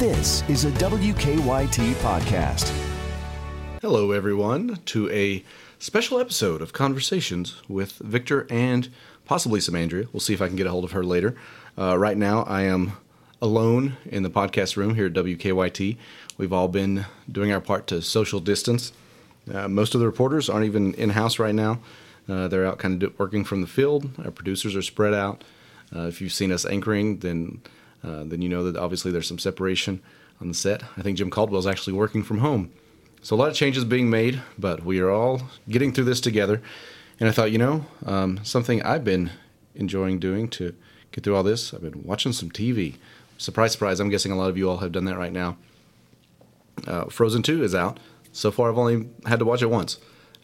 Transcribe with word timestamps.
This 0.00 0.42
is 0.48 0.64
a 0.64 0.70
WKYT 0.70 1.92
podcast. 1.96 2.72
Hello, 3.82 4.12
everyone, 4.12 4.78
to 4.86 5.10
a 5.10 5.44
special 5.78 6.18
episode 6.18 6.62
of 6.62 6.72
Conversations 6.72 7.60
with 7.68 7.98
Victor 7.98 8.46
and 8.48 8.88
possibly 9.26 9.60
some 9.60 9.76
Andrea. 9.76 10.06
We'll 10.10 10.20
see 10.20 10.32
if 10.32 10.40
I 10.40 10.46
can 10.46 10.56
get 10.56 10.66
a 10.66 10.70
hold 10.70 10.84
of 10.84 10.92
her 10.92 11.04
later. 11.04 11.36
Uh, 11.76 11.98
right 11.98 12.16
now, 12.16 12.44
I 12.44 12.62
am 12.62 12.94
alone 13.42 13.98
in 14.06 14.22
the 14.22 14.30
podcast 14.30 14.78
room 14.78 14.94
here 14.94 15.04
at 15.04 15.12
WKYT. 15.12 15.98
We've 16.38 16.52
all 16.54 16.68
been 16.68 17.04
doing 17.30 17.52
our 17.52 17.60
part 17.60 17.86
to 17.88 18.00
social 18.00 18.40
distance. 18.40 18.94
Uh, 19.52 19.68
most 19.68 19.94
of 19.94 20.00
the 20.00 20.06
reporters 20.06 20.48
aren't 20.48 20.64
even 20.64 20.94
in 20.94 21.10
house 21.10 21.38
right 21.38 21.54
now. 21.54 21.78
Uh, 22.26 22.48
they're 22.48 22.66
out 22.66 22.78
kind 22.78 23.02
of 23.02 23.18
working 23.18 23.44
from 23.44 23.60
the 23.60 23.66
field. 23.66 24.08
Our 24.24 24.30
producers 24.30 24.74
are 24.74 24.80
spread 24.80 25.12
out. 25.12 25.44
Uh, 25.94 26.06
if 26.06 26.22
you've 26.22 26.32
seen 26.32 26.52
us 26.52 26.64
anchoring, 26.64 27.18
then 27.18 27.60
uh, 28.02 28.24
then 28.24 28.42
you 28.42 28.48
know 28.48 28.64
that 28.64 28.76
obviously 28.76 29.10
there's 29.10 29.28
some 29.28 29.38
separation 29.38 30.02
on 30.40 30.48
the 30.48 30.54
set. 30.54 30.82
I 30.96 31.02
think 31.02 31.18
Jim 31.18 31.30
Caldwell's 31.30 31.66
actually 31.66 31.92
working 31.92 32.22
from 32.22 32.38
home. 32.38 32.72
So 33.22 33.36
a 33.36 33.38
lot 33.38 33.48
of 33.50 33.54
changes 33.54 33.84
being 33.84 34.08
made, 34.08 34.40
but 34.58 34.84
we 34.84 34.98
are 35.00 35.10
all 35.10 35.42
getting 35.68 35.92
through 35.92 36.04
this 36.04 36.20
together. 36.20 36.62
And 37.18 37.28
I 37.28 37.32
thought, 37.32 37.52
you 37.52 37.58
know, 37.58 37.84
um, 38.06 38.40
something 38.42 38.82
I've 38.82 39.04
been 39.04 39.30
enjoying 39.74 40.18
doing 40.18 40.48
to 40.50 40.74
get 41.12 41.24
through 41.24 41.36
all 41.36 41.42
this, 41.42 41.74
I've 41.74 41.82
been 41.82 42.02
watching 42.02 42.32
some 42.32 42.50
TV. 42.50 42.96
Surprise, 43.36 43.72
surprise, 43.72 44.00
I'm 44.00 44.08
guessing 44.08 44.32
a 44.32 44.36
lot 44.36 44.48
of 44.48 44.56
you 44.56 44.70
all 44.70 44.78
have 44.78 44.92
done 44.92 45.04
that 45.04 45.18
right 45.18 45.32
now. 45.32 45.58
Uh, 46.86 47.04
Frozen 47.06 47.42
2 47.42 47.62
is 47.62 47.74
out. 47.74 48.00
So 48.32 48.50
far, 48.50 48.70
I've 48.70 48.78
only 48.78 49.08
had 49.26 49.38
to 49.40 49.44
watch 49.44 49.60
it 49.60 49.70
once. 49.70 49.98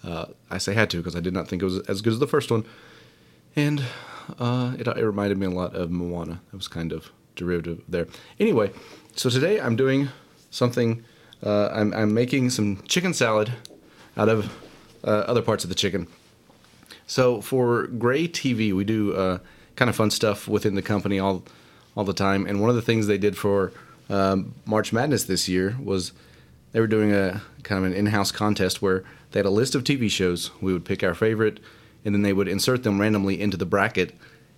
Uh, 0.04 0.26
I 0.50 0.58
say 0.58 0.74
had 0.74 0.90
to 0.90 0.98
because 0.98 1.16
I 1.16 1.20
did 1.20 1.32
not 1.32 1.48
think 1.48 1.62
it 1.62 1.64
was 1.64 1.78
as 1.88 2.02
good 2.02 2.12
as 2.12 2.18
the 2.18 2.26
first 2.26 2.50
one. 2.50 2.64
And 3.54 3.82
uh, 4.38 4.74
it, 4.78 4.86
it 4.86 5.04
reminded 5.04 5.38
me 5.38 5.46
a 5.46 5.50
lot 5.50 5.74
of 5.74 5.90
Moana. 5.90 6.42
It 6.52 6.56
was 6.56 6.68
kind 6.68 6.92
of 6.92 7.10
derivative 7.36 7.82
there. 7.88 8.06
Anyway, 8.40 8.72
so 9.14 9.30
today 9.30 9.60
I'm 9.60 9.76
doing 9.76 10.08
something. 10.50 11.04
Uh, 11.42 11.68
I'm, 11.68 11.92
I'm 11.94 12.14
making 12.14 12.50
some 12.50 12.82
chicken 12.88 13.14
salad 13.14 13.52
out 14.16 14.28
of 14.28 14.52
uh, 15.04 15.24
other 15.28 15.42
parts 15.42 15.64
of 15.64 15.68
the 15.68 15.76
chicken. 15.76 16.08
So 17.06 17.40
for 17.40 17.86
Gray 17.86 18.26
TV, 18.26 18.72
we 18.72 18.84
do 18.84 19.14
uh, 19.14 19.38
kind 19.76 19.88
of 19.88 19.94
fun 19.94 20.10
stuff 20.10 20.48
within 20.48 20.74
the 20.74 20.82
company 20.82 21.18
all 21.18 21.44
all 21.96 22.04
the 22.04 22.12
time. 22.12 22.46
And 22.46 22.60
one 22.60 22.68
of 22.68 22.76
the 22.76 22.82
things 22.82 23.06
they 23.06 23.16
did 23.16 23.38
for 23.38 23.72
um, 24.10 24.54
March 24.66 24.92
Madness 24.92 25.24
this 25.24 25.48
year 25.48 25.76
was 25.82 26.12
they 26.72 26.80
were 26.80 26.86
doing 26.86 27.12
a 27.12 27.40
kind 27.62 27.84
of 27.84 27.90
an 27.90 27.96
in-house 27.96 28.30
contest 28.30 28.82
where 28.82 29.02
they 29.30 29.38
had 29.38 29.46
a 29.46 29.50
list 29.50 29.74
of 29.74 29.82
TV 29.82 30.10
shows. 30.10 30.50
We 30.60 30.72
would 30.72 30.84
pick 30.84 31.02
our 31.02 31.14
favorite, 31.14 31.58
and 32.04 32.14
then 32.14 32.22
they 32.22 32.34
would 32.34 32.48
insert 32.48 32.82
them 32.82 33.00
randomly 33.00 33.40
into 33.40 33.56
the 33.56 33.64
bracket 33.64 34.14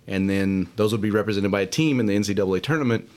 and 0.09 0.27
then 0.27 0.67
those 0.75 0.91
would 0.91 1.01
be 1.01 1.11
represented 1.11 1.51
by 1.51 1.61
a 1.61 1.67
team 1.67 1.99
in 1.99 2.07
the 2.07 2.15
NCAA 2.15 2.63
tournament, 2.63 3.07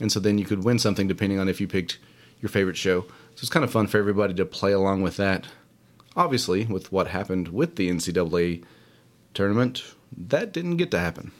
and 0.00 0.10
so 0.10 0.18
then 0.18 0.36
you 0.36 0.44
could 0.44 0.64
win 0.64 0.80
something 0.80 1.06
depending 1.06 1.38
on 1.38 1.48
if 1.48 1.60
you 1.60 1.68
picked 1.68 1.98
your 2.42 2.48
favorite 2.48 2.76
show. 2.76 3.02
So 3.02 3.42
it's 3.42 3.48
kind 3.48 3.64
of 3.64 3.70
fun 3.70 3.86
for 3.86 3.98
everybody 3.98 4.34
to 4.34 4.44
play 4.44 4.72
along 4.72 5.02
with 5.02 5.16
that. 5.16 5.46
Obviously, 6.16 6.66
with 6.66 6.90
what 6.90 7.06
happened 7.06 7.48
with 7.48 7.76
the 7.76 7.88
NCAA 7.88 8.64
tournament, 9.32 9.84
that 10.16 10.52
didn't 10.52 10.76
get 10.76 10.90
to 10.90 10.98
happen. 10.98 11.30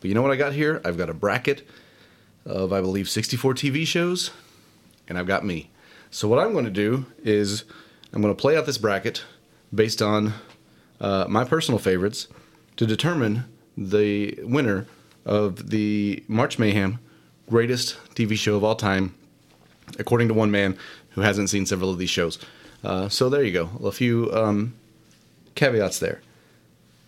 But 0.00 0.08
you 0.08 0.14
know 0.14 0.22
what 0.22 0.30
I 0.30 0.36
got 0.36 0.52
here? 0.52 0.80
I've 0.84 0.96
got 0.96 1.10
a 1.10 1.14
bracket 1.14 1.66
of, 2.46 2.72
I 2.72 2.80
believe, 2.80 3.08
64 3.08 3.54
TV 3.54 3.84
shows, 3.84 4.30
and 5.08 5.18
I've 5.18 5.26
got 5.26 5.44
me. 5.44 5.70
So 6.12 6.28
what 6.28 6.38
I'm 6.38 6.52
going 6.52 6.66
to 6.66 6.70
do 6.70 7.06
is 7.24 7.64
I'm 8.12 8.22
going 8.22 8.34
to 8.34 8.40
play 8.40 8.56
out 8.56 8.66
this 8.66 8.78
bracket 8.78 9.24
based 9.74 10.00
on 10.00 10.34
uh, 11.00 11.26
my 11.28 11.42
personal 11.42 11.80
favorites 11.80 12.28
to 12.76 12.86
determine 12.86 13.44
the 13.76 14.38
winner 14.42 14.86
of 15.24 15.70
the 15.70 16.22
March 16.28 16.58
Mayhem 16.58 16.98
greatest 17.48 17.98
TV 18.14 18.34
show 18.36 18.56
of 18.56 18.64
all 18.64 18.74
time, 18.74 19.14
according 19.98 20.28
to 20.28 20.34
one 20.34 20.50
man 20.50 20.76
who 21.10 21.20
hasn't 21.20 21.50
seen 21.50 21.66
several 21.66 21.90
of 21.90 21.98
these 21.98 22.10
shows. 22.10 22.38
Uh, 22.82 23.08
so 23.08 23.28
there 23.28 23.42
you 23.42 23.52
go. 23.52 23.68
A 23.86 23.92
few 23.92 24.32
um, 24.32 24.74
caveats 25.54 25.98
there. 25.98 26.22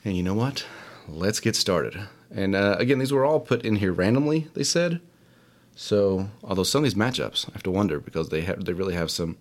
And 0.04 0.16
you 0.16 0.22
know 0.22 0.34
what? 0.34 0.66
Let's 1.08 1.41
get 1.41 1.56
started. 1.56 1.98
And 2.30 2.54
uh, 2.54 2.76
again, 2.78 2.98
these 2.98 3.12
were 3.12 3.24
all 3.24 3.41
put 3.41 3.64
in 3.64 3.76
here 3.76 3.92
randomly. 3.92 4.48
They 4.54 4.64
said. 4.64 5.00
So, 5.76 6.28
although 6.44 6.62
some 6.62 6.80
of 6.80 6.84
these 6.84 6.94
matchups, 6.94 7.48
I 7.48 7.53
have 7.54 7.62
to 7.64 7.70
wonder 7.70 7.98
because 7.98 8.28
they 8.28 8.42
have 8.42 8.64
they 8.64 8.72
really 8.72 8.94
have 8.94 9.10
some 9.10 9.36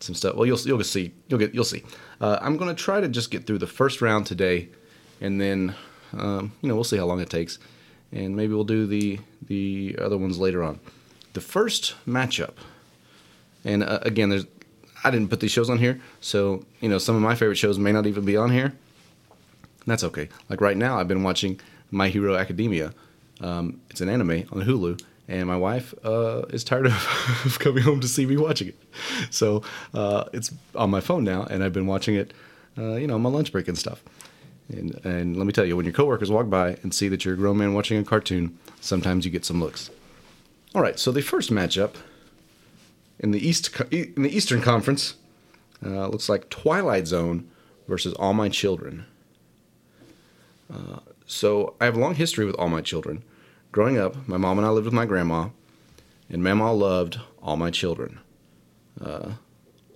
some 0.00 0.14
stuff. 0.14 0.34
Well, 0.34 0.46
you'll 0.46 0.58
you'll 0.60 0.82
see. 0.82 1.12
You'll 1.28 1.38
get 1.38 1.54
you'll 1.54 1.64
see. 1.64 1.84
Uh, 2.20 2.38
I'm 2.40 2.56
going 2.56 2.74
to 2.74 2.82
try 2.82 3.00
to 3.00 3.08
just 3.08 3.30
get 3.30 3.46
through 3.46 3.58
the 3.58 3.66
first 3.66 4.00
round 4.00 4.26
today, 4.26 4.70
and 5.20 5.40
then 5.40 5.74
um, 6.12 6.52
you 6.62 6.68
know, 6.68 6.74
we'll 6.74 6.84
see 6.84 6.96
how 6.96 7.06
long 7.06 7.20
it 7.20 7.30
takes, 7.30 7.58
and 8.12 8.36
maybe 8.36 8.54
we'll 8.54 8.64
do 8.64 8.86
the 8.86 9.20
the 9.46 9.96
other 10.00 10.16
ones 10.16 10.38
later 10.38 10.62
on. 10.62 10.80
The 11.32 11.40
first 11.40 11.94
matchup, 12.06 12.54
and 13.64 13.82
uh, 13.82 14.00
again, 14.02 14.28
there's 14.30 14.46
I 15.04 15.10
didn't 15.10 15.28
put 15.28 15.40
these 15.40 15.52
shows 15.52 15.70
on 15.70 15.78
here, 15.78 16.00
so 16.20 16.64
you 16.80 16.88
know 16.88 16.98
some 16.98 17.16
of 17.16 17.22
my 17.22 17.34
favorite 17.34 17.56
shows 17.56 17.78
may 17.78 17.92
not 17.92 18.06
even 18.06 18.24
be 18.24 18.36
on 18.36 18.50
here. 18.50 18.72
That's 19.86 20.04
okay. 20.04 20.28
Like 20.48 20.60
right 20.60 20.76
now, 20.76 20.98
I've 20.98 21.08
been 21.08 21.22
watching 21.22 21.60
My 21.90 22.08
Hero 22.08 22.36
Academia. 22.36 22.92
Um, 23.40 23.80
it's 23.88 24.00
an 24.00 24.08
anime 24.08 24.44
on 24.52 24.62
Hulu, 24.62 25.00
and 25.28 25.46
my 25.46 25.56
wife 25.56 25.94
uh, 26.04 26.42
is 26.50 26.64
tired 26.64 26.86
of, 26.92 27.44
of, 27.44 27.58
coming 27.58 27.82
home 27.82 28.00
to 28.00 28.08
see 28.08 28.26
me 28.26 28.36
watching 28.36 28.68
it. 28.68 28.76
So 29.30 29.62
uh, 29.94 30.24
it's 30.32 30.52
on 30.74 30.90
my 30.90 31.00
phone 31.00 31.24
now, 31.24 31.44
and 31.44 31.62
I've 31.62 31.72
been 31.72 31.86
watching 31.86 32.16
it, 32.16 32.34
uh, 32.76 32.94
you 32.94 33.06
know, 33.06 33.14
on 33.14 33.22
my 33.22 33.30
lunch 33.30 33.52
break 33.52 33.68
and 33.68 33.78
stuff. 33.78 34.02
And, 34.70 35.00
and 35.04 35.36
let 35.36 35.46
me 35.46 35.52
tell 35.52 35.64
you, 35.64 35.76
when 35.76 35.86
your 35.86 35.94
coworkers 35.94 36.30
walk 36.30 36.50
by 36.50 36.76
and 36.82 36.92
see 36.92 37.08
that 37.08 37.24
you're 37.24 37.34
a 37.34 37.38
grown 37.38 37.58
man 37.58 37.72
watching 37.72 37.98
a 37.98 38.04
cartoon, 38.04 38.58
sometimes 38.80 39.24
you 39.24 39.30
get 39.30 39.44
some 39.44 39.60
looks. 39.60 39.90
All 40.74 40.82
right, 40.82 40.98
so 40.98 41.10
the 41.10 41.22
first 41.22 41.50
matchup 41.50 41.94
in 43.18 43.30
the 43.30 43.46
East 43.46 43.80
in 43.90 44.22
the 44.22 44.36
Eastern 44.36 44.60
Conference 44.60 45.14
uh, 45.84 46.08
looks 46.08 46.28
like 46.28 46.50
Twilight 46.50 47.06
Zone 47.06 47.48
versus 47.86 48.12
All 48.14 48.34
My 48.34 48.48
Children. 48.48 49.06
Uh, 50.72 51.00
so 51.26 51.74
I 51.80 51.86
have 51.86 51.96
a 51.96 52.00
long 52.00 52.14
history 52.14 52.44
with 52.44 52.54
All 52.56 52.68
My 52.68 52.82
Children. 52.82 53.22
Growing 53.72 53.98
up, 53.98 54.28
my 54.28 54.36
mom 54.36 54.58
and 54.58 54.66
I 54.66 54.70
lived 54.70 54.86
with 54.86 54.94
my 54.94 55.06
grandma, 55.06 55.48
and 56.30 56.42
Mama 56.42 56.72
loved 56.72 57.18
All 57.42 57.56
My 57.56 57.70
Children. 57.70 58.18
Uh, 59.02 59.32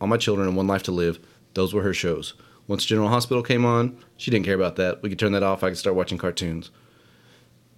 All 0.00 0.09
My 0.09 0.16
Children 0.16 0.49
and 0.49 0.56
One 0.56 0.66
Life 0.66 0.82
to 0.84 0.93
Live. 0.93 1.19
Those 1.55 1.75
were 1.75 1.82
her 1.82 1.94
shows. 1.94 2.34
Once 2.67 2.84
General 2.84 3.09
Hospital 3.09 3.43
came 3.43 3.65
on, 3.65 3.97
she 4.17 4.31
didn't 4.31 4.45
care 4.45 4.55
about 4.55 4.77
that. 4.77 5.03
We 5.03 5.09
could 5.09 5.19
turn 5.19 5.33
that 5.33 5.43
off. 5.43 5.62
I 5.62 5.71
could 5.71 5.78
start 5.78 5.97
watching 5.97 6.19
cartoons. 6.19 6.71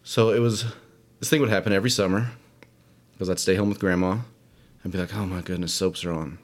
So 0.03 0.31
it 0.31 0.41
was 0.41 0.67
this 1.21 1.31
thing 1.31 1.41
would 1.41 1.51
happen 1.51 1.73
every 1.73 1.91
summer 1.91 2.31
because 3.13 3.31
I'd 3.31 3.39
stay 3.39 3.55
home 3.55 3.69
with 3.69 3.81
grandma. 3.81 4.19
I'd 4.85 4.93
be 4.93 4.99
like, 4.99 5.15
oh 5.15 5.25
my 5.25 5.41
goodness, 5.41 5.73
soaps 5.73 6.05
are 6.05 6.13
on. 6.13 6.39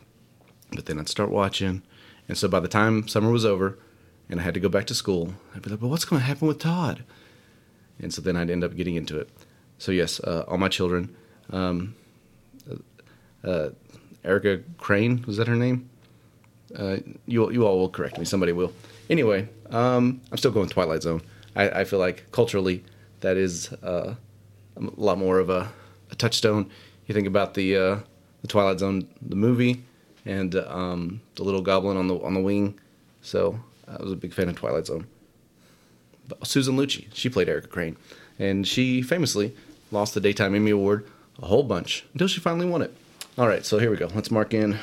But 0.72 0.86
then 0.86 0.98
I'd 0.98 1.08
start 1.08 1.30
watching. 1.30 1.82
And 2.28 2.38
so 2.38 2.48
by 2.48 2.60
the 2.60 2.68
time 2.68 3.06
summer 3.08 3.30
was 3.30 3.44
over 3.44 3.78
and 4.28 4.40
I 4.40 4.42
had 4.42 4.54
to 4.54 4.60
go 4.60 4.68
back 4.68 4.86
to 4.86 4.94
school, 4.94 5.34
I'd 5.54 5.62
be 5.62 5.70
like, 5.70 5.80
but 5.80 5.88
what's 5.88 6.04
going 6.04 6.20
to 6.20 6.26
happen 6.26 6.48
with 6.48 6.58
Todd? 6.58 7.04
And 7.98 8.14
so 8.14 8.22
then 8.22 8.36
I'd 8.36 8.48
end 8.48 8.64
up 8.64 8.76
getting 8.76 8.94
into 8.94 9.18
it. 9.18 9.28
So, 9.78 9.92
yes, 9.92 10.20
uh, 10.20 10.44
all 10.48 10.58
my 10.58 10.68
children. 10.68 11.14
Um, 11.50 11.94
uh, 13.44 13.70
Erica 14.24 14.62
Crane, 14.78 15.24
was 15.26 15.36
that 15.36 15.48
her 15.48 15.56
name? 15.56 15.90
Uh, 16.74 16.98
you 17.26 17.50
you 17.50 17.66
all 17.66 17.78
will 17.78 17.88
correct 17.88 18.18
me. 18.18 18.24
Somebody 18.24 18.52
will. 18.52 18.72
Anyway, 19.08 19.48
um, 19.70 20.20
I'm 20.30 20.38
still 20.38 20.52
going 20.52 20.68
Twilight 20.68 21.02
Zone. 21.02 21.22
I, 21.56 21.80
I 21.80 21.84
feel 21.84 21.98
like 21.98 22.30
culturally 22.30 22.84
that 23.20 23.36
is 23.36 23.72
uh, 23.82 24.14
a 24.76 24.80
lot 24.96 25.18
more 25.18 25.38
of 25.38 25.50
a, 25.50 25.68
a, 26.10 26.14
touchstone. 26.14 26.70
You 27.06 27.14
think 27.14 27.26
about 27.26 27.54
the 27.54 27.76
uh, 27.76 27.98
the 28.42 28.48
Twilight 28.48 28.78
Zone, 28.78 29.08
the 29.20 29.36
movie, 29.36 29.82
and 30.24 30.54
um, 30.54 31.20
the 31.34 31.42
little 31.42 31.62
goblin 31.62 31.96
on 31.96 32.06
the 32.06 32.16
on 32.20 32.34
the 32.34 32.40
wing. 32.40 32.78
So 33.22 33.58
I 33.88 34.02
was 34.02 34.12
a 34.12 34.16
big 34.16 34.32
fan 34.32 34.48
of 34.48 34.56
Twilight 34.56 34.86
Zone. 34.86 35.06
But 36.28 36.46
Susan 36.46 36.76
Lucci, 36.76 37.08
she 37.12 37.28
played 37.28 37.48
Erica 37.48 37.66
Crane, 37.66 37.96
and 38.38 38.66
she 38.66 39.02
famously 39.02 39.56
lost 39.90 40.14
the 40.14 40.20
Daytime 40.20 40.54
Emmy 40.54 40.70
Award 40.70 41.06
a 41.42 41.46
whole 41.46 41.64
bunch 41.64 42.04
until 42.12 42.28
she 42.28 42.40
finally 42.40 42.66
won 42.66 42.82
it. 42.82 42.94
All 43.36 43.48
right, 43.48 43.64
so 43.64 43.78
here 43.78 43.90
we 43.90 43.96
go. 43.96 44.08
Let's 44.14 44.30
mark 44.30 44.54
in 44.54 44.78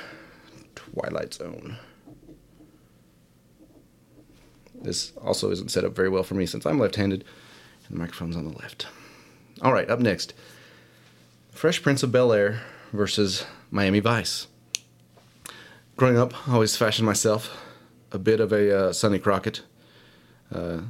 Twilight 0.97 1.33
Zone. 1.33 1.77
This 4.81 5.11
also 5.23 5.51
isn't 5.51 5.71
set 5.71 5.83
up 5.83 5.95
very 5.95 6.09
well 6.09 6.23
for 6.23 6.35
me 6.35 6.45
since 6.45 6.65
I'm 6.65 6.79
left 6.79 6.95
handed 6.95 7.23
and 7.87 7.95
the 7.95 7.99
microphone's 7.99 8.35
on 8.35 8.45
the 8.45 8.57
left. 8.57 8.87
All 9.61 9.73
right, 9.73 9.89
up 9.89 9.99
next 9.99 10.33
Fresh 11.51 11.81
Prince 11.81 12.03
of 12.03 12.11
Bel 12.11 12.31
Air 12.31 12.61
versus 12.93 13.45
Miami 13.71 13.99
Vice. 13.99 14.47
Growing 15.95 16.17
up, 16.17 16.47
I 16.47 16.53
always 16.53 16.77
fashioned 16.77 17.05
myself 17.05 17.55
a 18.11 18.19
bit 18.19 18.39
of 18.39 18.53
a 18.53 18.87
uh, 18.89 18.93
Sonny 18.93 19.19
Crockett. 19.19 19.61
Uh, 20.53 20.81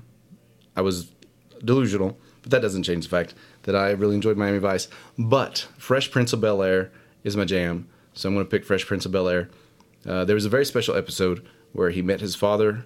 I 0.76 0.82
was 0.82 1.12
delusional, 1.64 2.18
but 2.42 2.52
that 2.52 2.62
doesn't 2.62 2.84
change 2.84 3.06
the 3.06 3.10
fact 3.10 3.34
that 3.64 3.76
I 3.76 3.92
really 3.92 4.16
enjoyed 4.16 4.38
Miami 4.38 4.60
Vice. 4.60 4.90
But 5.18 5.68
Fresh 5.78 6.12
Prince 6.12 6.34
of 6.34 6.42
Bel 6.42 6.62
Air 6.62 6.92
is 7.24 7.38
my 7.38 7.46
jam, 7.46 7.88
so 8.14 8.28
I'm 8.28 8.36
going 8.36 8.46
to 8.46 8.50
pick 8.50 8.66
Fresh 8.66 8.86
Prince 8.86 9.06
of 9.06 9.12
Bel 9.14 9.30
Air. 9.30 9.50
Uh, 10.06 10.26
there 10.26 10.36
was 10.36 10.46
a 10.46 10.50
very 10.50 10.66
special 10.66 10.96
episode 10.96 11.46
where 11.74 11.90
he 11.90 12.02
met 12.02 12.22
his 12.22 12.36
father, 12.36 12.86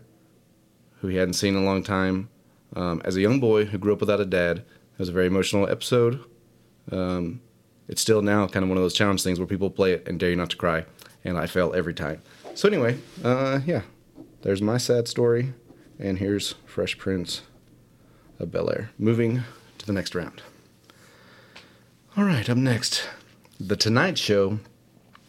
who 0.99 1.07
he 1.07 1.17
hadn't 1.17 1.33
seen 1.33 1.55
in 1.55 1.63
a 1.63 1.65
long 1.65 1.83
time, 1.83 2.29
um, 2.75 3.01
as 3.05 3.15
a 3.15 3.21
young 3.21 3.39
boy 3.39 3.65
who 3.65 3.77
grew 3.77 3.93
up 3.93 3.99
without 3.99 4.19
a 4.19 4.25
dad. 4.25 4.59
It 4.59 4.99
was 4.99 5.09
a 5.09 5.13
very 5.13 5.27
emotional 5.27 5.67
episode. 5.67 6.23
Um, 6.91 7.41
it's 7.87 8.01
still 8.01 8.21
now 8.21 8.47
kind 8.47 8.63
of 8.63 8.69
one 8.69 8.77
of 8.77 8.83
those 8.83 8.93
challenge 8.93 9.23
things 9.23 9.39
where 9.39 9.47
people 9.47 9.69
play 9.69 9.93
it 9.93 10.07
and 10.07 10.19
dare 10.19 10.29
you 10.29 10.35
not 10.35 10.49
to 10.51 10.57
cry, 10.57 10.85
and 11.23 11.37
I 11.37 11.45
fail 11.47 11.73
every 11.75 11.93
time. 11.93 12.21
So 12.55 12.67
anyway, 12.67 12.97
uh, 13.23 13.59
yeah, 13.65 13.81
there's 14.41 14.61
my 14.61 14.77
sad 14.77 15.07
story, 15.07 15.53
and 15.99 16.17
here's 16.19 16.55
Fresh 16.65 16.97
Prince 16.97 17.41
of 18.39 18.51
Bel 18.51 18.69
Air. 18.69 18.91
Moving 18.97 19.43
to 19.77 19.85
the 19.85 19.93
next 19.93 20.15
round. 20.15 20.41
All 22.17 22.23
right, 22.25 22.49
up 22.49 22.57
next, 22.57 23.07
The 23.59 23.75
Tonight 23.77 24.17
Show 24.17 24.59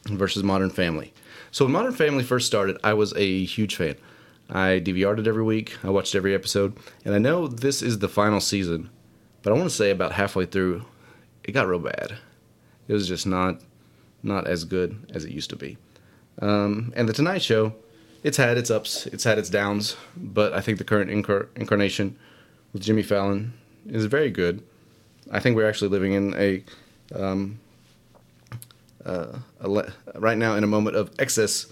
versus 0.06 0.42
Modern 0.42 0.70
Family. 0.70 1.12
So 1.52 1.66
when 1.66 1.72
Modern 1.72 1.92
Family 1.92 2.24
first 2.24 2.46
started, 2.46 2.78
I 2.82 2.94
was 2.94 3.12
a 3.14 3.44
huge 3.44 3.76
fan. 3.76 3.96
I 4.48 4.80
DVR'd 4.82 5.20
it 5.20 5.26
every 5.26 5.42
week. 5.44 5.76
I 5.84 5.90
watched 5.90 6.14
every 6.14 6.34
episode, 6.34 6.74
and 7.04 7.14
I 7.14 7.18
know 7.18 7.46
this 7.46 7.82
is 7.82 7.98
the 7.98 8.08
final 8.08 8.40
season, 8.40 8.88
but 9.42 9.52
I 9.52 9.56
want 9.56 9.68
to 9.68 9.76
say 9.76 9.90
about 9.90 10.12
halfway 10.12 10.46
through, 10.46 10.86
it 11.44 11.52
got 11.52 11.68
real 11.68 11.78
bad. 11.78 12.16
It 12.88 12.94
was 12.94 13.06
just 13.06 13.26
not 13.26 13.60
not 14.22 14.46
as 14.46 14.64
good 14.64 15.10
as 15.14 15.24
it 15.26 15.32
used 15.32 15.50
to 15.50 15.56
be. 15.56 15.76
Um, 16.40 16.92
and 16.96 17.06
the 17.08 17.12
Tonight 17.12 17.42
Show, 17.42 17.74
it's 18.22 18.38
had 18.38 18.56
its 18.56 18.70
ups, 18.70 19.06
it's 19.08 19.24
had 19.24 19.36
its 19.36 19.50
downs, 19.50 19.96
but 20.16 20.54
I 20.54 20.60
think 20.60 20.78
the 20.78 20.84
current 20.84 21.10
incar- 21.10 21.48
incarnation 21.56 22.16
with 22.72 22.82
Jimmy 22.82 23.02
Fallon 23.02 23.52
is 23.86 24.06
very 24.06 24.30
good. 24.30 24.62
I 25.30 25.40
think 25.40 25.56
we're 25.56 25.68
actually 25.68 25.88
living 25.88 26.12
in 26.12 26.34
a, 26.34 26.64
um, 27.14 27.58
uh, 29.04 29.38
le- 29.62 29.92
right 30.14 30.38
now 30.38 30.54
in 30.56 30.64
a 30.64 30.66
moment 30.66 30.96
of 30.96 31.10
excess 31.18 31.66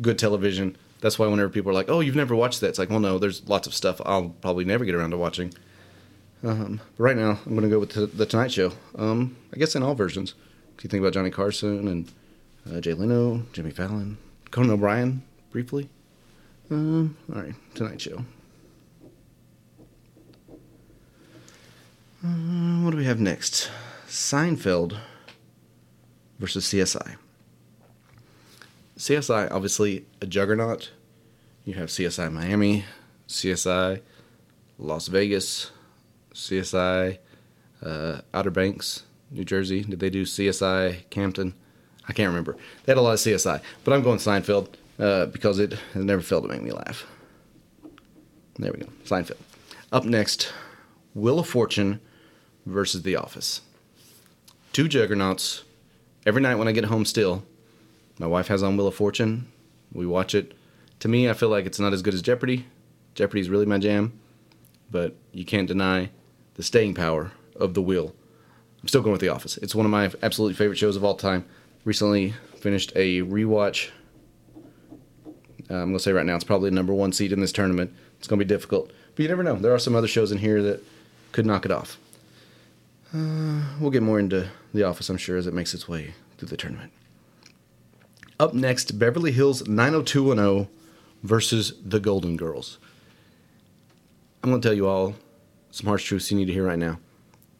good 0.00 0.18
television. 0.18 0.76
That's 1.00 1.18
why 1.18 1.26
whenever 1.26 1.48
people 1.48 1.70
are 1.70 1.74
like, 1.74 1.88
"Oh, 1.88 2.00
you've 2.00 2.16
never 2.16 2.34
watched 2.34 2.60
that," 2.60 2.68
it's 2.68 2.78
like, 2.78 2.90
"Well, 2.90 3.00
no, 3.00 3.18
there's 3.18 3.46
lots 3.48 3.66
of 3.66 3.74
stuff 3.74 4.00
I'll 4.04 4.30
probably 4.40 4.64
never 4.64 4.84
get 4.84 4.94
around 4.94 5.10
to 5.10 5.16
watching." 5.16 5.52
Um, 6.42 6.80
but 6.96 7.02
right 7.02 7.16
now, 7.16 7.38
I'm 7.44 7.52
going 7.52 7.62
to 7.62 7.68
go 7.68 7.78
with 7.78 7.90
the, 7.92 8.06
the 8.06 8.26
Tonight 8.26 8.52
Show. 8.52 8.72
Um, 8.96 9.36
I 9.54 9.58
guess 9.58 9.74
in 9.74 9.82
all 9.82 9.94
versions. 9.94 10.34
If 10.78 10.84
you 10.84 10.88
think 10.88 11.02
about 11.02 11.12
Johnny 11.12 11.30
Carson 11.30 11.86
and 11.88 12.12
uh, 12.70 12.80
Jay 12.80 12.94
Leno, 12.94 13.42
Jimmy 13.52 13.70
Fallon, 13.70 14.16
Conan 14.50 14.70
O'Brien, 14.70 15.22
briefly. 15.50 15.88
Um, 16.70 17.16
all 17.34 17.42
right, 17.42 17.54
Tonight 17.74 18.00
Show. 18.00 18.24
Uh, 22.24 22.82
what 22.82 22.90
do 22.90 22.96
we 22.96 23.04
have 23.04 23.20
next? 23.20 23.70
Seinfeld 24.06 24.98
versus 26.40 26.64
CSI. 26.64 27.16
CSI, 28.98 29.50
obviously 29.52 30.04
a 30.20 30.26
juggernaut. 30.26 30.90
You 31.64 31.74
have 31.74 31.90
CSI 31.90 32.32
Miami, 32.32 32.84
CSI 33.28 34.00
Las 34.78 35.08
Vegas, 35.08 35.70
CSI 36.34 37.18
uh, 37.82 38.20
Outer 38.34 38.50
Banks, 38.50 39.04
New 39.30 39.44
Jersey. 39.44 39.84
Did 39.84 40.00
they 40.00 40.10
do 40.10 40.24
CSI 40.24 41.08
Campton? 41.10 41.54
I 42.08 42.12
can't 42.12 42.28
remember. 42.28 42.56
They 42.84 42.92
had 42.92 42.98
a 42.98 43.02
lot 43.02 43.12
of 43.12 43.20
CSI, 43.20 43.60
but 43.84 43.94
I'm 43.94 44.02
going 44.02 44.18
Seinfeld 44.18 44.68
uh, 44.98 45.26
because 45.26 45.58
it 45.58 45.74
has 45.94 46.04
never 46.04 46.22
failed 46.22 46.44
to 46.44 46.48
make 46.48 46.62
me 46.62 46.72
laugh. 46.72 47.06
There 48.58 48.72
we 48.72 48.80
go, 48.80 48.88
Seinfeld. 49.04 49.38
Up 49.92 50.04
next, 50.04 50.52
Wheel 51.14 51.38
of 51.38 51.48
Fortune 51.48 52.00
versus 52.66 53.02
The 53.02 53.16
Office. 53.16 53.60
Two 54.72 54.88
juggernauts. 54.88 55.64
Every 56.26 56.42
night 56.42 56.56
when 56.56 56.68
I 56.68 56.72
get 56.72 56.84
home, 56.84 57.04
still, 57.04 57.44
my 58.18 58.26
wife 58.26 58.48
has 58.48 58.62
on 58.62 58.76
Wheel 58.76 58.86
of 58.86 58.94
Fortune. 58.94 59.50
We 59.92 60.06
watch 60.06 60.34
it. 60.34 60.52
To 61.00 61.08
me, 61.08 61.30
I 61.30 61.32
feel 61.32 61.48
like 61.48 61.64
it's 61.64 61.80
not 61.80 61.94
as 61.94 62.02
good 62.02 62.12
as 62.12 62.20
Jeopardy. 62.20 62.66
Jeopardy 63.14 63.40
is 63.40 63.48
really 63.48 63.64
my 63.64 63.78
jam, 63.78 64.18
but 64.90 65.16
you 65.32 65.46
can't 65.46 65.66
deny 65.66 66.10
the 66.54 66.62
staying 66.62 66.94
power 66.94 67.32
of 67.56 67.72
the 67.72 67.80
wheel. 67.80 68.14
I'm 68.82 68.88
still 68.88 69.00
going 69.00 69.12
with 69.12 69.22
The 69.22 69.28
Office. 69.28 69.56
It's 69.58 69.74
one 69.74 69.86
of 69.86 69.92
my 69.92 70.12
absolutely 70.22 70.54
favorite 70.54 70.76
shows 70.76 70.96
of 70.96 71.04
all 71.04 71.14
time. 71.14 71.46
Recently 71.84 72.34
finished 72.56 72.92
a 72.94 73.22
rewatch. 73.22 73.88
Uh, 75.70 75.74
I'm 75.74 75.88
going 75.88 75.92
to 75.94 76.00
say 76.00 76.12
right 76.12 76.26
now 76.26 76.34
it's 76.34 76.44
probably 76.44 76.70
number 76.70 76.92
one 76.92 77.12
seed 77.12 77.32
in 77.32 77.40
this 77.40 77.52
tournament. 77.52 77.94
It's 78.18 78.28
going 78.28 78.38
to 78.38 78.44
be 78.44 78.48
difficult, 78.48 78.90
but 79.14 79.22
you 79.22 79.28
never 79.28 79.42
know. 79.42 79.56
There 79.56 79.72
are 79.72 79.78
some 79.78 79.96
other 79.96 80.08
shows 80.08 80.32
in 80.32 80.38
here 80.38 80.62
that 80.62 80.82
could 81.32 81.46
knock 81.46 81.64
it 81.64 81.70
off. 81.70 81.98
Uh, 83.12 83.62
we'll 83.80 83.90
get 83.90 84.02
more 84.02 84.20
into 84.20 84.48
The 84.72 84.84
Office, 84.84 85.08
I'm 85.08 85.16
sure, 85.16 85.36
as 85.36 85.46
it 85.46 85.54
makes 85.54 85.74
its 85.74 85.88
way 85.88 86.14
through 86.38 86.48
the 86.48 86.56
tournament. 86.56 86.92
Up 88.38 88.54
next, 88.54 88.98
Beverly 88.98 89.32
Hills 89.32 89.66
90210 89.66 90.68
versus 91.22 91.74
The 91.84 91.98
Golden 91.98 92.36
Girls. 92.36 92.78
I'm 94.42 94.50
going 94.50 94.62
to 94.62 94.68
tell 94.68 94.76
you 94.76 94.88
all 94.88 95.16
some 95.70 95.88
harsh 95.88 96.04
truths 96.04 96.30
you 96.30 96.36
need 96.36 96.46
to 96.46 96.52
hear 96.52 96.64
right 96.66 96.78
now. 96.78 96.98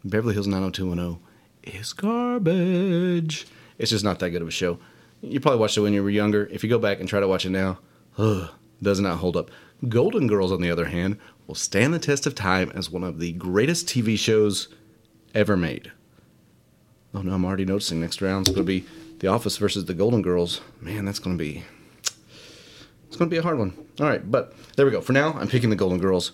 Beverly 0.05 0.35
Hills 0.35 0.47
90210 0.47 1.20
is 1.64 1.93
garbage. 1.93 3.46
It's 3.76 3.91
just 3.91 4.05
not 4.05 4.20
that 4.20 4.31
good 4.31 4.43
of 4.43 4.49
a 4.49 4.53
show. 4.53 4.79
You 5.20 5.41
probably 5.41 5.61
watched 5.61 5.76
it 5.76 5.81
when 5.81 5.93
you 5.93 6.03
were 6.03 6.11
younger. 6.11 6.46
If 6.46 6.62
you 6.62 6.70
go 6.70 6.79
back 6.79 7.00
and 7.00 7.08
try 7.08 7.20
to 7.20 7.29
watch 7.29 7.44
it 7.44 7.50
now, 7.50 7.79
ugh, 8.17 8.50
does 8.81 9.00
not 9.00 9.19
hold 9.19 9.37
up. 9.37 9.50
Golden 9.88 10.26
Girls, 10.26 10.53
on 10.53 10.62
the 10.62 10.70
other 10.70 10.87
hand, 10.87 11.19
will 11.46 11.55
stand 11.55 11.93
the 11.93 11.99
test 11.99 12.26
of 12.26 12.35
time 12.35 12.70
as 12.75 12.91
one 12.91 13.05
of 13.05 13.19
the 13.19 13.32
greatest 13.32 13.87
TV 13.87 14.19
shows 14.19 14.69
ever 15.35 15.56
made. 15.56 15.93
Oh 17.15 17.23
no, 17.23 17.32
I'm 17.32 17.44
already 17.44 17.65
noticing 17.65 18.00
next 18.00 18.23
round's 18.23 18.49
going 18.49 18.62
to 18.62 18.65
be 18.65 18.85
The 19.19 19.27
Office 19.29 19.56
versus 19.56 19.85
The 19.85 19.94
Golden 19.94 20.23
Girls. 20.23 20.61
Man, 20.81 21.05
that's 21.05 21.19
going 21.19 21.37
to 21.37 21.43
be 21.43 21.65
it's 23.09 23.17
going 23.17 23.29
to 23.29 23.35
be 23.35 23.38
a 23.38 23.43
hard 23.43 23.59
one. 23.59 23.73
All 23.99 24.06
right, 24.06 24.31
but 24.31 24.55
there 24.77 24.87
we 24.87 24.93
go. 24.93 25.00
For 25.00 25.12
now, 25.12 25.32
I'm 25.32 25.49
picking 25.49 25.71
The 25.71 25.77
Golden 25.77 25.99
Girls. 25.99 26.31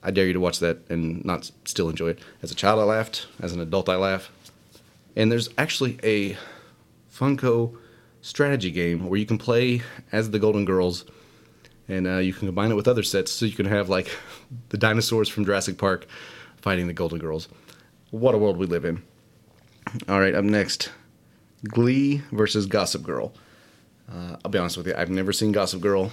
I 0.00 0.12
dare 0.12 0.26
you 0.26 0.32
to 0.32 0.40
watch 0.40 0.60
that 0.60 0.88
and 0.88 1.24
not 1.24 1.50
still 1.64 1.90
enjoy 1.90 2.10
it. 2.10 2.20
As 2.40 2.52
a 2.52 2.54
child, 2.54 2.78
I 2.78 2.84
laughed. 2.84 3.26
As 3.40 3.52
an 3.52 3.60
adult, 3.60 3.88
I 3.88 3.96
laugh. 3.96 4.30
And 5.16 5.32
there's 5.32 5.48
actually 5.58 5.98
a 6.04 6.36
Funko 7.12 7.76
strategy 8.20 8.70
game 8.70 9.08
where 9.08 9.18
you 9.18 9.26
can 9.26 9.38
play 9.38 9.82
as 10.12 10.30
the 10.30 10.38
Golden 10.38 10.64
Girls, 10.64 11.04
and 11.88 12.06
uh, 12.06 12.18
you 12.18 12.32
can 12.32 12.46
combine 12.46 12.70
it 12.70 12.74
with 12.74 12.86
other 12.86 13.02
sets, 13.02 13.32
so 13.32 13.44
you 13.44 13.52
can 13.52 13.66
have 13.66 13.88
like 13.88 14.08
the 14.68 14.78
dinosaurs 14.78 15.28
from 15.28 15.44
Jurassic 15.44 15.78
Park 15.78 16.06
fighting 16.60 16.86
the 16.86 16.92
Golden 16.92 17.18
Girls. 17.18 17.48
What 18.10 18.36
a 18.36 18.38
world 18.38 18.56
we 18.56 18.66
live 18.66 18.84
in! 18.84 19.02
All 20.08 20.20
right, 20.20 20.34
up 20.34 20.44
next, 20.44 20.90
Glee 21.64 22.22
versus 22.30 22.66
Gossip 22.66 23.02
Girl. 23.02 23.32
Uh, 24.08 24.36
I'll 24.44 24.50
be 24.50 24.58
honest 24.58 24.76
with 24.76 24.86
you, 24.86 24.94
I've 24.96 25.10
never 25.10 25.32
seen 25.32 25.50
Gossip 25.50 25.80
Girl. 25.80 26.12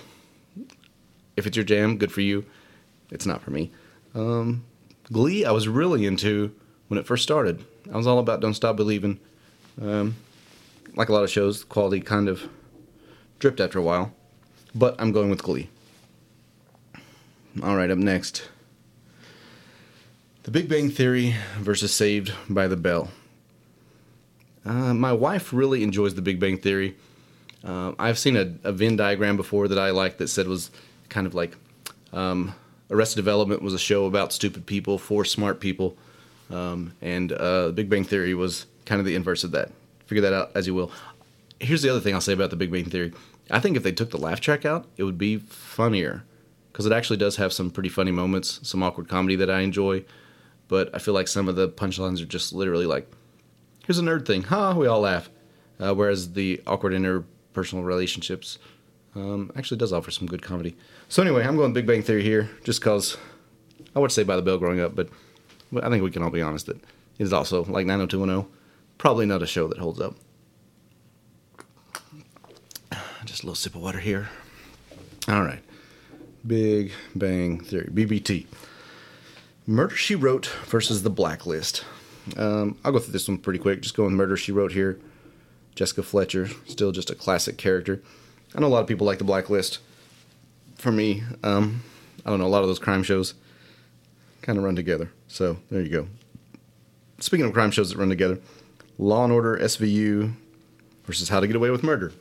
If 1.37 1.45
it's 1.45 1.55
your 1.55 1.63
jam, 1.63 1.97
good 1.97 2.11
for 2.11 2.21
you. 2.21 2.45
It's 3.11 3.27
not 3.27 3.43
for 3.43 3.51
me. 3.51 3.71
Um, 4.15 4.65
Glee, 5.11 5.45
I 5.45 5.51
was 5.51 5.67
really 5.67 6.07
into 6.07 6.55
when 6.87 6.99
it 6.99 7.05
first 7.05 7.21
started. 7.21 7.63
I 7.91 7.95
was 7.95 8.07
all 8.07 8.17
about 8.17 8.41
Don't 8.41 8.55
Stop 8.55 8.75
Believing. 8.75 9.19
Um, 9.79 10.15
like 10.95 11.09
a 11.09 11.13
lot 11.13 11.23
of 11.23 11.29
shows, 11.29 11.63
quality 11.63 12.01
kind 12.01 12.27
of 12.27 12.49
dripped 13.37 13.59
after 13.59 13.77
a 13.77 13.83
while. 13.83 14.13
But 14.73 14.95
I'm 14.97 15.11
going 15.11 15.29
with 15.29 15.43
Glee. 15.43 15.69
All 17.61 17.75
right, 17.75 17.91
up 17.91 17.99
next 17.99 18.49
The 20.43 20.51
Big 20.51 20.67
Bang 20.67 20.89
Theory 20.89 21.35
versus 21.57 21.93
Saved 21.93 22.33
by 22.49 22.67
the 22.67 22.75
Bell. 22.75 23.09
Uh, 24.65 24.93
my 24.93 25.13
wife 25.13 25.53
really 25.53 25.83
enjoys 25.83 26.15
The 26.15 26.21
Big 26.21 26.37
Bang 26.37 26.57
Theory. 26.57 26.97
Uh, 27.63 27.93
I've 27.97 28.19
seen 28.19 28.35
a, 28.35 28.53
a, 28.65 28.73
Venn 28.73 28.97
diagram 28.97 29.37
before 29.37 29.69
that 29.69 29.79
I 29.79 29.91
liked 29.91 30.17
that 30.17 30.27
said 30.27 30.49
was 30.49 30.69
kind 31.07 31.25
of 31.25 31.33
like 31.33 31.55
um, 32.11 32.53
Arrested 32.91 33.15
Development 33.15 33.61
was 33.61 33.73
a 33.73 33.79
show 33.79 34.05
about 34.05 34.33
stupid 34.33 34.65
people 34.65 34.97
for 34.97 35.23
smart 35.23 35.61
people, 35.61 35.95
um, 36.51 36.91
and 37.01 37.31
uh, 37.31 37.67
the 37.67 37.73
Big 37.73 37.89
Bang 37.89 38.03
Theory 38.03 38.33
was 38.33 38.65
kind 38.85 38.99
of 38.99 39.05
the 39.05 39.15
inverse 39.15 39.45
of 39.45 39.51
that. 39.51 39.71
Figure 40.07 40.23
that 40.23 40.33
out 40.33 40.51
as 40.55 40.67
you 40.67 40.73
will. 40.73 40.91
Here's 41.61 41.83
the 41.83 41.89
other 41.89 42.01
thing 42.01 42.13
I'll 42.13 42.19
say 42.19 42.33
about 42.33 42.49
The 42.49 42.57
Big 42.57 42.69
Bang 42.69 42.83
Theory. 42.83 43.13
I 43.49 43.61
think 43.61 43.77
if 43.77 43.83
they 43.83 43.93
took 43.93 44.11
the 44.11 44.17
laugh 44.17 44.41
track 44.41 44.65
out, 44.65 44.87
it 44.97 45.05
would 45.05 45.17
be 45.17 45.37
funnier 45.37 46.25
because 46.73 46.85
it 46.85 46.91
actually 46.91 47.15
does 47.15 47.37
have 47.37 47.53
some 47.53 47.71
pretty 47.71 47.87
funny 47.87 48.11
moments, 48.11 48.59
some 48.61 48.83
awkward 48.83 49.07
comedy 49.07 49.37
that 49.37 49.49
I 49.49 49.61
enjoy. 49.61 50.03
But 50.67 50.89
I 50.93 50.99
feel 50.99 51.13
like 51.13 51.27
some 51.27 51.47
of 51.47 51.55
the 51.55 51.69
punchlines 51.69 52.21
are 52.21 52.25
just 52.25 52.53
literally 52.53 52.85
like, 52.85 53.11
"Here's 53.85 53.99
a 53.99 54.01
nerd 54.01 54.25
thing, 54.25 54.43
huh?" 54.43 54.75
We 54.77 54.87
all 54.87 55.01
laugh. 55.01 55.29
Uh, 55.79 55.93
whereas 55.93 56.33
the 56.33 56.61
awkward 56.65 56.93
interpersonal 56.93 57.83
relationships 57.83 58.59
um, 59.15 59.51
actually 59.55 59.77
does 59.77 59.91
offer 59.93 60.11
some 60.11 60.27
good 60.27 60.41
comedy. 60.41 60.75
So 61.09 61.21
anyway, 61.21 61.45
I'm 61.45 61.57
going 61.57 61.73
Big 61.73 61.85
Bang 61.85 62.01
Theory 62.01 62.23
here, 62.23 62.49
just 62.63 62.79
because 62.79 63.17
I 63.95 63.99
would 63.99 64.11
say 64.11 64.23
by 64.23 64.35
the 64.35 64.41
Bell 64.41 64.57
growing 64.57 64.79
up, 64.79 64.95
but 64.95 65.09
I 65.81 65.89
think 65.89 66.03
we 66.03 66.11
can 66.11 66.23
all 66.23 66.29
be 66.29 66.41
honest 66.41 66.67
that 66.67 66.77
it 66.77 66.83
is 67.19 67.33
also 67.33 67.63
like 67.65 67.85
90210, 67.85 68.51
probably 68.97 69.25
not 69.25 69.41
a 69.41 69.47
show 69.47 69.67
that 69.67 69.77
holds 69.77 69.99
up. 69.99 70.15
Just 73.25 73.43
a 73.43 73.45
little 73.45 73.55
sip 73.55 73.75
of 73.75 73.81
water 73.81 73.99
here. 73.99 74.29
All 75.27 75.43
right, 75.43 75.63
Big 76.45 76.91
Bang 77.15 77.59
Theory, 77.59 77.89
BBT. 77.91 78.45
Murder 79.65 79.95
She 79.95 80.15
Wrote 80.15 80.47
versus 80.65 81.03
The 81.03 81.09
Blacklist. 81.09 81.85
Um, 82.35 82.77
I'll 82.83 82.91
go 82.91 82.99
through 82.99 83.13
this 83.13 83.27
one 83.27 83.37
pretty 83.37 83.59
quick. 83.59 83.81
Just 83.81 83.95
going 83.95 84.13
Murder 84.13 84.35
She 84.35 84.51
Wrote 84.51 84.73
here. 84.73 84.99
Jessica 85.75 86.03
Fletcher, 86.03 86.49
still 86.67 86.91
just 86.91 87.09
a 87.09 87.15
classic 87.15 87.57
character. 87.57 88.01
I 88.55 88.59
know 88.59 88.67
a 88.67 88.69
lot 88.69 88.81
of 88.81 88.87
people 88.87 89.07
like 89.07 89.17
The 89.17 89.23
Blacklist. 89.23 89.79
For 90.75 90.91
me, 90.91 91.23
um, 91.43 91.81
I 92.25 92.29
don't 92.29 92.39
know, 92.39 92.45
a 92.45 92.47
lot 92.47 92.61
of 92.61 92.67
those 92.67 92.79
crime 92.79 93.03
shows 93.03 93.33
kind 94.41 94.57
of 94.57 94.63
run 94.63 94.75
together. 94.75 95.11
So 95.27 95.57
there 95.71 95.81
you 95.81 95.89
go. 95.89 96.07
Speaking 97.19 97.45
of 97.45 97.53
crime 97.53 97.71
shows 97.71 97.89
that 97.89 97.97
run 97.97 98.09
together, 98.09 98.39
Law 98.97 99.23
and 99.23 99.33
Order 99.33 99.57
SVU 99.57 100.33
versus 101.05 101.29
How 101.29 101.39
to 101.39 101.47
Get 101.47 101.55
Away 101.55 101.69
with 101.69 101.83
Murder. 101.83 102.11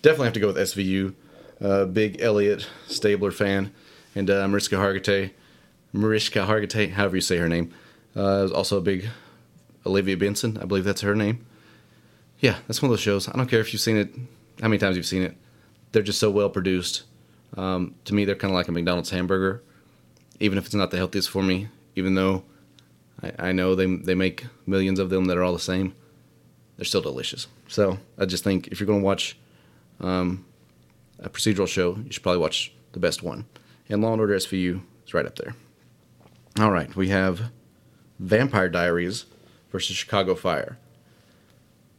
Definitely 0.00 0.26
have 0.26 0.34
to 0.34 0.40
go 0.40 0.46
with 0.46 0.56
SVU. 0.56 1.14
Uh, 1.60 1.84
big 1.86 2.20
Elliot 2.20 2.68
Stabler 2.86 3.30
fan, 3.30 3.72
and 4.14 4.30
uh, 4.30 4.46
Mariska 4.48 4.76
Hargitay, 4.76 5.30
Mariska 5.94 6.40
Hargitay, 6.40 6.90
however 6.90 7.16
you 7.16 7.22
say 7.22 7.36
her 7.36 7.48
name, 7.48 7.72
uh, 8.16 8.48
also 8.48 8.78
a 8.78 8.80
big 8.80 9.08
Olivia 9.86 10.16
Benson. 10.16 10.58
I 10.60 10.64
believe 10.64 10.84
that's 10.84 11.02
her 11.02 11.14
name. 11.14 11.46
Yeah, 12.40 12.56
that's 12.66 12.82
one 12.82 12.90
of 12.90 12.92
those 12.92 13.00
shows. 13.00 13.28
I 13.28 13.32
don't 13.32 13.48
care 13.48 13.60
if 13.60 13.72
you've 13.72 13.80
seen 13.80 13.96
it, 13.96 14.12
how 14.60 14.68
many 14.68 14.78
times 14.78 14.96
you've 14.96 15.06
seen 15.06 15.22
it. 15.22 15.36
They're 15.92 16.02
just 16.02 16.18
so 16.18 16.30
well 16.30 16.50
produced. 16.50 17.04
Um, 17.56 17.94
to 18.06 18.14
me, 18.14 18.24
they're 18.24 18.34
kind 18.34 18.50
of 18.50 18.56
like 18.56 18.66
a 18.66 18.72
McDonald's 18.72 19.10
hamburger, 19.10 19.62
even 20.40 20.58
if 20.58 20.66
it's 20.66 20.74
not 20.74 20.90
the 20.90 20.96
healthiest 20.96 21.30
for 21.30 21.42
me. 21.42 21.68
Even 21.94 22.16
though 22.16 22.42
I, 23.22 23.50
I 23.50 23.52
know 23.52 23.76
they 23.76 23.86
they 23.86 24.16
make 24.16 24.46
millions 24.66 24.98
of 24.98 25.10
them 25.10 25.26
that 25.26 25.36
are 25.36 25.44
all 25.44 25.52
the 25.52 25.60
same, 25.60 25.94
they're 26.76 26.84
still 26.84 27.00
delicious. 27.02 27.46
So 27.68 27.98
I 28.18 28.24
just 28.24 28.42
think 28.42 28.66
if 28.68 28.80
you're 28.80 28.88
going 28.88 29.00
to 29.00 29.04
watch 29.04 29.38
um, 30.00 30.44
a 31.20 31.30
procedural 31.30 31.68
show, 31.68 31.96
you 32.04 32.10
should 32.10 32.24
probably 32.24 32.40
watch 32.40 32.72
the 32.92 32.98
best 32.98 33.22
one. 33.22 33.46
And 33.88 34.02
Law 34.02 34.12
and 34.12 34.20
Order 34.20 34.34
SVU 34.36 34.82
is 35.06 35.14
right 35.14 35.26
up 35.26 35.36
there. 35.36 35.54
All 36.58 36.70
right, 36.70 36.94
we 36.94 37.08
have 37.08 37.50
Vampire 38.20 38.68
Diaries 38.68 39.24
versus 39.72 39.96
Chicago 39.96 40.36
Fire. 40.36 40.78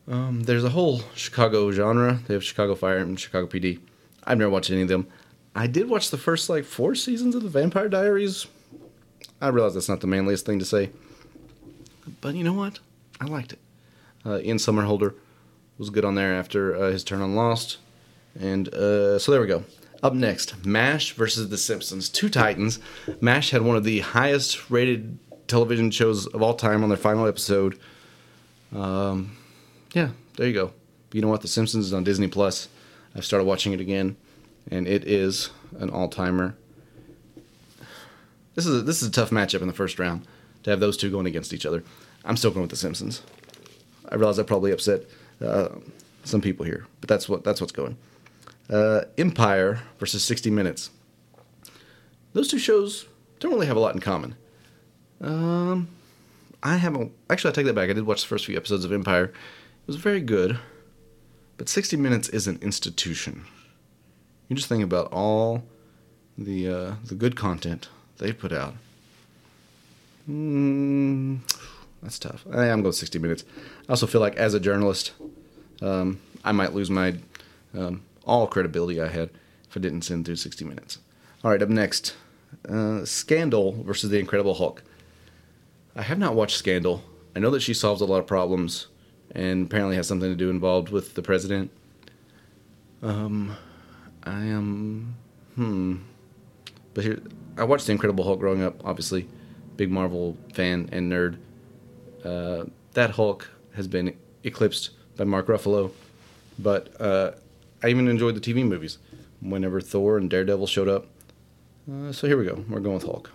Um, 0.08 0.44
there's 0.44 0.64
a 0.64 0.70
whole 0.70 1.02
Chicago 1.14 1.72
genre. 1.72 2.20
They 2.26 2.34
have 2.34 2.44
Chicago 2.44 2.74
Fire 2.74 3.00
and 3.00 3.20
Chicago 3.20 3.48
PD. 3.48 3.80
I've 4.24 4.38
never 4.38 4.50
watched 4.50 4.72
any 4.72 4.84
of 4.84 4.88
them. 4.88 5.08
I 5.54 5.68
did 5.68 5.90
watch 5.90 6.10
the 6.10 6.18
first 6.18 6.50
like 6.50 6.64
four 6.64 6.96
seasons 6.96 7.36
of 7.36 7.44
the 7.44 7.50
Vampire 7.50 7.90
Diaries. 7.90 8.48
I 9.42 9.50
realize 9.50 9.74
that's 9.74 9.90
not 9.90 10.00
the 10.00 10.08
manliest 10.08 10.46
thing 10.46 10.60
to 10.60 10.66
say, 10.66 10.90
but 12.22 12.36
you 12.36 12.44
know 12.46 12.54
what? 12.54 12.80
I 13.20 13.26
liked 13.26 13.54
it. 13.54 13.60
Uh, 14.26 14.40
Ian 14.40 14.58
Somerhalder 14.58 15.16
was 15.78 15.90
good 15.90 16.06
on 16.06 16.16
there 16.16 16.34
after 16.34 16.76
uh, 16.76 16.92
his 16.92 17.04
turn 17.04 17.22
on 17.22 17.36
Lost, 17.36 17.78
and 18.40 18.70
uh, 18.74 19.20
so 19.20 19.34
there 19.34 19.42
we 19.42 19.48
go. 19.48 19.66
Up 20.06 20.14
next, 20.14 20.64
MASH 20.64 21.14
versus 21.14 21.50
The 21.50 21.58
Simpsons. 21.58 22.10
Two 22.10 22.30
Titans. 22.30 22.78
MASH 23.22 23.50
had 23.50 23.64
one 23.64 23.76
of 23.76 23.84
the 23.84 24.02
highest 24.02 24.70
rated 24.70 25.18
television 25.48 25.90
shows 25.90 26.28
of 26.28 26.44
all 26.44 26.54
time 26.54 26.84
on 26.84 26.90
their 26.90 26.98
final 26.98 27.26
episode. 27.26 27.80
Um, 28.72 29.36
yeah, 29.94 30.10
there 30.38 30.46
you 30.46 30.54
go. 30.54 30.72
But 31.10 31.16
you 31.16 31.22
know 31.24 31.28
what? 31.28 31.42
The 31.42 31.48
Simpsons 31.48 31.88
is 31.88 31.94
on 31.94 32.04
Disney 32.04 32.28
Plus. 32.28 32.70
I've 33.16 33.26
started 33.26 33.46
watching 33.46 33.74
it 33.74 33.82
again, 33.82 34.16
and 34.70 34.88
it 34.88 35.06
is 35.06 35.50
an 35.80 35.90
all 35.90 36.08
timer. 36.08 36.56
This 38.54 38.68
is 38.68 38.82
a, 38.82 38.84
this 38.84 39.02
is 39.02 39.08
a 39.08 39.12
tough 39.12 39.32
matchup 39.32 39.62
in 39.62 39.68
the 39.68 39.74
first 39.74 39.98
round 39.98 40.28
to 40.62 40.70
have 40.70 40.80
those 40.80 40.98
two 40.98 41.10
going 41.10 41.26
against 41.26 41.52
each 41.52 41.66
other. 41.66 41.84
I'm 42.24 42.38
still 42.38 42.52
going 42.52 42.62
with 42.62 42.70
The 42.70 42.78
Simpsons. 42.78 43.24
I 44.08 44.18
realize 44.18 44.38
I 44.38 44.44
probably 44.44 44.72
upset 44.72 45.02
uh, 45.44 45.70
some 46.26 46.42
people 46.42 46.64
here, 46.64 46.86
but 47.02 47.10
that's 47.10 47.28
what 47.28 47.44
that's 47.44 47.60
what's 47.60 47.74
going. 47.74 47.98
Uh, 48.70 49.02
Empire 49.18 49.82
versus 50.00 50.24
60 50.24 50.50
Minutes. 50.50 50.90
Those 52.34 52.48
two 52.48 52.60
shows 52.60 53.06
don't 53.40 53.52
really 53.52 53.68
have 53.68 53.78
a 53.78 53.80
lot 53.80 53.94
in 53.94 54.02
common. 54.02 54.36
Um, 55.22 55.88
I 56.62 56.78
haven't 56.78 57.12
actually. 57.30 57.52
I 57.52 57.54
take 57.54 57.66
that 57.68 57.76
back. 57.76 57.90
I 57.90 57.94
did 57.94 58.06
watch 58.06 58.22
the 58.22 58.28
first 58.28 58.46
few 58.46 58.58
episodes 58.58 58.86
of 58.86 58.92
Empire. 58.92 59.26
It 59.26 59.88
was 59.88 59.96
very 59.98 60.20
good, 60.20 60.58
but 61.58 61.70
60 61.70 61.96
Minutes 61.96 62.28
is 62.30 62.48
an 62.48 62.58
institution. 62.62 63.46
You 64.50 64.56
just 64.56 64.68
think 64.68 64.84
about 64.84 65.12
all 65.12 65.64
the 66.38 66.68
uh, 66.68 66.96
the 67.06 67.16
good 67.16 67.36
content 67.36 67.88
they 68.18 68.34
put 68.34 68.52
out. 68.52 68.76
Mm, 70.30 71.40
that's 72.02 72.18
tough. 72.20 72.46
I, 72.52 72.66
am 72.66 72.82
going 72.82 72.94
60 72.94 73.20
Minutes. 73.20 73.46
I 73.88 73.92
also 73.92 74.08
feel 74.08 74.22
like 74.22 74.36
as 74.36 74.54
a 74.54 74.60
journalist, 74.60 75.14
um, 75.82 76.20
I 76.44 76.52
might 76.52 76.74
lose 76.74 76.90
my 76.90 77.16
um, 77.78 78.02
all 78.26 78.48
credibility 78.48 79.02
I 79.02 79.08
had 79.08 79.30
if 79.70 79.78
I 79.78 79.80
didn't 79.80 80.02
send 80.02 80.26
through 80.26 80.36
60 80.38 80.66
Minutes. 80.66 81.00
All 81.44 81.52
right, 81.52 81.62
up 81.62 81.70
next, 81.70 82.16
uh, 82.68 83.06
Scandal 83.06 83.84
versus 83.84 84.10
the 84.10 84.20
Incredible 84.20 84.56
Hulk. 84.56 84.84
I 85.96 86.02
have 86.02 86.20
not 86.20 86.36
watched 86.36 86.58
Scandal. 86.58 87.04
I 87.36 87.40
know 87.40 87.52
that 87.52 87.62
she 87.62 87.74
solves 87.74 88.02
a 88.02 88.06
lot 88.06 88.20
of 88.20 88.28
problems 88.28 88.88
and 89.32 89.66
apparently 89.66 89.96
has 89.96 90.08
something 90.08 90.30
to 90.30 90.36
do 90.36 90.50
involved 90.50 90.90
with 90.90 91.14
the 91.14 91.22
president. 91.22 91.72
Um, 93.02 93.56
I 94.24 94.40
am 94.46 95.16
hmm. 95.56 95.98
But 96.94 97.04
here, 97.04 97.22
I 97.58 97.66
watched 97.66 97.86
The 97.86 97.92
Incredible 97.92 98.24
Hulk 98.24 98.40
growing 98.40 98.64
up. 98.64 98.84
Obviously, 98.86 99.28
big 99.76 99.92
Marvel 99.92 100.38
fan 100.54 100.90
and 100.92 101.12
nerd. 101.12 101.38
Uh, 102.24 102.66
that 102.94 103.12
Hulk 103.12 103.50
has 103.76 103.88
been 103.88 104.16
eclipsed 104.44 104.92
by 105.18 105.26
Mark 105.26 105.48
Ruffalo, 105.48 105.92
but 106.58 107.00
uh, 107.00 107.32
I 107.84 107.90
even 107.90 108.08
enjoyed 108.08 108.36
the 108.36 108.42
TV 108.42 108.66
movies 108.66 108.98
whenever 109.42 109.82
Thor 109.82 110.18
and 110.18 110.30
Daredevil 110.30 110.68
showed 110.68 110.88
up. 110.88 111.08
Uh, 111.92 112.12
so 112.12 112.28
here 112.28 112.38
we 112.38 112.46
go. 112.46 112.64
We're 112.70 112.80
going 112.80 112.96
with 112.96 113.04
Hulk. 113.04 113.32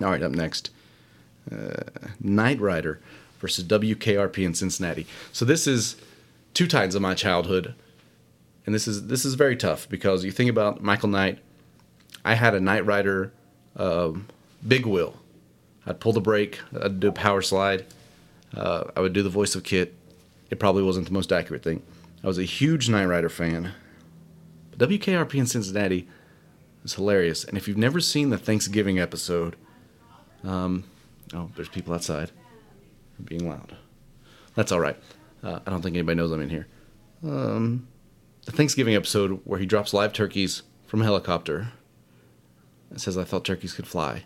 All 0.00 0.10
right, 0.10 0.22
up 0.22 0.32
next, 0.32 0.70
uh, 1.50 1.82
Knight 2.18 2.60
Rider 2.60 3.00
versus 3.38 3.64
WKRP 3.64 4.44
in 4.44 4.54
Cincinnati. 4.54 5.06
So 5.32 5.44
this 5.44 5.66
is 5.66 5.96
two 6.54 6.66
times 6.66 6.94
of 6.94 7.02
my 7.02 7.14
childhood, 7.14 7.74
and 8.64 8.74
this 8.74 8.88
is 8.88 9.06
this 9.08 9.24
is 9.24 9.34
very 9.34 9.56
tough 9.56 9.88
because 9.88 10.24
you 10.24 10.32
think 10.32 10.50
about 10.50 10.82
Michael 10.82 11.08
Knight. 11.08 11.38
I 12.24 12.34
had 12.34 12.54
a 12.54 12.60
Knight 12.60 12.86
Rider 12.86 13.32
um, 13.76 14.28
big 14.66 14.86
wheel. 14.86 15.20
I'd 15.86 16.00
pull 16.00 16.12
the 16.12 16.20
brake. 16.20 16.60
I'd 16.80 17.00
do 17.00 17.08
a 17.08 17.12
power 17.12 17.42
slide. 17.42 17.86
Uh, 18.56 18.84
I 18.96 19.00
would 19.00 19.12
do 19.12 19.22
the 19.22 19.30
voice 19.30 19.54
of 19.54 19.62
KITT. 19.62 19.92
It 20.52 20.58
probably 20.58 20.82
wasn't 20.82 21.06
the 21.06 21.14
most 21.14 21.32
accurate 21.32 21.62
thing. 21.62 21.82
I 22.22 22.26
was 22.26 22.36
a 22.36 22.42
huge 22.42 22.90
Knight 22.90 23.06
Rider 23.06 23.30
fan. 23.30 23.72
But 24.70 24.90
WKRP 24.90 25.34
in 25.36 25.46
Cincinnati 25.46 26.06
is 26.84 26.92
hilarious. 26.92 27.42
And 27.42 27.56
if 27.56 27.66
you've 27.66 27.78
never 27.78 28.00
seen 28.00 28.28
the 28.28 28.36
Thanksgiving 28.36 28.98
episode, 28.98 29.56
um, 30.44 30.84
oh, 31.32 31.48
there's 31.56 31.70
people 31.70 31.94
outside 31.94 32.32
being 33.24 33.48
loud. 33.48 33.78
That's 34.54 34.72
all 34.72 34.80
right. 34.80 34.98
Uh, 35.42 35.60
I 35.66 35.70
don't 35.70 35.80
think 35.80 35.96
anybody 35.96 36.16
knows 36.16 36.30
I'm 36.30 36.42
in 36.42 36.50
here. 36.50 36.66
Um, 37.24 37.88
the 38.44 38.52
Thanksgiving 38.52 38.94
episode 38.94 39.40
where 39.44 39.58
he 39.58 39.64
drops 39.64 39.94
live 39.94 40.12
turkeys 40.12 40.64
from 40.86 41.00
a 41.00 41.04
helicopter. 41.04 41.68
It 42.90 43.00
says, 43.00 43.16
I 43.16 43.24
thought 43.24 43.46
turkeys 43.46 43.72
could 43.72 43.86
fly. 43.86 44.24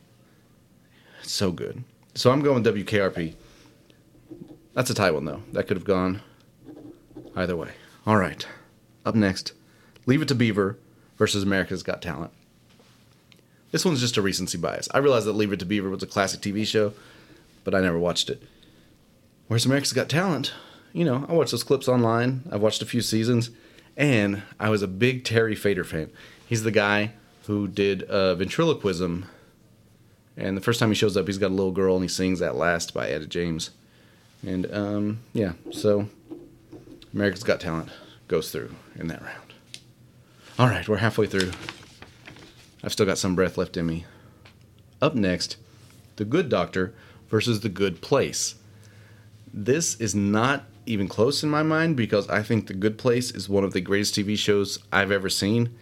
It's 1.22 1.30
so 1.30 1.52
good. 1.52 1.84
So 2.16 2.32
I'm 2.32 2.42
going 2.42 2.64
WKRP. 2.64 3.36
That's 4.76 4.90
a 4.90 4.94
tie 4.94 5.10
one, 5.10 5.24
though. 5.24 5.42
That 5.54 5.66
could 5.66 5.78
have 5.78 5.86
gone 5.86 6.20
either 7.34 7.56
way. 7.56 7.70
All 8.06 8.18
right. 8.18 8.46
Up 9.06 9.14
next, 9.14 9.54
Leave 10.04 10.20
It 10.20 10.28
to 10.28 10.34
Beaver 10.34 10.76
versus 11.16 11.42
America's 11.42 11.82
Got 11.82 12.02
Talent. 12.02 12.30
This 13.72 13.86
one's 13.86 14.02
just 14.02 14.18
a 14.18 14.22
recency 14.22 14.58
bias. 14.58 14.86
I 14.92 14.98
realized 14.98 15.26
that 15.26 15.32
Leave 15.32 15.50
It 15.50 15.60
to 15.60 15.64
Beaver 15.64 15.88
was 15.88 16.02
a 16.02 16.06
classic 16.06 16.40
TV 16.42 16.66
show, 16.66 16.92
but 17.64 17.74
I 17.74 17.80
never 17.80 17.98
watched 17.98 18.28
it. 18.28 18.42
Whereas 19.48 19.64
America's 19.64 19.94
Got 19.94 20.10
Talent, 20.10 20.52
you 20.92 21.06
know, 21.06 21.24
I 21.26 21.32
watched 21.32 21.52
those 21.52 21.64
clips 21.64 21.88
online. 21.88 22.42
I've 22.52 22.60
watched 22.60 22.82
a 22.82 22.86
few 22.86 23.00
seasons, 23.00 23.48
and 23.96 24.42
I 24.60 24.68
was 24.68 24.82
a 24.82 24.88
big 24.88 25.24
Terry 25.24 25.54
Fator 25.54 25.84
fan. 25.84 26.10
He's 26.46 26.64
the 26.64 26.70
guy 26.70 27.12
who 27.46 27.66
did 27.66 28.02
uh, 28.02 28.34
ventriloquism, 28.34 29.24
and 30.36 30.54
the 30.54 30.60
first 30.60 30.80
time 30.80 30.90
he 30.90 30.94
shows 30.94 31.16
up, 31.16 31.26
he's 31.26 31.38
got 31.38 31.50
a 31.50 31.54
little 31.54 31.72
girl 31.72 31.94
and 31.94 32.04
he 32.04 32.08
sings 32.08 32.42
"At 32.42 32.56
Last" 32.56 32.92
by 32.92 33.08
Etta 33.08 33.26
James, 33.26 33.70
and 34.46 34.72
um, 34.72 35.18
yeah, 35.32 35.52
so 35.72 36.08
America's 37.12 37.42
Got 37.42 37.60
Talent 37.60 37.90
goes 38.28 38.50
through 38.50 38.74
in 38.94 39.08
that 39.08 39.20
round. 39.20 39.54
All 40.58 40.68
right, 40.68 40.88
we're 40.88 40.98
halfway 40.98 41.26
through. 41.26 41.50
I've 42.82 42.92
still 42.92 43.04
got 43.04 43.18
some 43.18 43.34
breath 43.34 43.58
left 43.58 43.76
in 43.76 43.84
me. 43.84 44.06
Up 45.02 45.14
next, 45.14 45.56
The 46.14 46.24
Good 46.24 46.48
Doctor 46.48 46.94
versus 47.28 47.60
The 47.60 47.68
Good 47.68 48.00
Place. 48.00 48.54
This 49.52 50.00
is 50.00 50.14
not 50.14 50.64
even 50.86 51.08
close 51.08 51.42
in 51.42 51.50
my 51.50 51.64
mind 51.64 51.96
because 51.96 52.28
I 52.28 52.42
think 52.42 52.68
The 52.68 52.74
Good 52.74 52.96
Place 52.96 53.32
is 53.32 53.48
one 53.48 53.64
of 53.64 53.72
the 53.72 53.80
greatest 53.80 54.14
TV 54.14 54.38
shows 54.38 54.78
I've 54.92 55.10
ever 55.10 55.28
seen. 55.28 55.76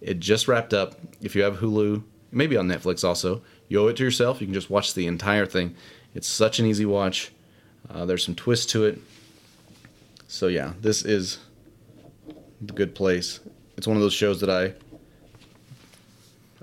It 0.00 0.20
just 0.20 0.46
wrapped 0.46 0.72
up. 0.72 0.94
If 1.20 1.34
you 1.34 1.42
have 1.42 1.58
Hulu, 1.58 2.04
maybe 2.30 2.56
on 2.56 2.68
Netflix 2.68 3.02
also, 3.02 3.42
you 3.68 3.80
owe 3.80 3.88
it 3.88 3.96
to 3.96 4.04
yourself. 4.04 4.40
You 4.40 4.46
can 4.46 4.54
just 4.54 4.70
watch 4.70 4.94
the 4.94 5.08
entire 5.08 5.46
thing. 5.46 5.74
It's 6.14 6.28
such 6.28 6.60
an 6.60 6.66
easy 6.66 6.86
watch. 6.86 7.32
Uh, 7.90 8.04
there's 8.04 8.24
some 8.24 8.34
twist 8.34 8.70
to 8.70 8.84
it. 8.84 8.98
So 10.28 10.48
yeah, 10.48 10.72
this 10.80 11.04
is 11.04 11.38
The 12.60 12.72
Good 12.72 12.94
Place. 12.94 13.40
It's 13.76 13.86
one 13.86 13.96
of 13.96 14.02
those 14.02 14.14
shows 14.14 14.40
that 14.40 14.50
I 14.50 14.74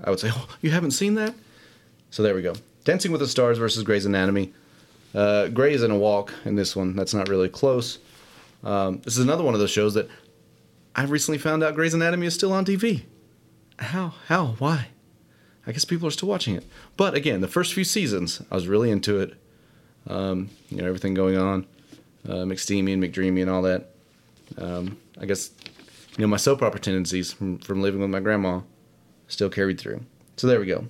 I 0.02 0.10
would 0.10 0.20
say, 0.20 0.30
oh, 0.32 0.48
you 0.60 0.70
haven't 0.70 0.90
seen 0.92 1.14
that? 1.14 1.34
So 2.10 2.22
there 2.22 2.34
we 2.34 2.42
go. 2.42 2.54
Dancing 2.84 3.10
with 3.10 3.20
the 3.20 3.28
Stars 3.28 3.58
versus 3.58 3.82
Grey's 3.82 4.06
Anatomy. 4.06 4.52
Uh, 5.14 5.48
Grey's 5.48 5.82
in 5.82 5.90
a 5.90 5.96
walk 5.96 6.32
in 6.44 6.56
this 6.56 6.76
one. 6.76 6.94
That's 6.94 7.14
not 7.14 7.28
really 7.28 7.48
close. 7.48 7.98
Um, 8.62 9.00
this 9.04 9.16
is 9.16 9.24
another 9.24 9.44
one 9.44 9.54
of 9.54 9.60
those 9.60 9.70
shows 9.70 9.94
that 9.94 10.08
I 10.94 11.04
recently 11.04 11.38
found 11.38 11.62
out 11.62 11.74
Grey's 11.74 11.94
Anatomy 11.94 12.26
is 12.26 12.34
still 12.34 12.52
on 12.52 12.64
TV. 12.64 13.02
How? 13.78 14.14
How? 14.26 14.56
Why? 14.58 14.88
I 15.66 15.72
guess 15.72 15.84
people 15.84 16.06
are 16.06 16.10
still 16.10 16.28
watching 16.28 16.54
it. 16.54 16.64
But 16.96 17.14
again, 17.14 17.40
the 17.40 17.48
first 17.48 17.72
few 17.72 17.84
seasons, 17.84 18.42
I 18.50 18.54
was 18.54 18.68
really 18.68 18.90
into 18.90 19.18
it. 19.18 19.34
Um, 20.06 20.50
you 20.68 20.78
know 20.78 20.86
everything 20.86 21.14
going 21.14 21.36
on, 21.36 21.66
uh, 22.28 22.44
McSteamy 22.44 22.92
and 22.92 23.02
McDreamy 23.02 23.42
and 23.42 23.50
all 23.50 23.62
that. 23.62 23.90
Um, 24.58 24.98
I 25.20 25.26
guess 25.26 25.50
you 26.16 26.22
know 26.22 26.26
my 26.26 26.36
soap 26.36 26.62
opera 26.62 26.80
tendencies 26.80 27.32
from, 27.32 27.58
from 27.58 27.82
living 27.82 28.00
with 28.00 28.10
my 28.10 28.20
grandma 28.20 28.60
still 29.28 29.48
carried 29.50 29.80
through. 29.80 30.04
So 30.36 30.46
there 30.46 30.60
we 30.60 30.66
go. 30.66 30.88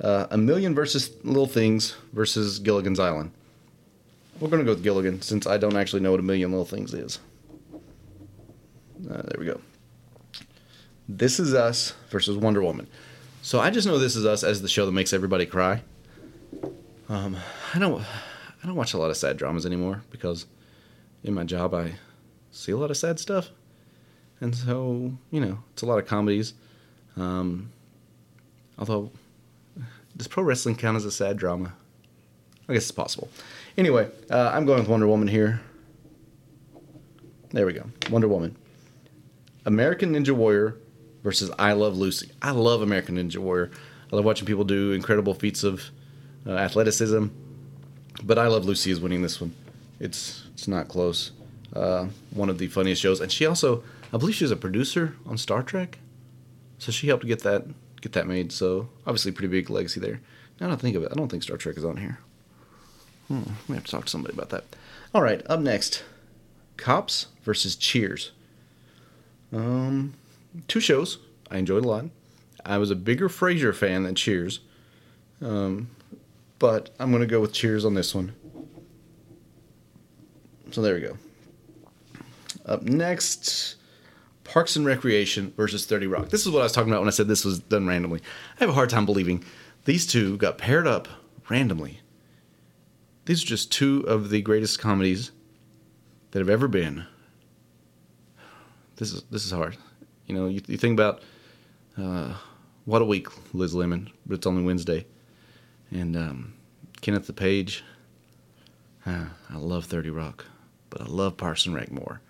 Uh, 0.00 0.26
a 0.30 0.38
million 0.38 0.74
versus 0.74 1.10
little 1.22 1.46
things 1.46 1.96
versus 2.12 2.58
Gilligan's 2.58 3.00
Island. 3.00 3.32
We're 4.40 4.48
gonna 4.48 4.64
go 4.64 4.70
with 4.72 4.82
Gilligan 4.82 5.22
since 5.22 5.46
I 5.46 5.56
don't 5.56 5.76
actually 5.76 6.00
know 6.00 6.10
what 6.10 6.20
a 6.20 6.24
million 6.24 6.50
little 6.50 6.66
things 6.66 6.92
is. 6.94 7.18
Uh, 9.10 9.22
there 9.22 9.38
we 9.38 9.46
go. 9.46 9.60
This 11.08 11.38
is 11.38 11.52
Us 11.52 11.94
versus 12.10 12.36
Wonder 12.36 12.62
Woman. 12.62 12.86
So 13.42 13.60
I 13.60 13.70
just 13.70 13.86
know 13.86 13.98
This 13.98 14.16
Is 14.16 14.24
Us 14.24 14.42
as 14.42 14.62
the 14.62 14.68
show 14.68 14.86
that 14.86 14.92
makes 14.92 15.12
everybody 15.12 15.44
cry. 15.44 15.82
Um, 17.08 17.36
I 17.74 17.78
don't, 17.78 18.02
I 18.64 18.66
don't 18.66 18.76
watch 18.76 18.94
a 18.94 18.98
lot 18.98 19.10
of 19.10 19.16
sad 19.18 19.36
dramas 19.36 19.66
anymore 19.66 20.02
because 20.08 20.46
in 21.22 21.34
my 21.34 21.44
job 21.44 21.74
I 21.74 21.92
see 22.50 22.72
a 22.72 22.78
lot 22.78 22.90
of 22.90 22.96
sad 22.96 23.20
stuff, 23.20 23.50
and 24.40 24.56
so 24.56 25.12
you 25.30 25.40
know 25.40 25.58
it's 25.74 25.82
a 25.82 25.86
lot 25.86 25.98
of 25.98 26.06
comedies. 26.06 26.54
Um, 27.18 27.70
although, 28.78 29.12
does 30.16 30.28
pro 30.28 30.42
wrestling 30.42 30.76
count 30.76 30.96
as 30.96 31.04
a 31.04 31.12
sad 31.12 31.36
drama? 31.36 31.74
I 32.66 32.72
guess 32.72 32.84
it's 32.84 32.90
possible. 32.90 33.28
Anyway, 33.76 34.08
uh, 34.30 34.52
I'm 34.54 34.64
going 34.64 34.78
with 34.78 34.88
Wonder 34.88 35.08
Woman 35.08 35.28
here. 35.28 35.60
There 37.50 37.66
we 37.66 37.74
go, 37.74 37.84
Wonder 38.08 38.28
Woman. 38.28 38.56
American 39.66 40.14
Ninja 40.14 40.32
Warrior 40.32 40.78
versus 41.22 41.50
I 41.58 41.74
Love 41.74 41.98
Lucy. 41.98 42.30
I 42.40 42.52
love 42.52 42.80
American 42.80 43.16
Ninja 43.16 43.36
Warrior. 43.36 43.72
I 44.10 44.16
love 44.16 44.24
watching 44.24 44.46
people 44.46 44.64
do 44.64 44.92
incredible 44.92 45.34
feats 45.34 45.64
of 45.64 45.82
uh, 46.46 46.52
athleticism. 46.52 47.26
But 48.26 48.38
I 48.38 48.46
Love 48.46 48.64
Lucy 48.64 48.90
is 48.90 49.00
winning 49.00 49.20
this 49.20 49.40
one. 49.40 49.54
It's 50.00 50.44
it's 50.54 50.66
not 50.66 50.88
close. 50.88 51.30
Uh, 51.74 52.06
one 52.30 52.48
of 52.48 52.58
the 52.58 52.68
funniest 52.68 53.02
shows, 53.02 53.20
and 53.20 53.30
she 53.30 53.44
also, 53.44 53.82
I 54.12 54.16
believe, 54.16 54.34
she 54.36 54.44
was 54.44 54.50
a 54.50 54.56
producer 54.56 55.16
on 55.26 55.36
Star 55.36 55.62
Trek, 55.62 55.98
so 56.78 56.90
she 56.90 57.08
helped 57.08 57.26
get 57.26 57.42
that 57.42 57.66
get 58.00 58.12
that 58.12 58.26
made. 58.26 58.50
So 58.50 58.88
obviously, 59.06 59.32
pretty 59.32 59.48
big 59.48 59.68
legacy 59.68 60.00
there. 60.00 60.20
Now 60.60 60.70
I 60.72 60.76
think 60.76 60.96
of 60.96 61.02
it, 61.02 61.10
I 61.12 61.14
don't 61.14 61.28
think 61.28 61.42
Star 61.42 61.56
Trek 61.56 61.76
is 61.76 61.84
on 61.84 61.98
here. 61.98 62.18
Hmm, 63.28 63.42
we 63.68 63.74
have 63.74 63.84
to 63.84 63.90
talk 63.90 64.04
to 64.04 64.10
somebody 64.10 64.34
about 64.34 64.50
that. 64.50 64.64
All 65.14 65.22
right, 65.22 65.42
up 65.46 65.60
next, 65.60 66.04
Cops 66.76 67.26
versus 67.42 67.76
Cheers. 67.76 68.32
Um, 69.52 70.14
two 70.68 70.80
shows 70.80 71.18
I 71.50 71.58
enjoyed 71.58 71.84
a 71.84 71.88
lot. 71.88 72.06
I 72.64 72.78
was 72.78 72.90
a 72.90 72.96
bigger 72.96 73.28
Frasier 73.28 73.74
fan 73.74 74.04
than 74.04 74.14
Cheers, 74.14 74.60
um, 75.42 75.90
but 76.58 76.90
I'm 76.98 77.10
going 77.10 77.20
to 77.20 77.26
go 77.26 77.40
with 77.40 77.52
Cheers 77.52 77.84
on 77.84 77.94
this 77.94 78.14
one. 78.14 78.34
So 80.70 80.82
there 80.82 80.94
we 80.94 81.00
go. 81.00 81.16
Up 82.66 82.82
next, 82.82 83.76
Parks 84.44 84.76
and 84.76 84.86
Recreation 84.86 85.52
versus 85.56 85.86
30 85.86 86.06
Rock. 86.06 86.28
This 86.30 86.46
is 86.46 86.52
what 86.52 86.60
I 86.60 86.64
was 86.64 86.72
talking 86.72 86.90
about 86.90 87.00
when 87.00 87.08
I 87.08 87.12
said 87.12 87.28
this 87.28 87.44
was 87.44 87.58
done 87.58 87.86
randomly. 87.86 88.20
I 88.56 88.64
have 88.64 88.70
a 88.70 88.74
hard 88.74 88.90
time 88.90 89.06
believing 89.06 89.44
these 89.84 90.06
two 90.06 90.36
got 90.36 90.58
paired 90.58 90.86
up 90.86 91.08
randomly. 91.48 92.00
These 93.26 93.42
are 93.42 93.46
just 93.46 93.72
two 93.72 94.00
of 94.06 94.30
the 94.30 94.42
greatest 94.42 94.78
comedies 94.78 95.30
that 96.30 96.38
have 96.40 96.50
ever 96.50 96.68
been. 96.68 97.06
This 98.96 99.12
is 99.12 99.22
this 99.30 99.44
is 99.44 99.50
hard. 99.50 99.76
You 100.26 100.34
know, 100.34 100.46
you, 100.46 100.60
you 100.66 100.76
think 100.76 100.94
about 100.94 101.22
uh, 101.98 102.34
what 102.84 103.02
a 103.02 103.04
week, 103.04 103.28
Liz 103.54 103.74
Lemon, 103.74 104.10
but 104.26 104.34
it's 104.34 104.46
only 104.46 104.62
Wednesday, 104.62 105.06
and 105.94 106.16
um, 106.16 106.54
Kenneth 107.00 107.26
the 107.26 107.32
Page. 107.32 107.82
I 109.06 109.26
love 109.54 109.84
Thirty 109.84 110.10
Rock, 110.10 110.44
but 110.90 111.00
I 111.00 111.04
love 111.04 111.36
Parks 111.36 111.66
and 111.66 111.74
Rec 111.74 111.90
more. 111.90 112.20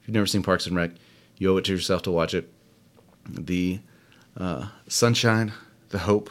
If 0.00 0.08
you've 0.08 0.14
never 0.14 0.26
seen 0.26 0.42
Parks 0.42 0.66
and 0.66 0.76
Rec, 0.76 0.90
you 1.38 1.52
owe 1.52 1.56
it 1.56 1.64
to 1.66 1.72
yourself 1.72 2.02
to 2.02 2.10
watch 2.10 2.34
it. 2.34 2.52
The 3.28 3.80
uh, 4.36 4.68
sunshine, 4.88 5.52
the 5.90 6.00
hope 6.00 6.30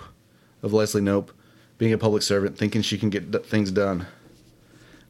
of 0.61 0.73
Leslie 0.73 1.01
Knope, 1.01 1.29
being 1.77 1.93
a 1.93 1.97
public 1.97 2.21
servant, 2.21 2.57
thinking 2.57 2.81
she 2.81 2.97
can 2.97 3.09
get 3.09 3.31
d- 3.31 3.39
things 3.39 3.71
done. 3.71 4.07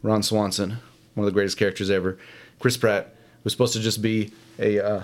Ron 0.01 0.21
Swanson, 0.21 0.77
one 1.13 1.25
of 1.25 1.33
the 1.33 1.36
greatest 1.36 1.57
characters 1.57 1.89
ever. 1.89 2.17
Chris 2.59 2.77
Pratt 2.77 3.15
was 3.43 3.53
supposed 3.53 3.73
to 3.73 3.79
just 3.79 4.01
be 4.01 4.31
a 4.59 4.79
uh, 4.79 5.03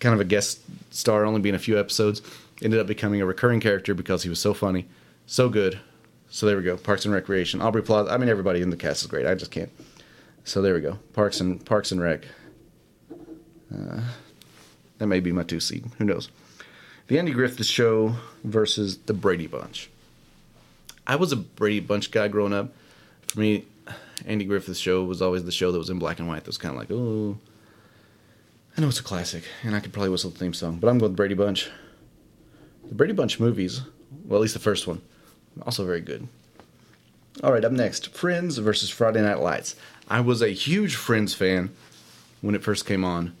kind 0.00 0.14
of 0.14 0.20
a 0.20 0.24
guest 0.24 0.60
star, 0.90 1.24
only 1.24 1.40
being 1.40 1.54
a 1.54 1.58
few 1.58 1.78
episodes. 1.78 2.22
Ended 2.62 2.80
up 2.80 2.86
becoming 2.86 3.20
a 3.20 3.26
recurring 3.26 3.60
character 3.60 3.94
because 3.94 4.22
he 4.22 4.28
was 4.28 4.38
so 4.40 4.54
funny, 4.54 4.86
so 5.32 5.48
good. 5.48 5.80
So 6.28 6.44
there 6.44 6.58
we 6.58 6.62
go. 6.62 6.76
Parks 6.76 7.06
and 7.06 7.14
Recreation. 7.14 7.62
Aubrey 7.62 7.82
Plaza. 7.82 8.10
I 8.10 8.18
mean, 8.18 8.28
everybody 8.28 8.60
in 8.60 8.68
the 8.68 8.76
cast 8.76 9.00
is 9.00 9.06
great. 9.06 9.26
I 9.26 9.34
just 9.34 9.50
can't. 9.50 9.70
So 10.44 10.60
there 10.60 10.74
we 10.74 10.80
go. 10.80 10.98
Parks 11.14 11.40
and 11.40 11.64
Parks 11.64 11.90
and 11.90 12.02
Rec. 12.02 12.26
Uh, 13.74 14.02
that 14.98 15.06
may 15.06 15.20
be 15.20 15.32
my 15.32 15.42
two 15.42 15.58
seed. 15.58 15.86
Who 15.96 16.04
knows? 16.04 16.28
The 17.06 17.18
Andy 17.18 17.32
Griffith 17.32 17.64
Show 17.64 18.16
versus 18.44 18.98
the 18.98 19.14
Brady 19.14 19.46
Bunch. 19.46 19.88
I 21.06 21.16
was 21.16 21.32
a 21.32 21.36
Brady 21.36 21.80
Bunch 21.80 22.10
guy 22.10 22.28
growing 22.28 22.52
up. 22.52 22.74
For 23.28 23.40
me, 23.40 23.64
Andy 24.26 24.44
Griffith's 24.44 24.78
show 24.78 25.02
was 25.02 25.22
always 25.22 25.44
the 25.44 25.52
show 25.52 25.72
that 25.72 25.78
was 25.78 25.88
in 25.88 25.98
black 25.98 26.18
and 26.18 26.28
white. 26.28 26.44
That 26.44 26.48
was 26.48 26.58
kind 26.58 26.74
of 26.74 26.78
like, 26.78 26.90
oh, 26.90 27.38
I 28.76 28.82
know 28.82 28.88
it's 28.88 29.00
a 29.00 29.02
classic, 29.02 29.44
and 29.62 29.74
I 29.74 29.80
could 29.80 29.94
probably 29.94 30.10
whistle 30.10 30.30
the 30.30 30.38
theme 30.38 30.52
song, 30.52 30.76
but 30.78 30.88
I'm 30.88 30.98
going 30.98 31.12
with 31.12 31.16
Brady 31.16 31.34
Bunch. 31.34 31.70
The 32.86 32.94
Brady 32.94 33.14
Bunch 33.14 33.40
movies, 33.40 33.80
well, 34.26 34.38
at 34.38 34.42
least 34.42 34.54
the 34.54 34.60
first 34.60 34.86
one, 34.86 35.00
also 35.62 35.84
very 35.84 36.00
good. 36.00 36.28
All 37.42 37.52
right, 37.52 37.64
up 37.64 37.72
next 37.72 38.14
Friends 38.14 38.58
versus 38.58 38.90
Friday 38.90 39.22
Night 39.22 39.40
Lights. 39.40 39.76
I 40.08 40.20
was 40.20 40.42
a 40.42 40.48
huge 40.48 40.96
Friends 40.96 41.34
fan 41.34 41.70
when 42.40 42.54
it 42.54 42.62
first 42.62 42.86
came 42.86 43.04
on. 43.04 43.34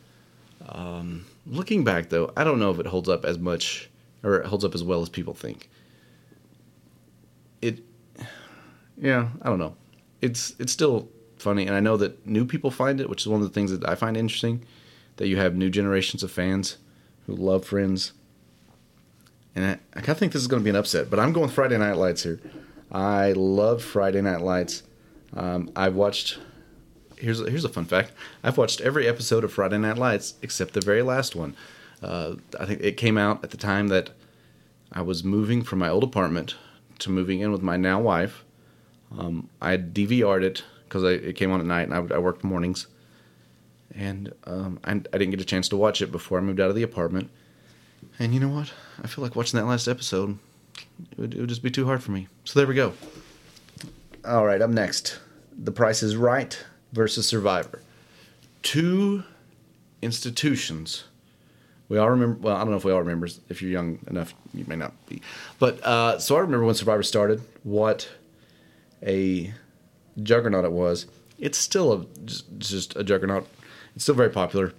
Um, 0.68 1.26
looking 1.46 1.84
back, 1.84 2.08
though, 2.08 2.32
I 2.36 2.44
don't 2.44 2.58
know 2.58 2.70
if 2.70 2.78
it 2.78 2.86
holds 2.86 3.08
up 3.08 3.24
as 3.24 3.38
much 3.38 3.90
or 4.22 4.36
it 4.36 4.46
holds 4.46 4.64
up 4.64 4.74
as 4.74 4.82
well 4.82 5.02
as 5.02 5.08
people 5.08 5.34
think. 5.34 5.68
It, 7.60 7.80
yeah, 8.96 9.28
I 9.42 9.48
don't 9.48 9.58
know. 9.58 9.76
It's 10.20 10.54
it's 10.58 10.72
still 10.72 11.08
funny, 11.38 11.66
and 11.66 11.74
I 11.74 11.80
know 11.80 11.96
that 11.96 12.26
new 12.26 12.44
people 12.44 12.70
find 12.70 13.00
it, 13.00 13.10
which 13.10 13.22
is 13.22 13.28
one 13.28 13.40
of 13.40 13.46
the 13.46 13.52
things 13.52 13.70
that 13.70 13.88
I 13.88 13.94
find 13.94 14.16
interesting 14.16 14.64
that 15.16 15.28
you 15.28 15.36
have 15.36 15.54
new 15.54 15.70
generations 15.70 16.22
of 16.22 16.30
fans 16.30 16.78
who 17.26 17.34
love 17.34 17.64
Friends. 17.64 18.12
And 19.54 19.64
I, 19.64 19.78
I 19.94 20.00
kind 20.00 20.10
of 20.10 20.18
think 20.18 20.32
this 20.32 20.42
is 20.42 20.48
going 20.48 20.60
to 20.60 20.64
be 20.64 20.70
an 20.70 20.76
upset, 20.76 21.10
but 21.10 21.18
I'm 21.18 21.32
going 21.32 21.46
with 21.46 21.54
Friday 21.54 21.76
Night 21.78 21.96
Lights 21.96 22.22
here. 22.22 22.40
I 22.90 23.32
love 23.32 23.82
Friday 23.82 24.20
Night 24.20 24.40
Lights. 24.40 24.82
Um, 25.34 25.70
I've 25.76 25.94
watched. 25.94 26.38
Here's 27.16 27.40
a, 27.40 27.48
here's 27.48 27.64
a 27.64 27.68
fun 27.68 27.84
fact. 27.84 28.12
I've 28.42 28.58
watched 28.58 28.80
every 28.80 29.06
episode 29.06 29.44
of 29.44 29.52
Friday 29.52 29.78
Night 29.78 29.98
Lights 29.98 30.34
except 30.42 30.74
the 30.74 30.80
very 30.80 31.02
last 31.02 31.36
one. 31.36 31.54
Uh, 32.02 32.34
I 32.58 32.66
think 32.66 32.80
it 32.80 32.96
came 32.96 33.16
out 33.16 33.44
at 33.44 33.50
the 33.50 33.56
time 33.56 33.88
that 33.88 34.10
I 34.90 35.02
was 35.02 35.22
moving 35.22 35.62
from 35.62 35.78
my 35.78 35.88
old 35.88 36.02
apartment 36.02 36.56
to 36.98 37.10
moving 37.10 37.40
in 37.40 37.52
with 37.52 37.62
my 37.62 37.76
now 37.76 38.00
wife. 38.00 38.44
Um, 39.16 39.48
I 39.60 39.76
DVR'd 39.76 40.42
it 40.42 40.64
because 40.84 41.04
it 41.04 41.36
came 41.36 41.50
on 41.50 41.60
at 41.60 41.66
night 41.66 41.88
and 41.88 42.12
I, 42.12 42.16
I 42.16 42.18
worked 42.18 42.44
mornings 42.44 42.86
and 43.94 44.32
um, 44.44 44.78
I, 44.84 44.92
I, 44.92 45.18
didn't 45.18 45.30
get 45.30 45.40
a 45.40 45.44
chance 45.44 45.68
to 45.70 45.76
watch 45.76 46.02
it 46.02 46.10
before 46.10 46.38
I 46.38 46.40
moved 46.40 46.60
out 46.60 46.70
of 46.70 46.76
the 46.76 46.82
apartment. 46.82 47.30
And 48.22 48.32
you 48.32 48.38
know 48.38 48.50
what? 48.50 48.72
I 49.02 49.08
feel 49.08 49.24
like 49.24 49.34
watching 49.34 49.58
that 49.58 49.66
last 49.66 49.88
episode, 49.88 50.38
it 51.10 51.18
would, 51.18 51.34
it 51.34 51.40
would 51.40 51.48
just 51.48 51.60
be 51.60 51.72
too 51.72 51.86
hard 51.86 52.04
for 52.04 52.12
me. 52.12 52.28
So 52.44 52.56
there 52.56 52.68
we 52.68 52.76
go. 52.76 52.92
All 54.24 54.46
right, 54.46 54.62
up 54.62 54.70
next 54.70 55.18
The 55.58 55.72
Price 55.72 56.04
is 56.04 56.14
Right 56.14 56.64
versus 56.92 57.26
Survivor. 57.26 57.82
Two 58.62 59.24
institutions. 60.02 61.02
We 61.88 61.98
all 61.98 62.10
remember, 62.10 62.38
well, 62.40 62.54
I 62.54 62.60
don't 62.60 62.70
know 62.70 62.76
if 62.76 62.84
we 62.84 62.92
all 62.92 63.00
remember. 63.00 63.26
If 63.48 63.60
you're 63.60 63.72
young 63.72 63.98
enough, 64.06 64.34
you 64.54 64.64
may 64.68 64.76
not 64.76 64.92
be. 65.06 65.20
But 65.58 65.84
uh, 65.84 66.20
so 66.20 66.36
I 66.36 66.38
remember 66.42 66.64
when 66.64 66.76
Survivor 66.76 67.02
started, 67.02 67.42
what 67.64 68.08
a 69.04 69.52
juggernaut 70.22 70.64
it 70.64 70.70
was. 70.70 71.06
It's 71.40 71.58
still 71.58 71.92
a, 71.92 72.06
just, 72.24 72.56
just 72.60 72.94
a 72.94 73.02
juggernaut 73.02 73.48
it's 73.94 74.04
still 74.04 74.14
very 74.14 74.30
popular. 74.30 74.72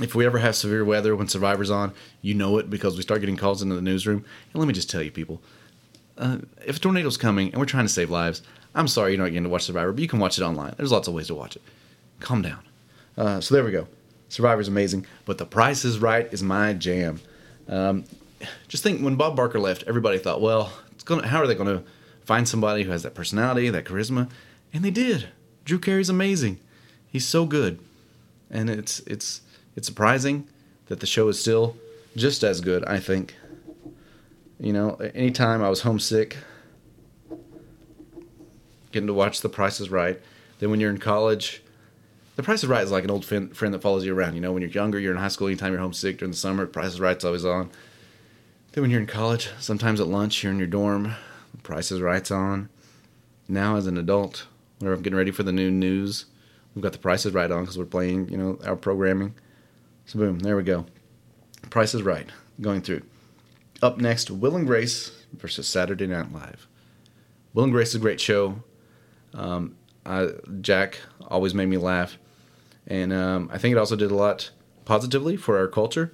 If 0.00 0.14
we 0.14 0.24
ever 0.24 0.38
have 0.38 0.56
severe 0.56 0.84
weather 0.84 1.14
when 1.14 1.28
Survivor's 1.28 1.70
on, 1.70 1.92
you 2.22 2.34
know 2.34 2.58
it 2.58 2.70
because 2.70 2.96
we 2.96 3.02
start 3.02 3.20
getting 3.20 3.36
calls 3.36 3.62
into 3.62 3.74
the 3.74 3.82
newsroom. 3.82 4.24
And 4.52 4.60
let 4.60 4.66
me 4.66 4.72
just 4.74 4.90
tell 4.90 5.02
you, 5.02 5.10
people, 5.10 5.40
uh, 6.16 6.38
if 6.64 6.76
a 6.76 6.80
tornado's 6.80 7.16
coming 7.16 7.50
and 7.50 7.58
we're 7.58 7.66
trying 7.66 7.84
to 7.84 7.92
save 7.92 8.10
lives, 8.10 8.42
I'm 8.74 8.88
sorry 8.88 9.12
you're 9.12 9.20
not 9.20 9.28
getting 9.28 9.44
to 9.44 9.48
watch 9.48 9.64
Survivor, 9.64 9.92
but 9.92 10.00
you 10.00 10.08
can 10.08 10.18
watch 10.18 10.38
it 10.38 10.42
online. 10.42 10.74
There's 10.76 10.92
lots 10.92 11.08
of 11.08 11.14
ways 11.14 11.26
to 11.28 11.34
watch 11.34 11.56
it. 11.56 11.62
Calm 12.20 12.42
down. 12.42 12.60
Uh, 13.16 13.40
so 13.40 13.54
there 13.54 13.64
we 13.64 13.72
go. 13.72 13.88
Survivor's 14.28 14.68
amazing, 14.68 15.06
but 15.24 15.38
The 15.38 15.46
Price 15.46 15.84
is 15.84 15.98
Right 15.98 16.32
is 16.32 16.42
my 16.42 16.72
jam. 16.72 17.20
Um, 17.68 18.04
just 18.68 18.82
think 18.82 19.02
when 19.02 19.16
Bob 19.16 19.36
Barker 19.36 19.58
left, 19.58 19.84
everybody 19.86 20.18
thought, 20.18 20.40
well, 20.40 20.72
gonna, 21.04 21.26
how 21.26 21.42
are 21.42 21.46
they 21.46 21.54
going 21.54 21.78
to 21.78 21.84
find 22.24 22.48
somebody 22.48 22.84
who 22.84 22.90
has 22.90 23.02
that 23.02 23.14
personality, 23.14 23.68
that 23.70 23.84
charisma? 23.84 24.30
And 24.72 24.84
they 24.84 24.90
did. 24.90 25.28
Drew 25.64 25.78
Carey's 25.78 26.08
amazing. 26.08 26.58
He's 27.10 27.26
so 27.26 27.44
good 27.44 27.80
and 28.50 28.68
it's 28.68 29.00
it's 29.00 29.40
it's 29.76 29.86
surprising 29.86 30.48
that 30.86 31.00
the 31.00 31.06
show 31.06 31.28
is 31.28 31.40
still 31.40 31.76
just 32.16 32.42
as 32.42 32.60
good. 32.60 32.84
I 32.84 32.98
think. 32.98 33.36
You 34.58 34.74
know, 34.74 34.96
anytime 35.14 35.62
I 35.62 35.70
was 35.70 35.80
homesick, 35.80 36.36
getting 38.92 39.06
to 39.06 39.14
watch 39.14 39.40
The 39.40 39.48
Price 39.48 39.80
is 39.80 39.88
Right. 39.88 40.20
Then 40.58 40.70
when 40.70 40.80
you're 40.80 40.90
in 40.90 40.98
college, 40.98 41.62
The 42.36 42.42
Price 42.42 42.62
is 42.62 42.68
Right 42.68 42.84
is 42.84 42.90
like 42.90 43.04
an 43.04 43.10
old 43.10 43.24
fin- 43.24 43.50
friend 43.50 43.72
that 43.72 43.80
follows 43.80 44.04
you 44.04 44.14
around. 44.14 44.34
You 44.34 44.42
know, 44.42 44.52
when 44.52 44.60
you're 44.60 44.70
younger, 44.70 44.98
you're 44.98 45.12
in 45.12 45.18
high 45.18 45.28
school, 45.28 45.46
anytime 45.46 45.72
you're 45.72 45.80
homesick 45.80 46.18
during 46.18 46.32
the 46.32 46.36
summer, 46.36 46.66
Price 46.66 46.92
is 46.92 47.00
Right's 47.00 47.24
always 47.24 47.44
on. 47.44 47.70
Then 48.72 48.82
when 48.82 48.90
you're 48.90 49.00
in 49.00 49.06
college, 49.06 49.48
sometimes 49.58 50.00
at 50.00 50.06
lunch, 50.08 50.42
you're 50.42 50.52
in 50.52 50.58
your 50.58 50.68
dorm, 50.68 51.14
The 51.54 51.62
Price 51.62 51.90
is 51.90 52.02
Right's 52.02 52.30
on. 52.30 52.68
Now 53.48 53.76
as 53.76 53.86
an 53.86 53.96
adult, 53.96 54.46
whenever 54.78 54.94
I'm 54.94 55.02
getting 55.02 55.16
ready 55.16 55.30
for 55.30 55.42
the 55.42 55.52
new 55.52 55.70
news, 55.70 56.26
we've 56.74 56.82
got 56.82 56.92
The 56.92 56.98
Price 56.98 57.24
is 57.24 57.32
Right 57.32 57.50
on 57.50 57.62
because 57.62 57.78
we're 57.78 57.86
playing, 57.86 58.28
you 58.28 58.36
know, 58.36 58.58
our 58.66 58.76
programming. 58.76 59.34
So 60.06 60.18
boom, 60.18 60.40
there 60.40 60.56
we 60.56 60.62
go. 60.62 60.86
Price 61.68 61.94
is 61.94 62.02
Right, 62.02 62.28
going 62.60 62.82
through. 62.82 63.02
Up 63.82 63.98
next, 63.98 64.30
Will 64.30 64.56
and 64.56 64.66
Grace 64.66 65.12
versus 65.32 65.68
Saturday 65.68 66.06
Night 66.06 66.32
Live. 66.32 66.66
Will 67.54 67.64
and 67.64 67.72
Grace 67.72 67.90
is 67.90 67.94
a 67.96 68.00
great 68.00 68.20
show. 68.20 68.62
Um, 69.34 69.76
I, 70.04 70.28
Jack 70.60 70.98
always 71.28 71.54
made 71.54 71.66
me 71.66 71.76
laugh, 71.76 72.18
and 72.86 73.12
um, 73.12 73.50
I 73.52 73.58
think 73.58 73.72
it 73.72 73.78
also 73.78 73.96
did 73.96 74.10
a 74.10 74.14
lot 74.14 74.50
positively 74.84 75.36
for 75.36 75.58
our 75.58 75.68
culture. 75.68 76.12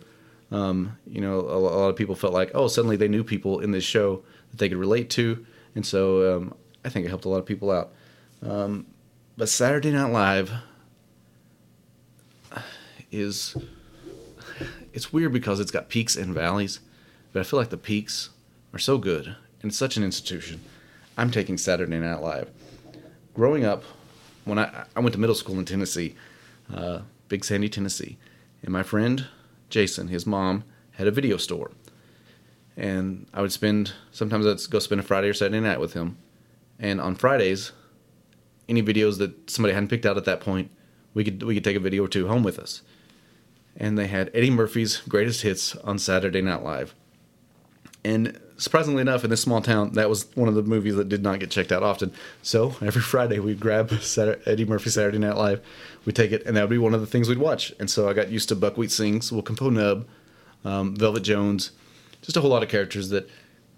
Um, 0.50 0.98
you 1.06 1.20
know, 1.20 1.40
a, 1.40 1.56
a, 1.56 1.58
lot 1.58 1.88
of 1.88 1.96
people 1.96 2.14
felt 2.14 2.32
like, 2.32 2.52
oh, 2.54 2.68
suddenly 2.68 2.96
they 2.96 3.08
knew 3.08 3.24
people 3.24 3.60
in 3.60 3.72
this 3.72 3.84
show 3.84 4.22
that 4.50 4.58
they 4.58 4.68
could 4.68 4.78
relate 4.78 5.10
to, 5.10 5.44
and 5.74 5.84
so 5.84 6.36
um, 6.36 6.54
I 6.84 6.88
think 6.88 7.06
it 7.06 7.08
helped 7.08 7.24
a 7.24 7.28
lot 7.28 7.38
of 7.38 7.46
people 7.46 7.70
out. 7.70 7.92
Um, 8.42 8.86
but 9.36 9.48
Saturday 9.48 9.90
Night 9.90 10.12
Live 10.12 10.52
is 13.10 13.56
it's 14.96 15.12
weird 15.12 15.30
because 15.30 15.60
it's 15.60 15.70
got 15.70 15.90
peaks 15.90 16.16
and 16.16 16.32
valleys, 16.32 16.80
but 17.32 17.40
I 17.40 17.42
feel 17.42 17.60
like 17.60 17.68
the 17.68 17.76
peaks 17.76 18.30
are 18.72 18.78
so 18.78 18.96
good 18.96 19.26
and 19.60 19.70
it's 19.70 19.76
such 19.76 19.98
an 19.98 20.02
institution. 20.02 20.62
I'm 21.18 21.30
taking 21.30 21.58
Saturday 21.58 21.98
Night 21.98 22.22
Live. 22.22 22.50
Growing 23.34 23.66
up, 23.66 23.84
when 24.46 24.58
I 24.58 24.84
I 24.96 25.00
went 25.00 25.12
to 25.12 25.20
middle 25.20 25.34
school 25.34 25.58
in 25.58 25.66
Tennessee, 25.66 26.14
uh, 26.72 27.00
Big 27.28 27.44
Sandy, 27.44 27.68
Tennessee, 27.68 28.16
and 28.62 28.72
my 28.72 28.82
friend 28.82 29.26
Jason, 29.68 30.08
his 30.08 30.24
mom, 30.24 30.64
had 30.92 31.06
a 31.06 31.10
video 31.10 31.36
store, 31.36 31.72
and 32.74 33.26
I 33.34 33.42
would 33.42 33.52
spend 33.52 33.92
sometimes 34.12 34.46
I'd 34.46 34.70
go 34.70 34.78
spend 34.78 35.02
a 35.02 35.04
Friday 35.04 35.28
or 35.28 35.34
Saturday 35.34 35.60
night 35.60 35.80
with 35.80 35.92
him, 35.92 36.16
and 36.78 37.02
on 37.02 37.16
Fridays, 37.16 37.72
any 38.66 38.82
videos 38.82 39.18
that 39.18 39.50
somebody 39.50 39.74
hadn't 39.74 39.90
picked 39.90 40.06
out 40.06 40.16
at 40.16 40.24
that 40.24 40.40
point, 40.40 40.70
we 41.12 41.22
could 41.22 41.42
we 41.42 41.52
could 41.52 41.64
take 41.64 41.76
a 41.76 41.80
video 41.80 42.04
or 42.04 42.08
two 42.08 42.28
home 42.28 42.42
with 42.42 42.58
us, 42.58 42.80
and 43.76 43.98
they 43.98 44.06
had 44.06 44.30
Eddie 44.34 44.50
Murphy's 44.50 44.98
greatest 45.08 45.42
hits 45.42 45.76
on 45.76 45.98
Saturday 45.98 46.42
Night 46.42 46.62
Live, 46.62 46.94
and 48.04 48.38
surprisingly 48.56 49.00
enough, 49.00 49.24
in 49.24 49.30
this 49.30 49.40
small 49.40 49.60
town, 49.60 49.92
that 49.92 50.08
was 50.08 50.26
one 50.36 50.48
of 50.48 50.54
the 50.54 50.62
movies 50.62 50.96
that 50.96 51.08
did 51.08 51.22
not 51.22 51.40
get 51.40 51.50
checked 51.50 51.72
out 51.72 51.82
often. 51.82 52.12
So 52.42 52.76
every 52.80 53.02
Friday 53.12 53.38
we'd 53.38 53.60
grab 53.60 53.90
Saturday, 54.00 54.40
Eddie 54.46 54.64
Murphy 54.64 54.90
Saturday 54.90 55.18
Night 55.18 55.36
Live, 55.36 55.60
we'd 56.04 56.16
take 56.16 56.32
it, 56.32 56.44
and 56.46 56.56
that 56.56 56.62
would 56.62 56.70
be 56.70 56.78
one 56.78 56.94
of 56.94 57.00
the 57.00 57.06
things 57.06 57.28
we'd 57.28 57.38
watch. 57.38 57.72
And 57.78 57.90
so 57.90 58.08
I 58.08 58.12
got 58.12 58.30
used 58.30 58.48
to 58.50 58.56
Buckwheat 58.56 58.90
Sings, 58.90 59.32
Willcombe 59.32 59.74
Nub, 59.74 60.06
um, 60.64 60.96
Velvet 60.96 61.22
Jones, 61.22 61.72
just 62.22 62.36
a 62.36 62.40
whole 62.40 62.50
lot 62.50 62.62
of 62.62 62.68
characters 62.68 63.10
that, 63.10 63.28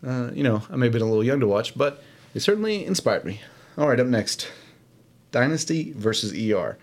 uh, 0.06 0.30
you 0.32 0.42
know, 0.42 0.62
I 0.70 0.76
may 0.76 0.86
have 0.86 0.92
been 0.92 1.02
a 1.02 1.06
little 1.06 1.24
young 1.24 1.40
to 1.40 1.46
watch, 1.46 1.76
but 1.76 2.02
it 2.34 2.40
certainly 2.40 2.84
inspired 2.84 3.24
me. 3.24 3.40
All 3.76 3.88
right, 3.88 4.00
up 4.00 4.06
next, 4.06 4.48
Dynasty 5.32 5.92
versus 5.92 6.32
ER. 6.32 6.78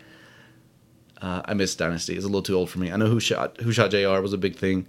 Uh, 1.26 1.42
I 1.46 1.56
miss 1.56 1.74
Dynasty. 1.74 2.16
It's 2.16 2.24
a 2.24 2.28
little 2.28 2.44
too 2.44 2.54
old 2.54 2.70
for 2.70 2.78
me. 2.78 2.92
I 2.92 2.98
know 2.98 3.08
Who 3.08 3.20
Shot 3.20 3.60
Who 3.62 3.72
Shot 3.72 3.90
J.R. 3.90 4.22
was 4.22 4.32
a 4.32 4.38
big 4.38 4.56
thing, 4.56 4.86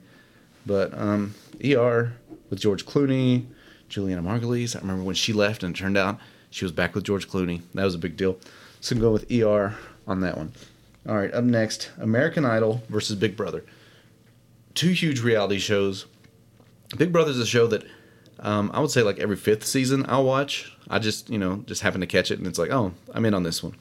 but 0.67 0.93
um, 0.93 1.35
ER 1.65 2.13
with 2.51 2.61
George 2.61 2.85
Clooney, 2.85 3.47
Julianna 3.89 4.23
Margulies. 4.23 4.77
I 4.77 4.81
remember 4.81 5.03
when 5.03 5.15
she 5.15 5.33
left 5.33 5.63
and 5.63 5.75
it 5.75 5.79
turned 5.79 5.97
out 5.97 6.19
she 6.51 6.67
was 6.67 6.73
back 6.73 6.95
with 6.95 7.05
George 7.05 7.27
Clooney. 7.27 7.63
That 7.73 7.85
was 7.85 7.95
a 7.95 7.99
big 7.99 8.19
deal. 8.19 8.39
So 8.83 8.95
I'm 8.95 9.01
going 9.01 9.09
go 9.09 9.13
with 9.15 9.33
ER 9.33 9.79
on 10.07 10.21
that 10.21 10.37
one. 10.37 10.53
All 11.09 11.17
right, 11.17 11.33
up 11.33 11.43
next 11.43 11.91
American 11.99 12.45
Idol 12.45 12.83
versus 12.91 13.17
Big 13.17 13.35
Brother. 13.35 13.65
Two 14.75 14.91
huge 14.91 15.23
reality 15.23 15.59
shows. 15.59 16.05
Big 16.99 17.13
Brother 17.13 17.31
is 17.31 17.39
a 17.39 17.47
show 17.47 17.67
that 17.69 17.83
um, 18.41 18.71
I 18.75 18.81
would 18.81 18.91
say 18.91 19.01
like 19.01 19.19
every 19.19 19.37
fifth 19.37 19.65
season 19.65 20.05
I'll 20.07 20.25
watch. 20.25 20.71
I 20.91 20.99
just, 20.99 21.31
you 21.31 21.39
know, 21.39 21.65
just 21.67 21.81
happen 21.81 22.03
to 22.03 22.07
catch 22.07 22.31
it 22.31 22.37
and 22.37 22.47
it's 22.47 22.59
like, 22.59 22.71
oh, 22.71 22.93
I'm 23.15 23.25
in 23.25 23.33
on 23.33 23.43
this 23.43 23.63
one. 23.63 23.75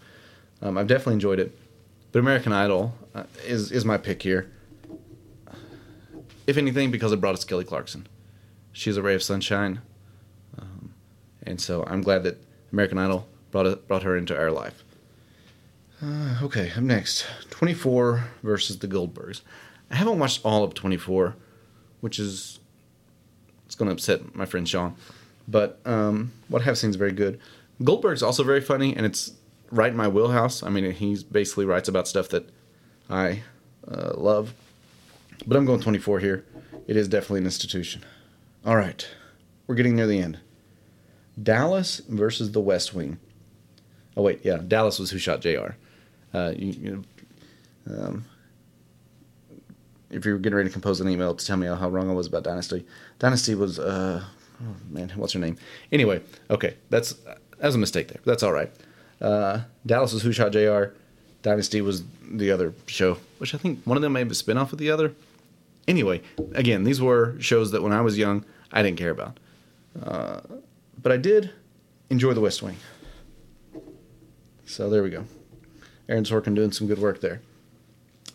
Um, 0.61 0.77
I've 0.77 0.87
definitely 0.87 1.15
enjoyed 1.15 1.39
it. 1.39 1.59
But 2.15 2.21
American 2.21 2.54
Idol 2.54 2.93
uh, 3.13 3.23
is, 3.45 3.73
is 3.73 3.84
my 3.84 3.97
pick 3.97 4.23
here. 4.23 4.49
If 6.47 6.56
anything, 6.56 6.89
because 6.89 7.12
it 7.12 7.19
brought 7.19 7.34
us 7.34 7.43
Kelly 7.43 7.65
Clarkson 7.65 8.08
she's 8.71 8.95
a 8.95 9.01
ray 9.01 9.15
of 9.15 9.21
sunshine, 9.21 9.82
um, 10.58 10.93
and 11.43 11.60
so 11.60 11.84
I'm 11.86 12.01
glad 12.01 12.23
that 12.23 12.41
American 12.71 12.99
Idol 12.99 13.28
brought 13.51 13.65
it, 13.65 13.86
brought 13.89 14.04
her 14.04 14.15
into 14.15 14.34
our 14.34 14.49
life. 14.49 14.82
Uh, 16.01 16.38
okay, 16.43 16.71
up 16.71 16.84
next, 16.84 17.25
24 17.49 18.23
versus 18.43 18.80
the 18.80 18.88
Goldbergs. 18.88 19.41
I 19.91 19.95
haven't 19.95 20.17
watched 20.17 20.39
all 20.45 20.63
of 20.63 20.73
24, 20.73 21.36
which 21.99 22.17
is 22.17 22.62
it's 23.65 23.75
going 23.75 23.89
to 23.89 23.93
upset 23.93 24.34
my 24.34 24.45
friend 24.45 24.69
Sean, 24.69 24.95
but 25.49 25.82
um, 25.84 26.32
what 26.47 26.62
I 26.62 26.65
have 26.65 26.78
seen 26.78 26.91
is 26.91 26.95
very 26.95 27.12
good. 27.12 27.41
Goldberg's 27.84 28.23
also 28.23 28.45
very 28.45 28.62
funny, 28.62 28.95
and 28.95 29.06
it's 29.06 29.34
right 29.71 29.91
in 29.91 29.97
my 29.97 30.08
wheelhouse. 30.08 30.63
I 30.63 30.69
mean, 30.69 30.91
he 30.91 31.17
basically 31.32 31.65
writes 31.65 31.88
about 31.88 32.08
stuff 32.08 32.30
that 32.30 32.49
I 33.10 33.41
uh, 33.88 34.13
love. 34.15 34.54
But 35.45 35.58
I'm 35.58 35.65
going 35.65 35.80
24 35.80 36.19
here. 36.19 36.45
It 36.88 36.95
is 36.95 37.08
definitely 37.08 37.39
an 37.39 37.45
institution. 37.45 38.04
All 38.65 38.75
right, 38.75 39.08
we're 39.67 39.75
getting 39.75 39.95
near 39.95 40.08
the 40.08 40.19
end. 40.19 40.39
Dallas 41.41 42.01
versus 42.08 42.51
the 42.51 42.62
West 42.62 42.93
Wing. 42.93 43.19
Oh 44.15 44.21
wait, 44.21 44.41
yeah, 44.43 44.58
Dallas 44.65 44.99
was 44.99 45.12
who 45.12 45.17
shot 45.17 45.41
J.R. 45.41 45.75
Uh, 46.34 46.54
you, 46.56 46.71
you 46.71 47.06
know, 47.88 47.97
um, 47.97 48.25
if 50.10 50.25
you're 50.25 50.38
getting 50.38 50.56
ready 50.56 50.69
to 50.69 50.73
compose 50.73 51.01
an 51.01 51.10
email 51.10 51.36
to 51.36 51.45
tell 51.45 51.58
me 51.58 51.67
how 51.67 51.89
wrong 51.89 52.10
I 52.10 52.13
was 52.13 52.28
about 52.28 52.43
Dynasty, 52.43 52.86
Dynasty 53.19 53.56
was 53.56 53.80
uh, 53.80 54.23
oh 54.63 54.75
man, 54.89 55.12
what's 55.15 55.34
her 55.34 55.39
name? 55.39 55.58
Anyway, 55.91 56.21
okay, 56.49 56.75
that's 56.89 57.13
that 57.13 57.39
was 57.62 57.75
a 57.75 57.80
mistake 57.80 58.08
there. 58.08 58.21
that's 58.25 58.43
all 58.43 58.54
right. 58.54 58.71
Uh, 59.21 59.62
Dallas 59.86 60.13
was 60.13 60.23
who 60.23 60.32
J.R. 60.32 60.93
Dynasty 61.41 61.82
was 61.82 62.04
the 62.30 62.51
other 62.51 62.73
show, 62.88 63.17
which 63.38 63.54
I 63.54 63.58
think 63.58 63.84
one 63.86 63.97
of 63.97 64.01
them 64.01 64.13
may 64.13 64.19
have 64.19 64.32
a 64.32 64.34
spinoff 64.34 64.73
of 64.73 64.80
the 64.80 64.91
other. 64.91 65.13
Anyway, 65.88 66.21
again, 66.54 66.84
these 66.84 67.01
were 67.01 67.39
shows 67.39 67.71
that 67.71 67.84
when 67.84 67.93
I 67.93 68.01
was 68.01 68.17
young 68.17 68.43
I 68.71 68.84
didn't 68.84 68.97
care 68.97 69.12
about. 69.12 69.39
Uh, 70.01 70.41
but 71.01 71.12
I 71.12 71.17
did 71.17 71.51
enjoy 72.10 72.34
The 72.34 72.41
West 72.41 72.62
Wing. 72.62 72.78
So 74.65 74.89
there 74.89 75.04
we 75.04 75.10
go. 75.10 75.25
Aaron 76.10 76.23
Sorkin 76.23 76.56
doing 76.56 76.71
some 76.71 76.88
good 76.88 76.99
work 76.99 77.21
there. 77.21 77.41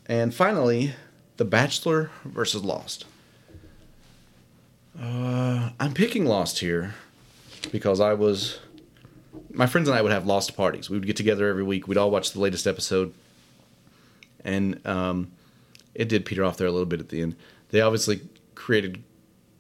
And 0.07 0.35
finally, 0.35 0.95
The 1.37 1.45
Bachelor 1.45 2.11
versus 2.25 2.64
Lost. 2.64 3.05
Uh, 5.01 5.71
I'm 5.79 5.95
picking 5.95 6.25
Lost 6.25 6.61
here 6.61 6.95
because 7.71 8.01
I 8.01 8.14
was. 8.14 8.59
My 9.52 9.66
friends 9.66 9.88
and 9.88 9.96
I 9.96 10.02
would 10.02 10.12
have 10.12 10.26
Lost 10.26 10.56
parties. 10.56 10.88
We 10.88 10.98
would 10.98 11.06
get 11.06 11.16
together 11.16 11.48
every 11.48 11.62
week. 11.62 11.88
We'd 11.88 11.98
all 11.98 12.10
watch 12.10 12.32
the 12.32 12.40
latest 12.40 12.66
episode. 12.66 13.12
And 14.44 14.84
um, 14.86 15.32
it 15.94 16.08
did 16.08 16.24
peter 16.24 16.44
off 16.44 16.56
there 16.56 16.66
a 16.66 16.70
little 16.72 16.86
bit 16.86 17.00
at 17.00 17.08
the 17.08 17.20
end. 17.20 17.36
They 17.70 17.80
obviously 17.80 18.22
created 18.54 19.02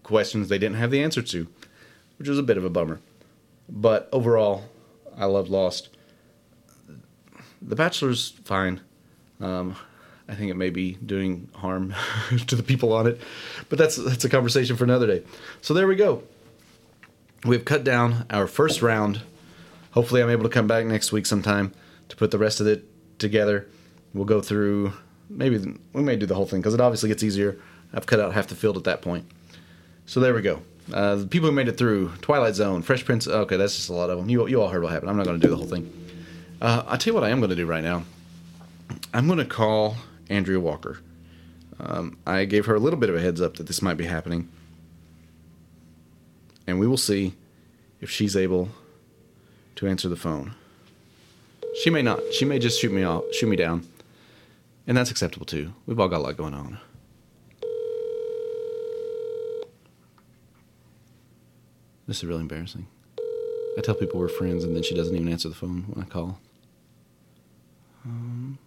questions 0.02 0.48
they 0.48 0.58
didn't 0.58 0.76
have 0.76 0.90
the 0.90 1.02
answer 1.02 1.22
to, 1.22 1.46
which 2.18 2.28
was 2.28 2.38
a 2.38 2.42
bit 2.42 2.56
of 2.56 2.64
a 2.64 2.70
bummer. 2.70 3.00
But 3.68 4.08
overall, 4.12 4.64
I 5.16 5.26
love 5.26 5.48
Lost. 5.48 5.90
The 7.62 7.76
Bachelor's 7.76 8.30
fine. 8.44 8.80
Um, 9.40 9.76
I 10.28 10.34
think 10.34 10.50
it 10.50 10.56
may 10.56 10.70
be 10.70 10.92
doing 10.94 11.48
harm 11.54 11.94
to 12.46 12.56
the 12.56 12.62
people 12.62 12.92
on 12.92 13.06
it, 13.06 13.20
but 13.68 13.78
that's 13.78 13.96
that's 13.96 14.24
a 14.24 14.28
conversation 14.28 14.76
for 14.76 14.84
another 14.84 15.06
day. 15.06 15.22
So 15.60 15.74
there 15.74 15.86
we 15.86 15.96
go. 15.96 16.22
We've 17.44 17.64
cut 17.64 17.84
down 17.84 18.26
our 18.30 18.46
first 18.46 18.82
round. 18.82 19.22
Hopefully, 19.92 20.22
I'm 20.22 20.30
able 20.30 20.44
to 20.44 20.48
come 20.48 20.66
back 20.66 20.86
next 20.86 21.12
week 21.12 21.26
sometime 21.26 21.72
to 22.08 22.16
put 22.16 22.30
the 22.30 22.38
rest 22.38 22.60
of 22.60 22.66
it 22.66 22.84
together. 23.18 23.66
We'll 24.14 24.24
go 24.24 24.40
through. 24.40 24.92
Maybe 25.28 25.78
we 25.92 26.02
may 26.02 26.16
do 26.16 26.26
the 26.26 26.34
whole 26.34 26.46
thing 26.46 26.60
because 26.60 26.74
it 26.74 26.80
obviously 26.80 27.08
gets 27.08 27.22
easier. 27.22 27.58
I've 27.92 28.06
cut 28.06 28.20
out 28.20 28.32
half 28.32 28.48
the 28.48 28.54
field 28.54 28.76
at 28.76 28.84
that 28.84 29.02
point. 29.02 29.30
So 30.06 30.20
there 30.20 30.34
we 30.34 30.42
go. 30.42 30.62
Uh, 30.92 31.16
the 31.16 31.26
people 31.26 31.48
who 31.48 31.54
made 31.54 31.68
it 31.68 31.78
through 31.78 32.10
Twilight 32.20 32.54
Zone, 32.54 32.82
Fresh 32.82 33.04
Prince. 33.04 33.28
Okay, 33.28 33.56
that's 33.56 33.76
just 33.76 33.88
a 33.90 33.92
lot 33.92 34.10
of 34.10 34.18
them. 34.18 34.28
You, 34.28 34.46
you 34.48 34.60
all 34.60 34.68
heard 34.68 34.82
what 34.82 34.92
happened. 34.92 35.10
I'm 35.10 35.16
not 35.16 35.26
going 35.26 35.40
to 35.40 35.46
do 35.46 35.50
the 35.50 35.56
whole 35.56 35.66
thing. 35.66 35.92
Uh, 36.60 36.82
I'll 36.86 36.98
tell 36.98 37.12
you 37.12 37.14
what 37.14 37.24
I 37.24 37.30
am 37.30 37.38
going 37.38 37.50
to 37.50 37.56
do 37.56 37.66
right 37.66 37.82
now. 37.82 38.04
I'm 39.14 39.26
going 39.26 39.38
to 39.38 39.44
call 39.44 39.96
Andrea 40.28 40.58
Walker. 40.58 41.00
Um, 41.78 42.18
I 42.26 42.44
gave 42.44 42.66
her 42.66 42.74
a 42.74 42.78
little 42.78 42.98
bit 42.98 43.08
of 43.08 43.16
a 43.16 43.20
heads 43.20 43.40
up 43.40 43.56
that 43.56 43.66
this 43.66 43.80
might 43.80 43.94
be 43.94 44.04
happening. 44.04 44.48
And 46.66 46.78
we 46.78 46.86
will 46.86 46.96
see 46.96 47.34
if 48.00 48.10
she's 48.10 48.36
able 48.36 48.68
to 49.80 49.88
answer 49.88 50.10
the 50.10 50.16
phone. 50.16 50.52
She 51.82 51.88
may 51.88 52.02
not. 52.02 52.20
She 52.34 52.44
may 52.44 52.58
just 52.58 52.78
shoot 52.78 52.92
me 52.92 53.02
off, 53.02 53.24
shoot 53.32 53.46
me 53.48 53.56
down. 53.56 53.86
And 54.86 54.94
that's 54.94 55.10
acceptable 55.10 55.46
too. 55.46 55.72
We've 55.86 55.98
all 55.98 56.08
got 56.08 56.18
a 56.18 56.24
lot 56.24 56.36
going 56.36 56.52
on. 56.52 56.78
This 62.06 62.18
is 62.18 62.24
really 62.24 62.40
embarrassing. 62.42 62.86
I 63.78 63.80
tell 63.82 63.94
people 63.94 64.20
we're 64.20 64.28
friends, 64.28 64.64
and 64.64 64.76
then 64.76 64.82
she 64.82 64.94
doesn't 64.94 65.14
even 65.14 65.28
answer 65.28 65.48
the 65.48 65.54
phone 65.54 65.84
when 65.88 66.04
I 66.04 66.06
call. 66.08 66.38
Um. 68.04 68.58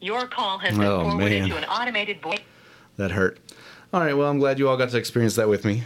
Your 0.00 0.28
call 0.28 0.58
has 0.58 0.76
been 0.78 0.86
Oh, 0.86 1.02
forwarded 1.10 1.40
man. 1.40 1.48
to 1.50 1.56
an 1.56 1.64
automated 1.64 2.22
voice. 2.22 2.38
That 2.96 3.10
hurt. 3.10 3.38
All 3.92 4.00
right, 4.00 4.16
well, 4.16 4.30
I'm 4.30 4.38
glad 4.38 4.58
you 4.60 4.68
all 4.68 4.76
got 4.76 4.90
to 4.90 4.98
experience 4.98 5.34
that 5.34 5.48
with 5.48 5.64
me. 5.64 5.82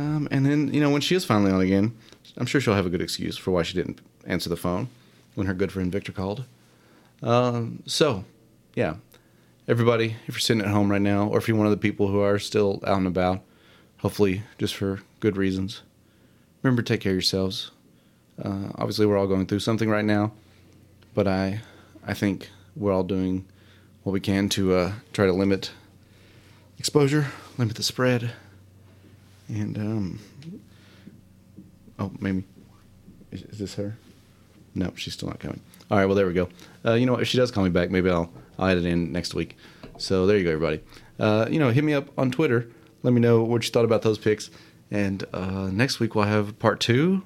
Um, 0.00 0.28
and 0.30 0.46
then, 0.46 0.72
you 0.72 0.80
know, 0.80 0.90
when 0.90 1.02
she 1.02 1.14
is 1.14 1.24
finally 1.24 1.52
on 1.52 1.60
again, 1.60 1.94
I'm 2.38 2.46
sure 2.46 2.60
she'll 2.60 2.74
have 2.74 2.86
a 2.86 2.90
good 2.90 3.02
excuse 3.02 3.36
for 3.36 3.50
why 3.50 3.62
she 3.62 3.74
didn't 3.74 4.00
answer 4.26 4.48
the 4.48 4.56
phone 4.56 4.88
when 5.34 5.46
her 5.46 5.52
good 5.52 5.70
friend 5.70 5.92
Victor 5.92 6.12
called. 6.12 6.44
Um, 7.22 7.82
so, 7.84 8.24
yeah, 8.74 8.94
everybody, 9.68 10.16
if 10.26 10.34
you're 10.34 10.38
sitting 10.38 10.62
at 10.62 10.68
home 10.68 10.90
right 10.90 11.02
now, 11.02 11.28
or 11.28 11.38
if 11.38 11.48
you're 11.48 11.56
one 11.56 11.66
of 11.66 11.70
the 11.70 11.76
people 11.76 12.08
who 12.08 12.20
are 12.20 12.38
still 12.38 12.80
out 12.86 12.96
and 12.96 13.06
about, 13.06 13.42
hopefully 13.98 14.42
just 14.58 14.74
for 14.74 15.00
good 15.20 15.36
reasons, 15.36 15.82
remember 16.62 16.82
to 16.82 16.94
take 16.94 17.02
care 17.02 17.12
of 17.12 17.16
yourselves. 17.16 17.70
Uh, 18.42 18.70
obviously, 18.76 19.04
we're 19.04 19.18
all 19.18 19.26
going 19.26 19.46
through 19.46 19.60
something 19.60 19.90
right 19.90 20.04
now, 20.04 20.32
but 21.14 21.28
I, 21.28 21.60
I 22.06 22.14
think 22.14 22.48
we're 22.74 22.92
all 22.92 23.04
doing 23.04 23.44
what 24.02 24.12
we 24.12 24.20
can 24.20 24.48
to 24.50 24.74
uh, 24.74 24.92
try 25.12 25.26
to 25.26 25.32
limit 25.32 25.72
exposure, 26.78 27.26
limit 27.58 27.76
the 27.76 27.82
spread, 27.82 28.32
and 29.50 29.78
um, 29.78 30.18
oh, 31.98 32.10
maybe 32.20 32.44
is, 33.30 33.42
is 33.42 33.58
this 33.58 33.74
her? 33.74 33.96
No, 34.74 34.92
she's 34.96 35.14
still 35.14 35.28
not 35.28 35.40
coming. 35.40 35.60
All 35.90 35.98
right, 35.98 36.06
well 36.06 36.14
there 36.14 36.26
we 36.26 36.32
go. 36.32 36.48
Uh, 36.84 36.94
you 36.94 37.06
know 37.06 37.12
what? 37.12 37.22
If 37.22 37.28
she 37.28 37.36
does 37.36 37.50
call 37.50 37.64
me 37.64 37.70
back, 37.70 37.90
maybe 37.90 38.10
I'll 38.10 38.32
I'll 38.58 38.68
add 38.68 38.78
it 38.78 38.86
in 38.86 39.12
next 39.12 39.34
week. 39.34 39.56
So 39.98 40.26
there 40.26 40.38
you 40.38 40.44
go, 40.44 40.50
everybody. 40.50 40.80
Uh, 41.18 41.46
you 41.50 41.58
know, 41.58 41.70
hit 41.70 41.84
me 41.84 41.92
up 41.92 42.08
on 42.18 42.30
Twitter. 42.30 42.68
Let 43.02 43.12
me 43.12 43.20
know 43.20 43.42
what 43.42 43.64
you 43.64 43.70
thought 43.70 43.84
about 43.84 44.02
those 44.02 44.18
picks. 44.18 44.50
And 44.90 45.24
uh, 45.32 45.68
next 45.70 46.00
week 46.00 46.14
we'll 46.14 46.24
have 46.24 46.58
part 46.58 46.80
two 46.80 47.22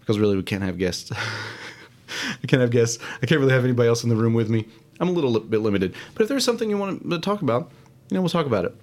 because 0.00 0.18
really 0.18 0.36
we 0.36 0.42
can't 0.42 0.62
have 0.62 0.78
guests. 0.78 1.12
I 2.42 2.46
can't 2.46 2.60
have 2.60 2.70
guests. 2.70 3.02
I 3.22 3.26
can't 3.26 3.40
really 3.40 3.52
have 3.52 3.64
anybody 3.64 3.88
else 3.88 4.02
in 4.02 4.10
the 4.10 4.16
room 4.16 4.34
with 4.34 4.50
me. 4.50 4.66
I'm 5.00 5.08
a 5.08 5.12
little 5.12 5.30
li- 5.32 5.46
bit 5.48 5.60
limited. 5.60 5.94
But 6.14 6.22
if 6.22 6.28
there's 6.28 6.44
something 6.44 6.68
you 6.68 6.78
want 6.78 7.08
to 7.08 7.18
talk 7.18 7.42
about, 7.42 7.70
you 8.10 8.16
know, 8.16 8.20
we'll 8.20 8.30
talk 8.30 8.46
about 8.46 8.64
it. 8.64 8.74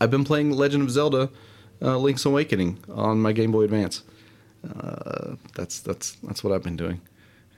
I've 0.00 0.10
been 0.10 0.24
playing 0.24 0.50
Legend 0.50 0.82
of 0.82 0.90
Zelda: 0.90 1.30
uh, 1.82 1.98
Link's 1.98 2.24
Awakening 2.24 2.78
on 2.92 3.20
my 3.20 3.32
Game 3.32 3.52
Boy 3.52 3.62
Advance. 3.62 4.02
Uh, 4.64 5.34
that's 5.54 5.80
that's 5.80 6.12
that's 6.22 6.44
what 6.44 6.52
I've 6.52 6.62
been 6.62 6.76
doing, 6.76 7.00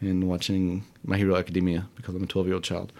and 0.00 0.26
watching 0.26 0.84
My 1.04 1.16
Hero 1.18 1.36
Academia 1.36 1.86
because 1.96 2.14
I'm 2.14 2.22
a 2.22 2.26
12 2.26 2.46
year 2.46 2.54
old 2.54 2.64
child. 2.64 2.92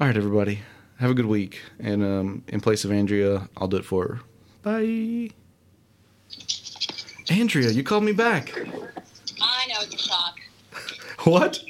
All 0.00 0.06
right, 0.06 0.16
everybody, 0.16 0.60
have 0.98 1.10
a 1.10 1.14
good 1.14 1.26
week. 1.26 1.60
And 1.80 2.02
um, 2.02 2.44
in 2.48 2.60
place 2.60 2.84
of 2.84 2.92
Andrea, 2.92 3.48
I'll 3.56 3.68
do 3.68 3.76
it 3.76 3.84
for 3.84 4.06
her. 4.06 4.20
Bye. 4.62 5.30
Andrea, 7.30 7.70
you 7.70 7.82
called 7.82 8.04
me 8.04 8.12
back. 8.12 8.52
I 8.56 9.66
know 9.68 9.80
it's 9.80 9.94
a 9.94 9.98
shock. 9.98 10.40
What? 11.24 11.62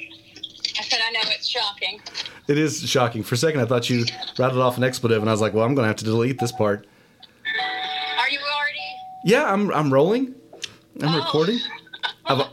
I 0.79 0.83
said 0.83 0.99
I 1.05 1.11
know 1.11 1.19
it's 1.25 1.47
shocking. 1.47 2.01
It 2.47 2.57
is 2.57 2.89
shocking. 2.89 3.23
For 3.23 3.35
a 3.35 3.37
second, 3.37 3.61
I 3.61 3.65
thought 3.65 3.89
you 3.89 4.05
rattled 4.37 4.61
off 4.61 4.77
an 4.77 4.83
expletive, 4.83 5.21
and 5.21 5.29
I 5.29 5.31
was 5.31 5.41
like, 5.41 5.53
"Well, 5.53 5.63
I'm 5.63 5.75
going 5.75 5.83
to 5.83 5.87
have 5.87 5.97
to 5.97 6.05
delete 6.05 6.39
this 6.39 6.51
part." 6.51 6.87
Are 9.25 9.29
you 9.29 9.35
already? 9.35 9.45
Yeah, 9.47 9.53
I'm. 9.53 9.71
I'm 9.73 9.93
rolling. 9.93 10.35
I'm 11.01 11.15
Oh. 11.15 11.17
recording. 11.19 11.59
I've. 12.25 12.47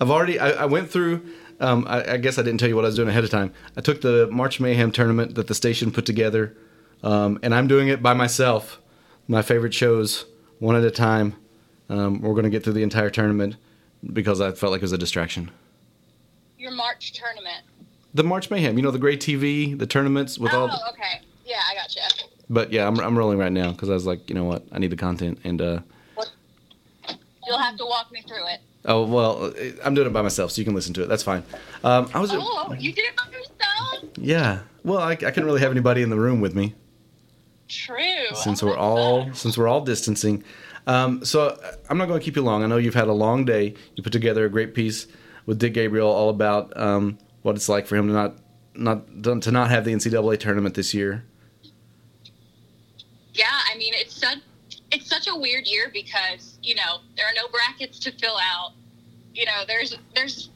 I've 0.00 0.10
already. 0.10 0.38
I, 0.38 0.50
I 0.50 0.64
went 0.66 0.90
through. 0.90 1.26
Um, 1.60 1.84
I, 1.88 2.14
I 2.14 2.16
guess 2.16 2.38
I 2.38 2.42
didn't 2.42 2.58
tell 2.58 2.68
you 2.68 2.74
what 2.74 2.84
I 2.84 2.88
was 2.88 2.96
doing 2.96 3.08
ahead 3.08 3.22
of 3.24 3.30
time. 3.30 3.52
I 3.76 3.80
took 3.82 4.00
the 4.00 4.28
March 4.32 4.58
Mayhem 4.58 4.90
tournament 4.90 5.36
that 5.36 5.46
the 5.46 5.54
station 5.54 5.92
put 5.92 6.04
together, 6.06 6.56
um, 7.04 7.38
and 7.42 7.54
I'm 7.54 7.68
doing 7.68 7.88
it 7.88 8.02
by 8.02 8.14
myself. 8.14 8.80
My 9.28 9.42
favorite 9.42 9.72
shows, 9.72 10.24
one 10.58 10.74
at 10.74 10.82
a 10.84 10.90
time. 10.90 11.36
Um, 11.88 12.20
we're 12.20 12.32
going 12.32 12.44
to 12.44 12.50
get 12.50 12.64
through 12.64 12.72
the 12.72 12.82
entire 12.82 13.10
tournament 13.10 13.56
because 14.12 14.40
I 14.40 14.50
felt 14.52 14.72
like 14.72 14.78
it 14.80 14.82
was 14.82 14.92
a 14.92 14.98
distraction. 14.98 15.50
Your 16.58 16.72
March 16.72 17.12
tournament. 17.12 17.62
The 18.14 18.24
March 18.24 18.50
Mayhem, 18.50 18.76
you 18.76 18.82
know, 18.82 18.90
the 18.90 18.98
great 18.98 19.20
TV, 19.20 19.78
the 19.78 19.86
tournaments 19.86 20.38
with 20.38 20.52
all. 20.52 20.64
oh, 20.64 20.68
The, 20.68 20.92
okay. 20.92 21.20
Yeah, 21.44 21.60
I 21.70 21.74
got 21.74 21.88
gotcha. 21.94 22.24
but 22.50 22.72
yeah, 22.72 22.86
I'm, 22.86 22.98
I'm 23.00 23.16
rolling 23.16 23.38
right 23.38 23.52
now 23.52 23.70
because 23.72 23.88
I 23.90 23.94
was 23.94 24.06
like, 24.06 24.28
you 24.28 24.34
know 24.34 24.44
what, 24.44 24.64
I 24.72 24.78
need 24.78 24.90
the 24.90 24.96
content, 24.96 25.38
and 25.44 25.60
uh, 25.62 25.80
You'll 27.52 27.60
have 27.62 27.76
to 27.76 27.84
walk 27.84 28.10
me 28.10 28.22
through 28.22 28.46
it. 28.48 28.60
Oh 28.86 29.04
well, 29.04 29.52
I'm 29.84 29.92
doing 29.94 30.06
it 30.06 30.12
by 30.12 30.22
myself, 30.22 30.52
so 30.52 30.60
you 30.60 30.64
can 30.64 30.74
listen 30.74 30.94
to 30.94 31.02
it. 31.02 31.06
That's 31.06 31.22
fine. 31.22 31.42
Um, 31.84 32.08
I 32.14 32.18
was, 32.20 32.30
Oh, 32.32 32.74
you 32.78 32.92
did 32.92 33.04
it 33.04 33.14
by 33.16 33.24
yourself? 33.30 34.10
yeah. 34.16 34.60
Well, 34.84 34.98
I, 34.98 35.12
I 35.12 35.16
couldn't 35.16 35.44
really 35.44 35.60
have 35.60 35.70
anybody 35.70 36.00
in 36.02 36.08
the 36.08 36.16
room 36.18 36.40
with 36.40 36.54
me 36.54 36.74
True. 37.68 38.34
since 38.34 38.62
we're 38.62 38.76
all 38.76 39.32
since 39.34 39.58
we're 39.58 39.68
all 39.68 39.82
distancing. 39.82 40.42
Um, 40.86 41.24
so 41.24 41.48
uh, 41.48 41.72
I'm 41.90 41.98
not 41.98 42.06
going 42.08 42.18
to 42.18 42.24
keep 42.24 42.36
you 42.36 42.42
long. 42.42 42.64
I 42.64 42.66
know 42.66 42.78
you've 42.78 42.94
had 42.94 43.06
a 43.08 43.12
long 43.12 43.44
day. 43.44 43.74
You 43.96 44.02
put 44.02 44.12
together 44.12 44.46
a 44.46 44.48
great 44.48 44.74
piece 44.74 45.06
with 45.46 45.58
Dick 45.58 45.74
Gabriel, 45.74 46.08
all 46.08 46.30
about 46.30 46.74
um, 46.76 47.18
what 47.42 47.54
it's 47.54 47.68
like 47.68 47.86
for 47.86 47.96
him 47.96 48.08
to 48.08 48.12
not 48.14 48.34
not 48.74 49.42
to 49.42 49.50
not 49.52 49.68
have 49.70 49.84
the 49.84 49.92
NCAA 49.92 50.40
tournament 50.40 50.74
this 50.74 50.94
year. 50.94 51.24
Yeah, 53.34 53.44
I 53.72 53.76
mean 53.78 53.92
it's 53.96 54.14
such 54.18 54.38
it's 54.92 55.08
such 55.08 55.26
a 55.26 55.34
weird 55.34 55.66
year 55.66 55.90
because 55.92 56.58
you 56.62 56.74
know 56.74 56.98
there 57.16 57.26
are 57.26 57.34
no 57.34 57.48
brackets 57.48 57.98
to 58.00 58.12
fill 58.12 58.36
out. 58.36 58.72
You 59.34 59.46
know, 59.46 59.64
there's 59.66 59.96
there's 60.14 60.50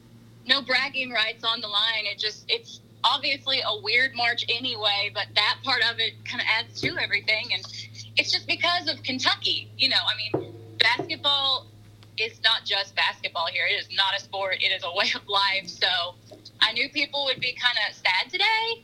no 0.45 0.61
bragging 0.61 1.11
rights 1.11 1.43
on 1.43 1.59
the 1.59 1.67
line. 1.67 2.05
It 2.05 2.19
just 2.19 2.45
it's 2.47 2.81
obviously 3.03 3.59
a 3.65 3.81
weird 3.81 4.15
March 4.15 4.45
anyway, 4.47 5.11
but 5.13 5.25
that 5.35 5.57
part 5.63 5.81
of 5.91 5.99
it 5.99 6.13
kind 6.25 6.41
of 6.41 6.47
adds 6.47 6.79
to 6.81 6.97
everything, 6.97 7.49
and 7.53 7.63
it's 8.15 8.31
just 8.31 8.47
because 8.47 8.87
of 8.87 9.01
Kentucky. 9.03 9.69
You 9.77 9.89
know, 9.89 9.97
I 10.05 10.15
mean, 10.15 10.53
basketball 10.79 11.67
is 12.17 12.39
not 12.43 12.63
just 12.63 12.95
basketball 12.95 13.47
here. 13.47 13.65
It 13.67 13.73
is 13.73 13.89
not 13.95 14.15
a 14.15 14.19
sport. 14.19 14.57
It 14.61 14.71
is 14.71 14.83
a 14.83 14.95
way 14.95 15.11
of 15.15 15.27
life. 15.27 15.67
So 15.67 15.87
I 16.61 16.73
knew 16.73 16.89
people 16.89 17.25
would 17.25 17.39
be 17.39 17.53
kind 17.53 17.77
of 17.89 17.95
sad 17.95 18.31
today 18.31 18.83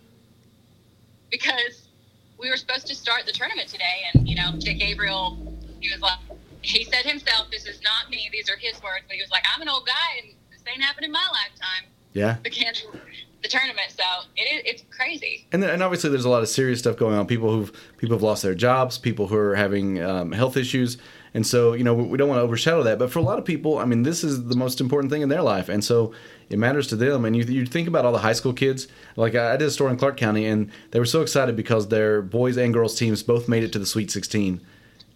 because 1.32 1.88
we 2.38 2.50
were 2.50 2.58
supposed 2.58 2.88
to 2.88 2.96
start 2.96 3.26
the 3.26 3.32
tournament 3.32 3.70
today, 3.70 4.06
and 4.13 4.28
you 4.28 4.36
know, 4.36 4.52
Dick 4.58 4.80
Gabriel, 4.80 5.38
he 5.84 5.91
was 5.91 6.02
like, 6.02 6.19
he 6.62 6.86
said 6.86 7.06
himself, 7.06 7.52
"This 7.52 7.65
is 7.65 7.82
not 7.82 8.10
me. 8.10 8.30
These 8.32 8.50
are 8.50 8.58
his 8.58 8.82
words." 8.82 9.04
But 9.08 9.15
he 9.15 9.22
was 9.22 9.32
like, 9.32 9.43
"I'm 9.54 9.62
an 9.62 9.69
old 9.69 9.86
guy, 9.86 10.22
and 10.22 10.34
this 10.52 10.62
ain't 10.67 10.82
happened 10.82 11.06
in 11.06 11.12
my 11.12 11.28
lifetime." 11.32 11.89
Yeah. 12.13 12.38
The 12.43 12.50
the 13.41 13.50
tournament, 13.50 13.88
so 13.89 14.04
it 14.38 14.43
is 14.43 14.62
it's 14.65 14.84
crazy. 14.89 15.46
And, 15.52 15.62
then, 15.62 15.69
and 15.69 15.84
obviously, 15.84 16.10
there's 16.10 16.26
a 16.26 16.30
lot 16.30 16.41
of 16.41 16.48
serious 16.48 16.80
stuff 16.80 16.96
going 16.96 17.15
on. 17.15 17.28
People 17.28 17.52
who've 17.52 17.72
people 17.98 18.15
have 18.15 18.24
lost 18.24 18.41
their 18.41 18.56
jobs, 18.56 18.98
people 18.98 19.28
who 19.28 19.36
are 19.36 19.56
having 19.56 20.02
um, 20.02 20.32
health 20.32 20.56
issues, 20.56 20.98
and 21.34 21.46
so 21.46 21.74
you 21.74 21.84
know 21.84 21.93
we, 21.93 22.04
we 22.06 22.17
don't 22.17 22.30
want 22.30 22.39
to 22.39 22.43
overshadow 22.43 22.84
that. 22.84 22.98
But 22.98 23.12
for 23.12 23.19
a 23.19 23.24
lot 23.24 23.39
of 23.39 23.46
people, 23.46 23.78
I 23.80 23.86
mean, 23.86 24.04
this 24.04 24.24
is 24.24 24.46
the 24.46 24.56
most 24.56 24.80
important 24.80 25.12
thing 25.12 25.22
in 25.22 25.30
their 25.30 25.41
life, 25.41 25.67
and 25.67 25.84
so 25.84 26.13
it 26.50 26.58
matters 26.58 26.88
to 26.88 26.96
them. 26.96 27.26
And 27.26 27.36
you 27.36 27.43
you 27.43 27.65
think 27.65 27.89
about 27.89 28.06
all 28.06 28.13
the 28.13 28.19
high 28.19 28.34
school 28.34 28.54
kids. 28.54 28.88
Like 29.17 29.36
I, 29.36 29.56
I 29.56 29.58
did 29.58 29.67
a 29.67 29.72
story 29.72 29.91
in 29.91 29.98
Clark 29.98 30.15
County, 30.15 30.46
and 30.46 30.72
they 30.91 31.00
were 31.00 31.06
so 31.06 31.22
excited 31.22 31.58
because 31.58 31.89
their 31.89 32.22
boys 32.22 32.58
and 32.58 32.74
girls 32.74 32.98
teams 32.98 33.24
both 33.24 33.50
made 33.50 33.63
it 33.63 33.74
to 33.74 33.80
the 33.80 33.86
Sweet 33.86 34.10
16, 34.10 34.62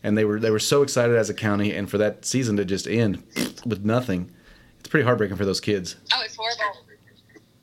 and 0.04 0.18
they 0.18 0.26
were 0.26 0.40
they 0.40 0.52
were 0.52 0.60
so 0.60 0.82
excited 0.82 1.16
as 1.16 1.30
a 1.30 1.34
county, 1.34 1.74
and 1.74 1.90
for 1.90 1.98
that 1.98 2.26
season 2.26 2.58
to 2.58 2.66
just 2.66 2.88
end 2.88 3.24
with 3.66 3.84
nothing, 3.84 4.32
it's 4.80 4.90
pretty 4.90 5.06
heartbreaking 5.06 5.38
for 5.38 5.46
those 5.46 5.60
kids. 5.60 5.96
Oh, 6.14 6.22
it's 6.24 6.36
horrible. 6.36 6.84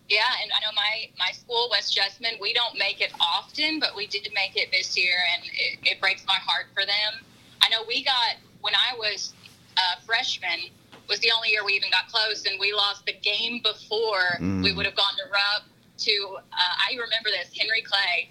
Yeah, 0.09 0.21
and 0.43 0.51
I 0.53 0.61
know 0.61 0.73
my 0.77 1.09
my 1.19 1.33
school, 1.33 1.69
West 1.71 1.95
Jessamine, 1.95 2.35
we 2.41 2.53
don't 2.53 2.79
make 2.79 3.01
it 3.01 3.13
often, 3.21 3.81
but 3.81 3.97
we 3.97 4.07
did 4.07 4.29
make 4.35 4.57
it 4.57 4.71
this 4.71 4.97
year, 4.97 5.17
and 5.35 5.45
it, 5.45 5.79
it 5.83 6.01
breaks 6.01 6.25
my 6.27 6.35
heart 6.35 6.67
for 6.75 6.85
them. 6.85 7.25
I 7.63 7.69
know 7.71 7.83
we 7.89 8.05
got 8.05 8.37
when 8.61 8.75
I 8.75 8.97
was 8.97 9.33
a 9.77 10.01
freshman 10.03 10.71
was 11.09 11.21
the 11.21 11.31
only 11.37 11.51
year 11.51 11.65
we 11.65 11.73
even 11.73 11.91
got 11.91 12.09
close, 12.09 12.47
and 12.47 12.59
we 12.59 12.73
lost 12.73 13.05
the 13.07 13.13
game 13.13 13.61
before 13.63 14.39
we 14.63 14.73
would 14.73 14.87
have 14.87 14.97
gone 14.97 15.15
to 15.17 15.25
Rupp. 15.31 15.65
To 15.97 16.37
uh, 16.37 16.57
I 16.91 16.93
remember 16.93 17.31
this 17.31 17.57
Henry 17.57 17.83
Clay. 17.83 18.29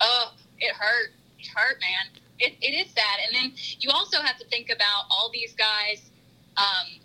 Oh, 0.00 0.32
it 0.58 0.74
hurt. 0.74 1.10
It 1.38 1.46
hurt, 1.54 1.78
man. 1.80 2.19
It, 2.40 2.54
it 2.60 2.74
is 2.74 2.92
sad, 2.92 3.18
and 3.26 3.36
then 3.36 3.52
you 3.78 3.90
also 3.90 4.20
have 4.20 4.38
to 4.38 4.46
think 4.46 4.70
about 4.70 5.04
all 5.10 5.30
these 5.32 5.54
guys. 5.54 6.10
Um, 6.56 7.00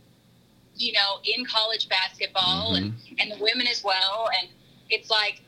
you 0.78 0.92
know, 0.92 1.20
in 1.24 1.46
college 1.46 1.88
basketball 1.88 2.76
and, 2.76 2.94
and 3.20 3.32
the 3.32 3.38
women 3.38 3.68
as 3.68 3.84
well. 3.84 4.30
And 4.40 4.50
it's 4.90 5.10
like 5.10 5.42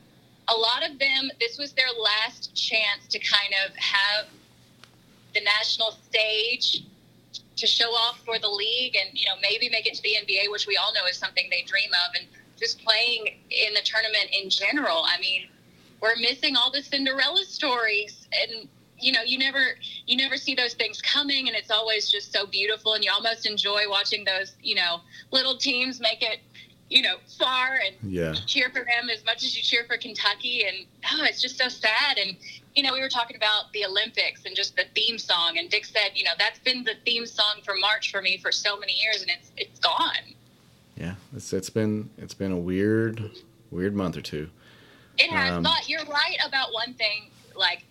a 0.47 0.53
lot 0.55 0.89
of 0.89 0.97
them, 0.99 1.29
this 1.39 1.57
was 1.57 1.73
their 1.73 1.91
last 2.01 2.55
chance 2.55 3.07
to 3.09 3.19
kind 3.19 3.53
of 3.65 3.75
have 3.75 4.25
the 5.33 5.41
national 5.41 5.91
stage 6.09 6.83
to 7.57 7.67
show 7.67 7.89
off 7.89 8.21
for 8.25 8.39
the 8.39 8.47
league 8.47 8.95
and, 8.95 9.17
you 9.19 9.25
know, 9.25 9.35
maybe 9.41 9.69
make 9.69 9.87
it 9.87 9.95
to 9.95 10.01
the 10.03 10.15
NBA, 10.23 10.51
which 10.51 10.67
we 10.67 10.77
all 10.77 10.93
know 10.93 11.05
is 11.09 11.17
something 11.17 11.47
they 11.49 11.63
dream 11.63 11.89
of. 11.89 12.15
And 12.15 12.27
just 12.57 12.83
playing 12.83 13.27
in 13.49 13.73
the 13.73 13.81
tournament 13.83 14.27
in 14.31 14.49
general, 14.49 15.03
I 15.03 15.19
mean, 15.19 15.47
we're 16.01 16.15
missing 16.17 16.55
all 16.55 16.71
the 16.71 16.81
Cinderella 16.81 17.43
stories 17.43 18.27
and 18.31 18.69
you 18.99 19.11
know 19.11 19.21
you 19.21 19.37
never 19.37 19.63
you 20.05 20.17
never 20.17 20.37
see 20.37 20.55
those 20.55 20.73
things 20.73 21.01
coming 21.01 21.47
and 21.47 21.55
it's 21.55 21.71
always 21.71 22.09
just 22.09 22.31
so 22.33 22.45
beautiful 22.47 22.93
and 22.93 23.03
you 23.03 23.11
almost 23.13 23.45
enjoy 23.45 23.81
watching 23.89 24.23
those 24.25 24.55
you 24.61 24.75
know 24.75 25.01
little 25.31 25.57
teams 25.57 25.99
make 25.99 26.21
it 26.21 26.39
you 26.89 27.01
know, 27.01 27.17
far 27.37 27.79
and 27.85 27.95
Yeah. 28.09 28.33
cheer 28.45 28.69
for 28.69 28.85
them 28.85 29.09
as 29.13 29.25
much 29.25 29.43
as 29.43 29.57
you 29.57 29.61
cheer 29.61 29.83
for 29.83 29.97
Kentucky. 29.97 30.63
And 30.65 30.85
oh, 31.11 31.25
it's 31.25 31.41
just 31.41 31.57
so 31.57 31.67
sad. 31.67 32.17
And, 32.17 32.37
you 32.75 32.81
know, 32.83 32.93
we 32.93 33.01
were 33.01 33.09
talking 33.09 33.35
about 33.35 33.73
the 33.73 33.83
Olympics 33.83 34.45
and 34.45 34.55
just 34.55 34.77
the 34.77 34.85
theme 34.95 35.17
song. 35.17 35.57
And 35.57 35.69
Dick 35.69 35.83
said, 35.83 36.11
you 36.15 36.23
know, 36.23 36.31
that's 36.39 36.59
been 36.59 36.85
the 36.85 36.93
theme 37.05 37.25
song 37.25 37.59
for 37.65 37.75
March 37.77 38.09
for 38.09 38.21
me 38.21 38.37
for 38.37 38.53
so 38.53 38.79
many 38.79 38.93
years 38.93 39.21
and 39.21 39.29
it's, 39.29 39.51
it's 39.57 39.79
gone. 39.81 40.33
Yeah, 40.95 41.15
it's 41.35 41.51
it's 41.51 41.69
been 41.69 42.09
it's 42.17 42.33
been 42.33 42.53
a 42.53 42.57
weird 42.57 43.31
weird 43.69 43.93
month 43.93 44.15
or 44.15 44.21
two. 44.21 44.49
It 45.17 45.29
has, 45.29 45.55
Um, 45.57 45.63
but 45.63 45.89
you're 45.89 46.05
right 46.05 46.37
about 46.47 46.71
one 46.71 46.93
thing. 46.93 47.31
Like, 47.53 47.83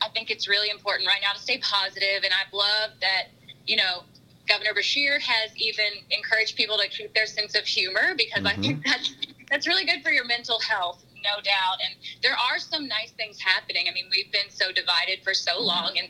I 0.00 0.08
think 0.08 0.30
it's 0.30 0.48
really 0.48 0.70
important 0.70 1.08
right 1.08 1.20
now 1.22 1.32
to 1.32 1.38
stay 1.38 1.58
positive, 1.58 2.24
and 2.24 2.32
I've 2.32 2.52
loved 2.52 3.00
that. 3.00 3.28
You 3.66 3.76
know, 3.76 4.02
Governor 4.46 4.74
Beshear 4.74 5.20
has 5.20 5.56
even 5.56 5.86
encouraged 6.10 6.56
people 6.56 6.76
to 6.76 6.88
keep 6.88 7.14
their 7.14 7.26
sense 7.26 7.54
of 7.54 7.64
humor 7.64 8.14
because 8.16 8.44
I 8.44 8.52
mm-hmm. 8.52 8.62
think 8.62 8.84
that's 8.84 9.14
that's 9.50 9.66
really 9.66 9.84
good 9.84 10.02
for 10.02 10.10
your 10.10 10.24
mental 10.26 10.58
health, 10.60 11.04
no 11.16 11.40
doubt. 11.42 11.78
And 11.84 11.94
there 12.22 12.36
are 12.36 12.58
some 12.58 12.86
nice 12.86 13.12
things 13.12 13.40
happening. 13.40 13.86
I 13.88 13.92
mean, 13.92 14.06
we've 14.10 14.30
been 14.32 14.50
so 14.50 14.72
divided 14.72 15.22
for 15.22 15.32
so 15.32 15.52
mm-hmm. 15.52 15.66
long, 15.66 15.98
and 15.98 16.08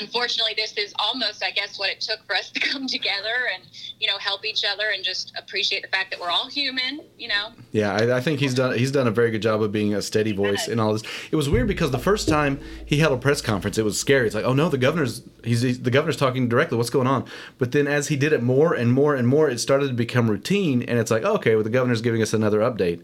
unfortunately, 0.00 0.54
this 0.56 0.72
is 0.76 0.94
almost, 0.98 1.42
I 1.42 1.50
guess, 1.50 1.78
what 1.78 1.90
it 1.90 2.00
took 2.00 2.24
for 2.26 2.34
us 2.34 2.50
to 2.50 2.60
come 2.68 2.86
together 2.86 3.48
and 3.54 3.64
you 3.98 4.06
know 4.06 4.18
help 4.18 4.44
each 4.44 4.64
other 4.64 4.90
and 4.94 5.02
just 5.02 5.32
appreciate 5.38 5.82
the 5.82 5.88
fact 5.88 6.10
that 6.10 6.20
we're 6.20 6.30
all 6.30 6.48
human. 6.48 7.00
You 7.18 7.28
know. 7.28 7.52
Yeah, 7.72 7.94
I, 7.94 8.16
I 8.16 8.20
think 8.20 8.40
he's 8.40 8.54
done 8.54 8.76
he's 8.76 8.92
done 8.92 9.06
a 9.06 9.10
very 9.10 9.30
good 9.30 9.42
job 9.42 9.62
of 9.62 9.72
being 9.72 9.94
a 9.94 10.02
steady 10.02 10.32
voice 10.32 10.68
in 10.68 10.80
all 10.80 10.92
this. 10.92 11.02
It 11.30 11.36
was 11.36 11.48
weird 11.48 11.68
because 11.68 11.90
the 11.90 11.98
first 11.98 12.28
time 12.28 12.60
he 12.84 12.98
held 12.98 13.12
a 13.12 13.20
press 13.20 13.40
conference, 13.40 13.78
it 13.78 13.84
was 13.84 13.98
scary. 13.98 14.26
It's 14.26 14.34
like, 14.34 14.44
oh 14.44 14.54
no, 14.54 14.68
the 14.68 14.78
governor's 14.78 15.22
he's, 15.44 15.62
he's 15.62 15.82
the 15.82 15.90
governor's 15.90 16.16
talking 16.16 16.48
directly. 16.48 16.76
What's 16.76 16.90
going 16.90 17.06
on? 17.06 17.24
But 17.58 17.72
then 17.72 17.86
as 17.86 18.08
he 18.08 18.16
did 18.16 18.32
it 18.32 18.42
more 18.42 18.74
and 18.74 18.92
more 18.92 19.14
and 19.14 19.26
more, 19.26 19.48
it 19.48 19.58
started 19.58 19.88
to 19.88 19.94
become 19.94 20.30
routine, 20.30 20.82
and 20.82 20.98
it's 20.98 21.10
like, 21.10 21.24
oh, 21.24 21.34
okay, 21.34 21.54
well 21.54 21.64
the 21.64 21.70
governor's 21.70 22.02
giving 22.02 22.22
us 22.22 22.32
another 22.32 22.60
update, 22.60 23.02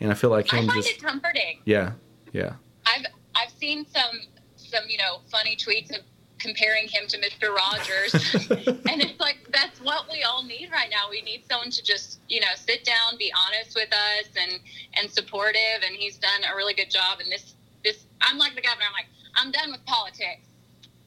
and 0.00 0.10
I 0.10 0.14
feel 0.14 0.30
like 0.30 0.52
I 0.52 0.58
find 0.58 0.70
just 0.72 0.90
it 0.90 1.02
comforting. 1.02 1.60
yeah, 1.64 1.92
yeah, 2.32 2.54
I've 2.86 3.06
I've 3.34 3.50
seen 3.58 3.86
some 3.86 4.20
some 4.56 4.84
you 4.88 4.98
know 4.98 5.20
funny 5.30 5.56
tweets 5.56 5.90
of 5.96 6.02
comparing 6.38 6.88
him 6.88 7.06
to 7.08 7.18
Mr. 7.18 7.54
Rogers, 7.54 8.14
and 8.88 9.02
it's 9.02 9.20
like 9.20 9.38
that's 9.52 9.80
what 9.80 10.08
we 10.10 10.22
all 10.22 10.42
need 10.42 10.70
right 10.72 10.88
now. 10.90 11.10
We 11.10 11.22
need 11.22 11.44
someone 11.48 11.70
to 11.70 11.82
just 11.82 12.20
you 12.28 12.40
know 12.40 12.54
sit 12.54 12.84
down, 12.84 13.18
be 13.18 13.32
honest 13.46 13.74
with 13.74 13.92
us, 13.92 14.28
and 14.36 14.60
and 14.94 15.10
supportive. 15.10 15.82
And 15.84 15.94
he's 15.94 16.16
done 16.16 16.42
a 16.50 16.56
really 16.56 16.74
good 16.74 16.90
job. 16.90 17.20
And 17.20 17.30
this 17.30 17.54
this 17.84 18.04
I'm 18.20 18.38
like 18.38 18.54
the 18.54 18.62
governor. 18.62 18.86
I'm 18.86 18.92
like 18.92 19.08
I'm 19.36 19.50
done 19.50 19.72
with 19.72 19.84
politics. 19.86 20.46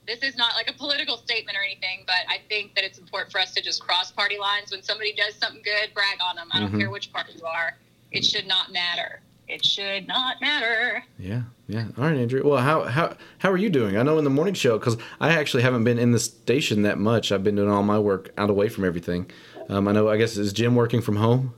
This 0.08 0.24
is 0.24 0.36
not 0.36 0.56
like 0.56 0.70
a 0.70 0.74
political 0.74 1.16
statement 1.18 1.58
or 1.58 1.64
anything, 1.64 2.04
but 2.08 2.26
I 2.28 2.40
think 2.50 2.76
that 2.76 2.84
it's 2.84 2.98
important 2.98 3.32
for 3.32 3.40
us 3.40 3.54
to 3.54 3.62
just 3.62 3.82
cross 3.82 4.12
party 4.12 4.38
lines. 4.38 4.72
When 4.72 4.82
somebody 4.82 5.14
does 5.14 5.36
something 5.36 5.62
good, 5.64 5.94
brag 5.94 6.18
on 6.24 6.36
them. 6.36 6.48
I 6.52 6.60
don't 6.60 6.70
mm-hmm. 6.70 6.80
care 6.80 6.90
which 6.90 7.14
party 7.14 7.34
you 7.38 7.46
are. 7.46 7.78
It 8.12 8.26
should 8.26 8.48
not 8.48 8.72
matter. 8.72 9.22
It 9.52 9.66
should 9.66 10.08
not 10.08 10.40
matter. 10.40 11.04
yeah, 11.20 11.42
yeah. 11.68 11.88
All 11.98 12.06
right, 12.06 12.16
Andrew. 12.16 12.42
Well, 12.44 12.60
how 12.62 12.84
how 12.84 13.18
how 13.40 13.52
are 13.52 13.58
you 13.58 13.70
doing? 13.70 13.98
I 13.98 14.02
know 14.04 14.18
in 14.18 14.24
the 14.24 14.30
morning 14.30 14.54
show 14.54 14.80
because 14.80 14.96
I 15.20 15.34
actually 15.34 15.64
haven't 15.64 15.84
been 15.84 16.00
in 16.00 16.14
the 16.14 16.20
station 16.20 16.84
that 16.84 16.98
much. 16.98 17.34
I've 17.34 17.44
been 17.44 17.56
doing 17.56 17.70
all 17.70 17.84
my 17.84 18.00
work 18.00 18.32
out 18.38 18.50
away 18.50 18.70
from 18.70 18.86
everything. 18.86 19.30
Um, 19.68 19.90
I 19.90 19.92
know. 19.92 20.08
I 20.08 20.16
guess 20.16 20.38
is 20.38 20.54
Jim 20.54 20.74
working 20.74 21.02
from 21.02 21.18
home? 21.18 21.54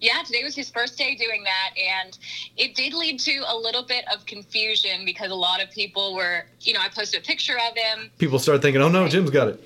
Yeah, 0.00 0.22
today 0.24 0.42
was 0.42 0.56
his 0.56 0.70
first 0.70 0.98
day 0.98 1.14
doing 1.14 1.44
that, 1.44 1.70
and 2.02 2.18
it 2.56 2.74
did 2.74 2.92
lead 2.94 3.20
to 3.20 3.44
a 3.46 3.56
little 3.56 3.84
bit 3.84 4.04
of 4.12 4.26
confusion 4.26 5.04
because 5.04 5.30
a 5.30 5.34
lot 5.36 5.62
of 5.62 5.70
people 5.70 6.14
were, 6.14 6.46
you 6.60 6.72
know, 6.72 6.80
I 6.80 6.88
posted 6.88 7.20
a 7.20 7.24
picture 7.24 7.56
of 7.56 7.76
him. 7.76 8.10
People 8.18 8.40
start 8.40 8.60
thinking, 8.62 8.82
oh 8.82 8.88
no, 8.88 9.08
Jim's 9.08 9.30
got 9.30 9.48
it. 9.48 9.60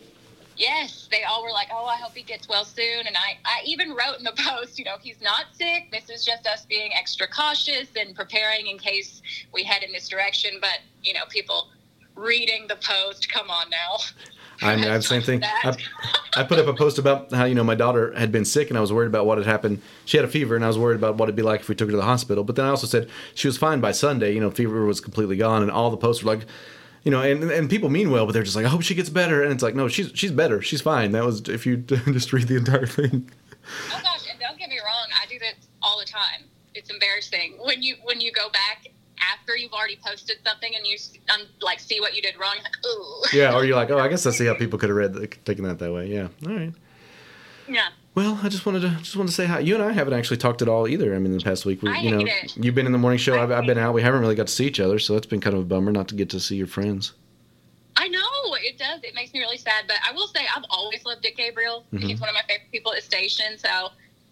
Yes, 0.56 1.08
they 1.10 1.22
all 1.24 1.42
were 1.42 1.50
like, 1.50 1.68
"Oh, 1.72 1.86
I 1.86 1.96
hope 1.96 2.14
he 2.14 2.22
gets 2.22 2.48
well 2.48 2.64
soon." 2.64 3.06
And 3.06 3.16
I, 3.16 3.38
I 3.44 3.62
even 3.64 3.90
wrote 3.90 4.18
in 4.18 4.24
the 4.24 4.32
post, 4.36 4.78
you 4.78 4.84
know, 4.84 4.96
he's 5.00 5.20
not 5.20 5.46
sick. 5.52 5.90
This 5.90 6.10
is 6.10 6.24
just 6.24 6.46
us 6.46 6.64
being 6.66 6.92
extra 6.92 7.26
cautious 7.26 7.88
and 7.98 8.14
preparing 8.14 8.66
in 8.66 8.78
case 8.78 9.22
we 9.52 9.64
head 9.64 9.82
in 9.82 9.92
this 9.92 10.08
direction. 10.08 10.58
But 10.60 10.80
you 11.02 11.14
know, 11.14 11.24
people 11.28 11.68
reading 12.14 12.66
the 12.68 12.76
post, 12.76 13.30
come 13.32 13.50
on 13.50 13.70
now. 13.70 13.98
I 14.60 14.76
mean, 14.76 14.84
I 14.84 14.92
have 14.92 15.02
the 15.02 15.08
same 15.08 15.22
thing. 15.22 15.42
I, 15.42 15.76
I 16.36 16.44
put 16.44 16.58
up 16.58 16.68
a 16.68 16.74
post 16.74 16.98
about 16.98 17.32
how 17.32 17.44
you 17.44 17.54
know 17.54 17.64
my 17.64 17.74
daughter 17.74 18.14
had 18.16 18.30
been 18.30 18.44
sick 18.44 18.68
and 18.68 18.78
I 18.78 18.80
was 18.80 18.92
worried 18.92 19.08
about 19.08 19.26
what 19.26 19.38
had 19.38 19.46
happened. 19.46 19.82
She 20.04 20.16
had 20.16 20.24
a 20.24 20.28
fever 20.28 20.54
and 20.54 20.64
I 20.64 20.68
was 20.68 20.78
worried 20.78 20.96
about 20.96 21.16
what 21.16 21.24
it'd 21.26 21.36
be 21.36 21.42
like 21.42 21.60
if 21.60 21.68
we 21.68 21.74
took 21.74 21.88
her 21.88 21.92
to 21.92 21.96
the 21.96 22.04
hospital. 22.04 22.44
But 22.44 22.56
then 22.56 22.64
I 22.64 22.68
also 22.68 22.86
said 22.86 23.08
she 23.34 23.48
was 23.48 23.58
fine 23.58 23.80
by 23.80 23.92
Sunday. 23.92 24.34
You 24.34 24.40
know, 24.40 24.50
fever 24.50 24.84
was 24.84 25.00
completely 25.00 25.36
gone, 25.36 25.62
and 25.62 25.70
all 25.70 25.90
the 25.90 25.96
posts 25.96 26.22
were 26.22 26.34
like, 26.34 26.46
you 27.04 27.10
know, 27.10 27.22
and 27.22 27.42
and 27.50 27.68
people 27.68 27.88
mean 27.88 28.10
well, 28.10 28.26
but 28.26 28.32
they're 28.32 28.42
just 28.42 28.56
like, 28.56 28.64
I 28.64 28.68
hope 28.68 28.82
she 28.82 28.94
gets 28.94 29.08
better, 29.10 29.42
and 29.42 29.52
it's 29.52 29.62
like, 29.62 29.74
no, 29.74 29.88
she's 29.88 30.10
she's 30.14 30.30
better, 30.32 30.62
she's 30.62 30.80
fine. 30.80 31.12
That 31.12 31.24
was 31.24 31.48
if 31.48 31.66
you 31.66 31.76
just 32.12 32.32
read 32.32 32.48
the 32.48 32.56
entire 32.56 32.86
thing. 32.86 33.30
Oh 33.90 34.00
gosh, 34.02 34.26
and 34.30 34.38
don't 34.40 34.58
get 34.58 34.68
me 34.68 34.78
wrong, 34.78 35.08
I 35.22 35.26
do 35.28 35.38
this 35.38 35.54
all 35.82 35.98
the 35.98 36.06
time. 36.06 36.44
It's 36.74 36.90
embarrassing 36.90 37.58
when 37.60 37.82
you 37.82 37.96
when 38.04 38.20
you 38.20 38.32
go 38.32 38.48
back 38.50 38.86
after 39.32 39.56
you've 39.56 39.72
already 39.72 39.98
posted 40.04 40.38
something 40.44 40.74
and 40.74 40.86
you 40.86 40.96
um, 41.32 41.46
like 41.60 41.80
see 41.80 42.00
what 42.00 42.14
you 42.14 42.22
did 42.22 42.34
wrong. 42.40 42.56
Like, 42.62 42.72
ooh, 42.86 43.22
Yeah, 43.32 43.54
or 43.54 43.64
you're 43.64 43.76
like, 43.76 43.90
oh, 43.90 43.98
I 43.98 44.08
guess 44.08 44.26
I 44.26 44.30
see 44.30 44.46
how 44.46 44.54
people 44.58 44.78
could 44.78 44.88
have 44.88 44.96
read 44.96 45.12
the, 45.14 45.26
taken 45.26 45.64
that 45.64 45.78
that 45.78 45.92
way. 45.92 46.06
Yeah, 46.08 46.28
all 46.46 46.54
right. 46.54 46.72
yeah. 47.68 47.88
Well, 48.14 48.38
I 48.42 48.50
just 48.50 48.66
wanted 48.66 48.80
to 48.82 48.90
just 48.98 49.16
wanted 49.16 49.30
to 49.30 49.34
say 49.34 49.46
hi. 49.46 49.60
You 49.60 49.74
and 49.74 49.82
I 49.82 49.92
haven't 49.92 50.12
actually 50.12 50.36
talked 50.36 50.60
at 50.60 50.68
all 50.68 50.86
either. 50.86 51.14
I 51.14 51.18
mean, 51.18 51.32
the 51.32 51.42
past 51.42 51.64
week, 51.64 51.82
we, 51.82 51.90
I 51.90 51.96
you 51.98 52.10
know, 52.10 52.26
it. 52.26 52.56
you've 52.58 52.74
been 52.74 52.84
in 52.84 52.92
the 52.92 52.98
morning 52.98 53.18
show. 53.18 53.42
I've, 53.42 53.50
I've 53.50 53.64
been 53.64 53.78
out. 53.78 53.94
We 53.94 54.02
haven't 54.02 54.20
really 54.20 54.34
got 54.34 54.48
to 54.48 54.52
see 54.52 54.66
each 54.66 54.80
other, 54.80 54.98
so 54.98 55.14
that's 55.14 55.26
been 55.26 55.40
kind 55.40 55.54
of 55.54 55.62
a 55.62 55.64
bummer 55.64 55.92
not 55.92 56.08
to 56.08 56.14
get 56.14 56.28
to 56.30 56.40
see 56.40 56.56
your 56.56 56.66
friends. 56.66 57.14
I 57.96 58.08
know 58.08 58.20
it 58.60 58.78
does. 58.78 59.00
It 59.02 59.14
makes 59.14 59.32
me 59.32 59.40
really 59.40 59.56
sad, 59.56 59.84
but 59.86 59.96
I 60.06 60.12
will 60.12 60.26
say 60.28 60.40
I've 60.54 60.64
always 60.68 61.04
loved 61.04 61.22
Dick 61.22 61.36
Gabriel. 61.36 61.84
Mm-hmm. 61.92 62.06
He's 62.06 62.20
one 62.20 62.28
of 62.28 62.34
my 62.34 62.42
favorite 62.42 62.70
people 62.70 62.92
at 62.92 62.98
the 62.98 63.04
station. 63.04 63.58
So 63.58 63.88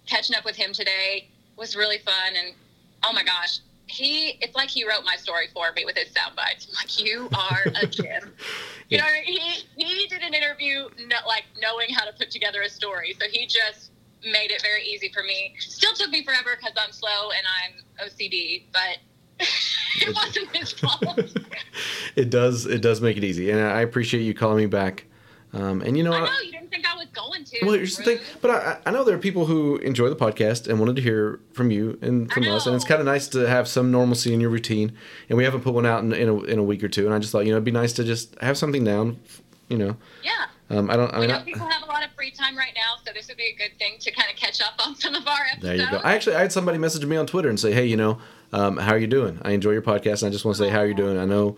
catching 0.07 0.37
up 0.37 0.45
with 0.45 0.57
him 0.57 0.73
today 0.73 1.29
was 1.57 1.77
really 1.77 1.99
fun. 1.99 2.35
And 2.37 2.55
oh 3.03 3.13
my 3.13 3.25
gosh, 3.25 3.61
he 3.91 4.39
it's 4.41 4.55
like 4.55 4.71
he 4.71 4.87
wrote 4.87 5.05
my 5.05 5.17
story 5.17 5.49
for 5.53 5.73
me 5.75 5.85
with 5.85 5.97
his 5.97 6.13
sound 6.13 6.37
bites. 6.37 6.67
I'm 6.69 6.75
like, 6.75 7.03
you 7.03 7.29
are 7.35 7.83
a 7.83 7.87
gem. 7.87 8.33
You 8.89 8.99
know, 8.99 9.05
he 9.25 9.39
he 9.77 10.09
did 10.09 10.21
an 10.23 10.35
interview 10.35 10.89
not 11.07 11.25
like 11.25 11.45
knowing 11.63 11.91
how 11.95 12.05
to 12.05 12.13
put 12.13 12.29
together 12.29 12.63
a 12.63 12.69
story. 12.69 13.15
So 13.21 13.29
he 13.31 13.47
just 13.47 13.93
made 14.25 14.51
it 14.51 14.61
very 14.63 14.83
easy 14.83 15.13
for 15.15 15.23
me. 15.23 15.55
Still 15.61 15.95
took 15.95 16.11
me 16.11 16.25
forever 16.25 16.57
because 16.59 16.75
I'm 16.77 16.91
slow 16.91 17.31
and 17.31 17.47
I'm 17.63 18.09
OCD, 18.09 18.65
but 18.73 18.99
it 20.01 20.15
wasn't 20.15 20.57
his 20.57 20.73
fault. 20.73 21.05
It 22.17 22.31
does 22.31 22.67
it 22.67 22.83
does 22.83 23.01
make 23.01 23.17
it 23.17 23.23
easy, 23.23 23.51
and 23.51 23.61
I 23.61 23.83
appreciate 23.83 24.23
you 24.23 24.35
calling 24.35 24.57
me 24.57 24.67
back. 24.67 25.07
Um, 25.53 25.83
and 25.83 25.97
you 25.97 26.05
know, 26.05 26.13
I 26.13 26.21
know 26.27 26.41
you 26.45 26.53
didn't 26.53 26.71
think 26.71 26.87
I 26.89 26.97
was 26.97 27.09
going 27.13 27.43
to. 27.45 27.59
well, 27.63 27.75
here's 27.75 27.97
the 27.97 28.05
thing. 28.05 28.19
But 28.41 28.51
I, 28.53 28.79
I 28.87 28.91
know 28.93 29.03
there 29.03 29.17
are 29.17 29.19
people 29.19 29.47
who 29.47 29.77
enjoy 29.79 30.09
the 30.09 30.15
podcast 30.17 30.69
and 30.69 30.79
wanted 30.79 30.95
to 30.97 31.03
hear 31.03 31.41
from 31.53 31.71
you 31.73 31.99
and 32.03 32.31
from 32.31 32.47
us, 32.49 32.67
and 32.67 32.77
it's 32.77 32.85
kind 32.85 33.01
of 33.01 33.07
nice 33.07 33.27
to 33.29 33.41
have 33.49 33.67
some 33.67 33.91
normalcy 33.91 34.33
in 34.33 34.41
your 34.41 34.51
routine. 34.51 34.93
And 35.29 35.37
we 35.37 35.43
haven't 35.45 35.63
put 35.63 35.75
one 35.75 35.87
out 35.87 36.05
in, 36.05 36.13
in, 36.13 36.29
a, 36.29 36.37
in 36.45 36.59
a 36.61 36.63
week 36.63 36.85
or 36.85 36.89
two, 36.89 37.05
and 37.07 37.15
I 37.15 37.19
just 37.19 37.33
thought 37.33 37.41
you 37.41 37.51
know 37.51 37.57
it'd 37.57 37.65
be 37.65 37.71
nice 37.73 37.93
to 37.95 38.05
just 38.05 38.37
have 38.41 38.57
something 38.57 38.85
down. 38.85 39.19
You 39.69 39.79
know, 39.79 39.97
Yeah. 40.25 40.47
um, 40.79 40.91
I 40.91 40.97
don't. 40.97 41.13
I 41.15 41.19
mean, 41.21 41.29
know 41.31 41.41
people 41.45 41.67
have 41.67 41.83
a 41.83 41.87
lot 41.87 42.05
of 42.05 42.11
free 42.17 42.31
time 42.31 42.57
right 42.57 42.73
now, 42.77 42.95
so 43.05 43.13
this 43.13 43.27
would 43.29 43.37
be 43.37 43.53
a 43.55 43.57
good 43.57 43.77
thing 43.79 43.99
to 44.01 44.11
kind 44.13 44.29
of 44.31 44.37
catch 44.37 44.61
up 44.61 44.75
on 44.87 44.95
some 44.97 45.15
of 45.15 45.27
our 45.27 45.35
episodes. 45.53 45.63
There 45.63 45.75
you 45.77 45.91
go. 45.91 45.99
I 46.05 46.15
actually 46.15 46.37
I 46.37 46.41
had 46.43 46.53
somebody 46.53 46.79
message 46.79 47.05
me 47.07 47.17
on 47.17 47.27
Twitter 47.27 47.49
and 47.49 47.59
say, 47.59 47.73
"Hey, 47.73 47.87
you 47.87 47.97
know, 47.97 48.19
um, 48.53 48.77
how 48.77 48.93
are 48.93 48.99
you 48.99 49.07
doing? 49.09 49.39
I 49.43 49.51
enjoy 49.53 49.71
your 49.73 49.83
podcast, 49.83 50.23
and 50.23 50.29
I 50.29 50.31
just 50.31 50.45
want 50.45 50.57
to 50.59 50.63
say 50.65 50.71
how 50.71 50.79
are 50.81 50.87
you're 50.87 50.95
doing. 50.95 51.19
I 51.19 51.25
know 51.25 51.57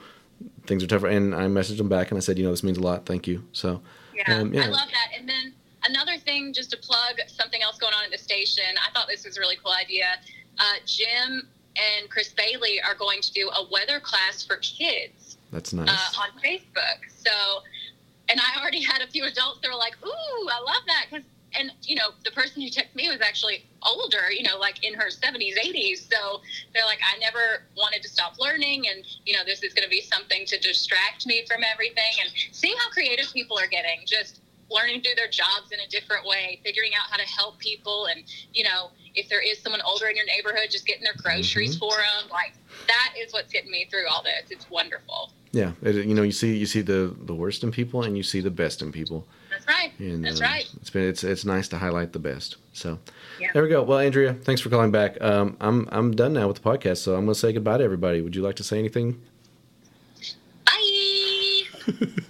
things 0.67 0.83
are 0.83 0.87
tougher. 0.87 1.09
And 1.09 1.35
I 1.35 1.47
messaged 1.47 1.79
them 1.79 1.89
back 1.89 2.11
and 2.11 2.19
I 2.19 2.21
said, 2.21 2.39
"You 2.39 2.45
know, 2.45 2.51
this 2.51 2.63
means 2.63 2.79
a 2.79 2.83
lot. 2.83 3.07
Thank 3.07 3.27
you." 3.27 3.45
So, 3.53 3.83
yeah, 4.15 4.39
um, 4.39 4.53
yeah. 4.53 4.63
I 4.63 4.67
love 4.67 4.89
that. 4.89 5.19
And 5.19 5.29
then 5.29 5.53
another 5.85 6.19
thing, 6.19 6.53
just 6.53 6.71
to 6.71 6.77
plug 6.77 7.17
something 7.27 7.63
else 7.63 7.79
going 7.79 7.95
on 7.95 8.05
at 8.05 8.11
the 8.11 8.19
station. 8.19 8.65
I 8.77 8.93
thought 8.93 9.09
this 9.09 9.25
was 9.25 9.37
a 9.37 9.41
really 9.41 9.57
cool 9.63 9.73
idea. 9.73 10.07
Uh, 10.59 10.75
Jim 10.87 11.49
and 11.77 12.11
Chris 12.11 12.33
Bailey 12.33 12.81
are 12.83 12.95
going 12.95 13.21
to 13.23 13.33
do 13.33 13.51
a 13.51 13.67
weather 13.71 14.01
class 14.01 14.45
for 14.45 14.57
kids 14.57 15.39
that's 15.51 15.73
nice. 15.73 15.89
uh, 15.89 16.23
on 16.23 16.29
Facebook. 16.43 17.09
So, 17.09 17.31
and 18.29 18.41
I 18.41 18.61
already 18.61 18.83
had 18.83 19.03
a 19.03 19.07
few 19.07 19.25
adults 19.25 19.61
that 19.63 19.69
were 19.69 19.77
like, 19.77 19.95
"Ooh, 20.05 20.49
I 20.51 20.59
love 20.61 20.83
that," 20.87 21.07
because 21.11 21.25
and 21.59 21.73
you 21.83 21.97
know 21.97 22.11
the 22.25 22.31
person 22.31 22.63
who 22.63 22.69
texted 22.69 22.95
me 22.95 23.09
was 23.09 23.21
actually 23.21 23.65
older, 23.83 24.31
you 24.31 24.43
know, 24.43 24.59
like 24.59 24.85
in 24.85 24.95
her 24.95 25.11
seventies, 25.11 25.57
eighties. 25.63 26.09
So 26.11 26.41
they're 26.75 26.85
like, 26.85 27.01
"I 27.03 27.19
never 27.19 27.65
wanted 27.77 28.03
to 28.03 28.09
stop 28.09 28.39
learning, 28.39 28.89
and 28.89 29.05
you 29.25 29.35
know, 29.35 29.45
this 29.45 29.63
is 29.63 29.73
going 29.73 29.85
to 29.85 29.91
be 29.91 30.01
something 30.01 30.47
to 30.47 30.59
distract 30.59 31.27
me 31.27 31.45
from 31.47 31.63
everything." 31.65 32.13
And 32.23 32.31
seeing 32.53 32.77
how 32.77 32.91
creative 32.91 33.33
people 33.33 33.59
are 33.59 33.67
getting, 33.67 34.01
just 34.07 34.41
learning 34.71 35.03
to 35.03 35.11
do 35.11 35.15
their 35.15 35.29
jobs 35.29 35.71
in 35.71 35.81
a 35.81 35.89
different 35.89 36.27
way, 36.27 36.61
figuring 36.65 36.93
out 36.95 37.11
how 37.11 37.17
to 37.17 37.29
help 37.29 37.59
people, 37.59 38.07
and 38.07 38.23
you 38.53 38.65
know, 38.65 38.91
if 39.15 39.29
there 39.29 39.41
is 39.41 39.59
someone 39.59 39.83
older 39.83 40.07
in 40.07 40.17
your 40.17 40.27
neighborhood, 40.27 40.69
just 40.71 40.87
getting 40.87 41.05
their 41.05 41.17
groceries 41.17 41.77
mm-hmm. 41.77 41.87
for 41.87 41.97
them. 41.97 42.31
Like 42.31 42.55
that 42.87 43.15
is 43.19 43.33
what's 43.33 43.53
getting 43.53 43.71
me 43.71 43.87
through 43.91 44.07
all 44.11 44.23
this. 44.23 44.51
It's 44.51 44.69
wonderful. 44.71 45.31
yeah, 45.53 45.73
it, 45.83 46.07
you 46.07 46.15
know, 46.15 46.23
you 46.23 46.33
see 46.33 46.57
you 46.57 46.67
see 46.67 46.83
the 46.83 47.15
the 47.25 47.35
worst 47.35 47.63
in 47.63 47.71
people 47.71 48.03
and 48.03 48.17
you 48.17 48.23
see 48.23 48.41
the 48.41 48.51
best 48.51 48.83
in 48.83 48.93
people. 48.93 49.27
That's 49.67 49.79
right. 49.79 49.93
And, 49.99 50.25
That's 50.25 50.41
uh, 50.41 50.45
right. 50.45 50.69
It's 50.81 50.91
been 50.91 51.09
it's 51.09 51.25
it's 51.25 51.45
nice 51.45 51.69
to 51.69 51.79
highlight 51.79 52.13
the 52.13 52.19
best. 52.19 52.57
So 52.73 52.99
Yeah. 53.41 53.49
there 53.55 53.63
we 53.63 53.69
go. 53.69 53.83
Well, 53.83 53.99
Andrea, 53.99 54.35
thanks 54.35 54.61
for 54.61 54.71
calling 54.71 54.91
back. 54.91 55.21
Um, 55.21 55.57
I'm 55.61 55.89
I'm 55.93 56.13
done 56.13 56.33
now 56.33 56.49
with 56.49 56.63
the 56.63 56.69
podcast, 56.69 56.99
so 56.99 57.15
I'm 57.15 57.25
going 57.25 57.35
to 57.35 57.41
say 57.41 57.53
goodbye 57.53 57.79
to 57.79 57.85
everybody. 57.85 58.21
Would 58.21 58.35
you 58.37 58.43
like 58.43 58.57
to 58.57 58.65
say 58.65 58.79
anything? 58.79 59.21
Bye. 60.67 62.03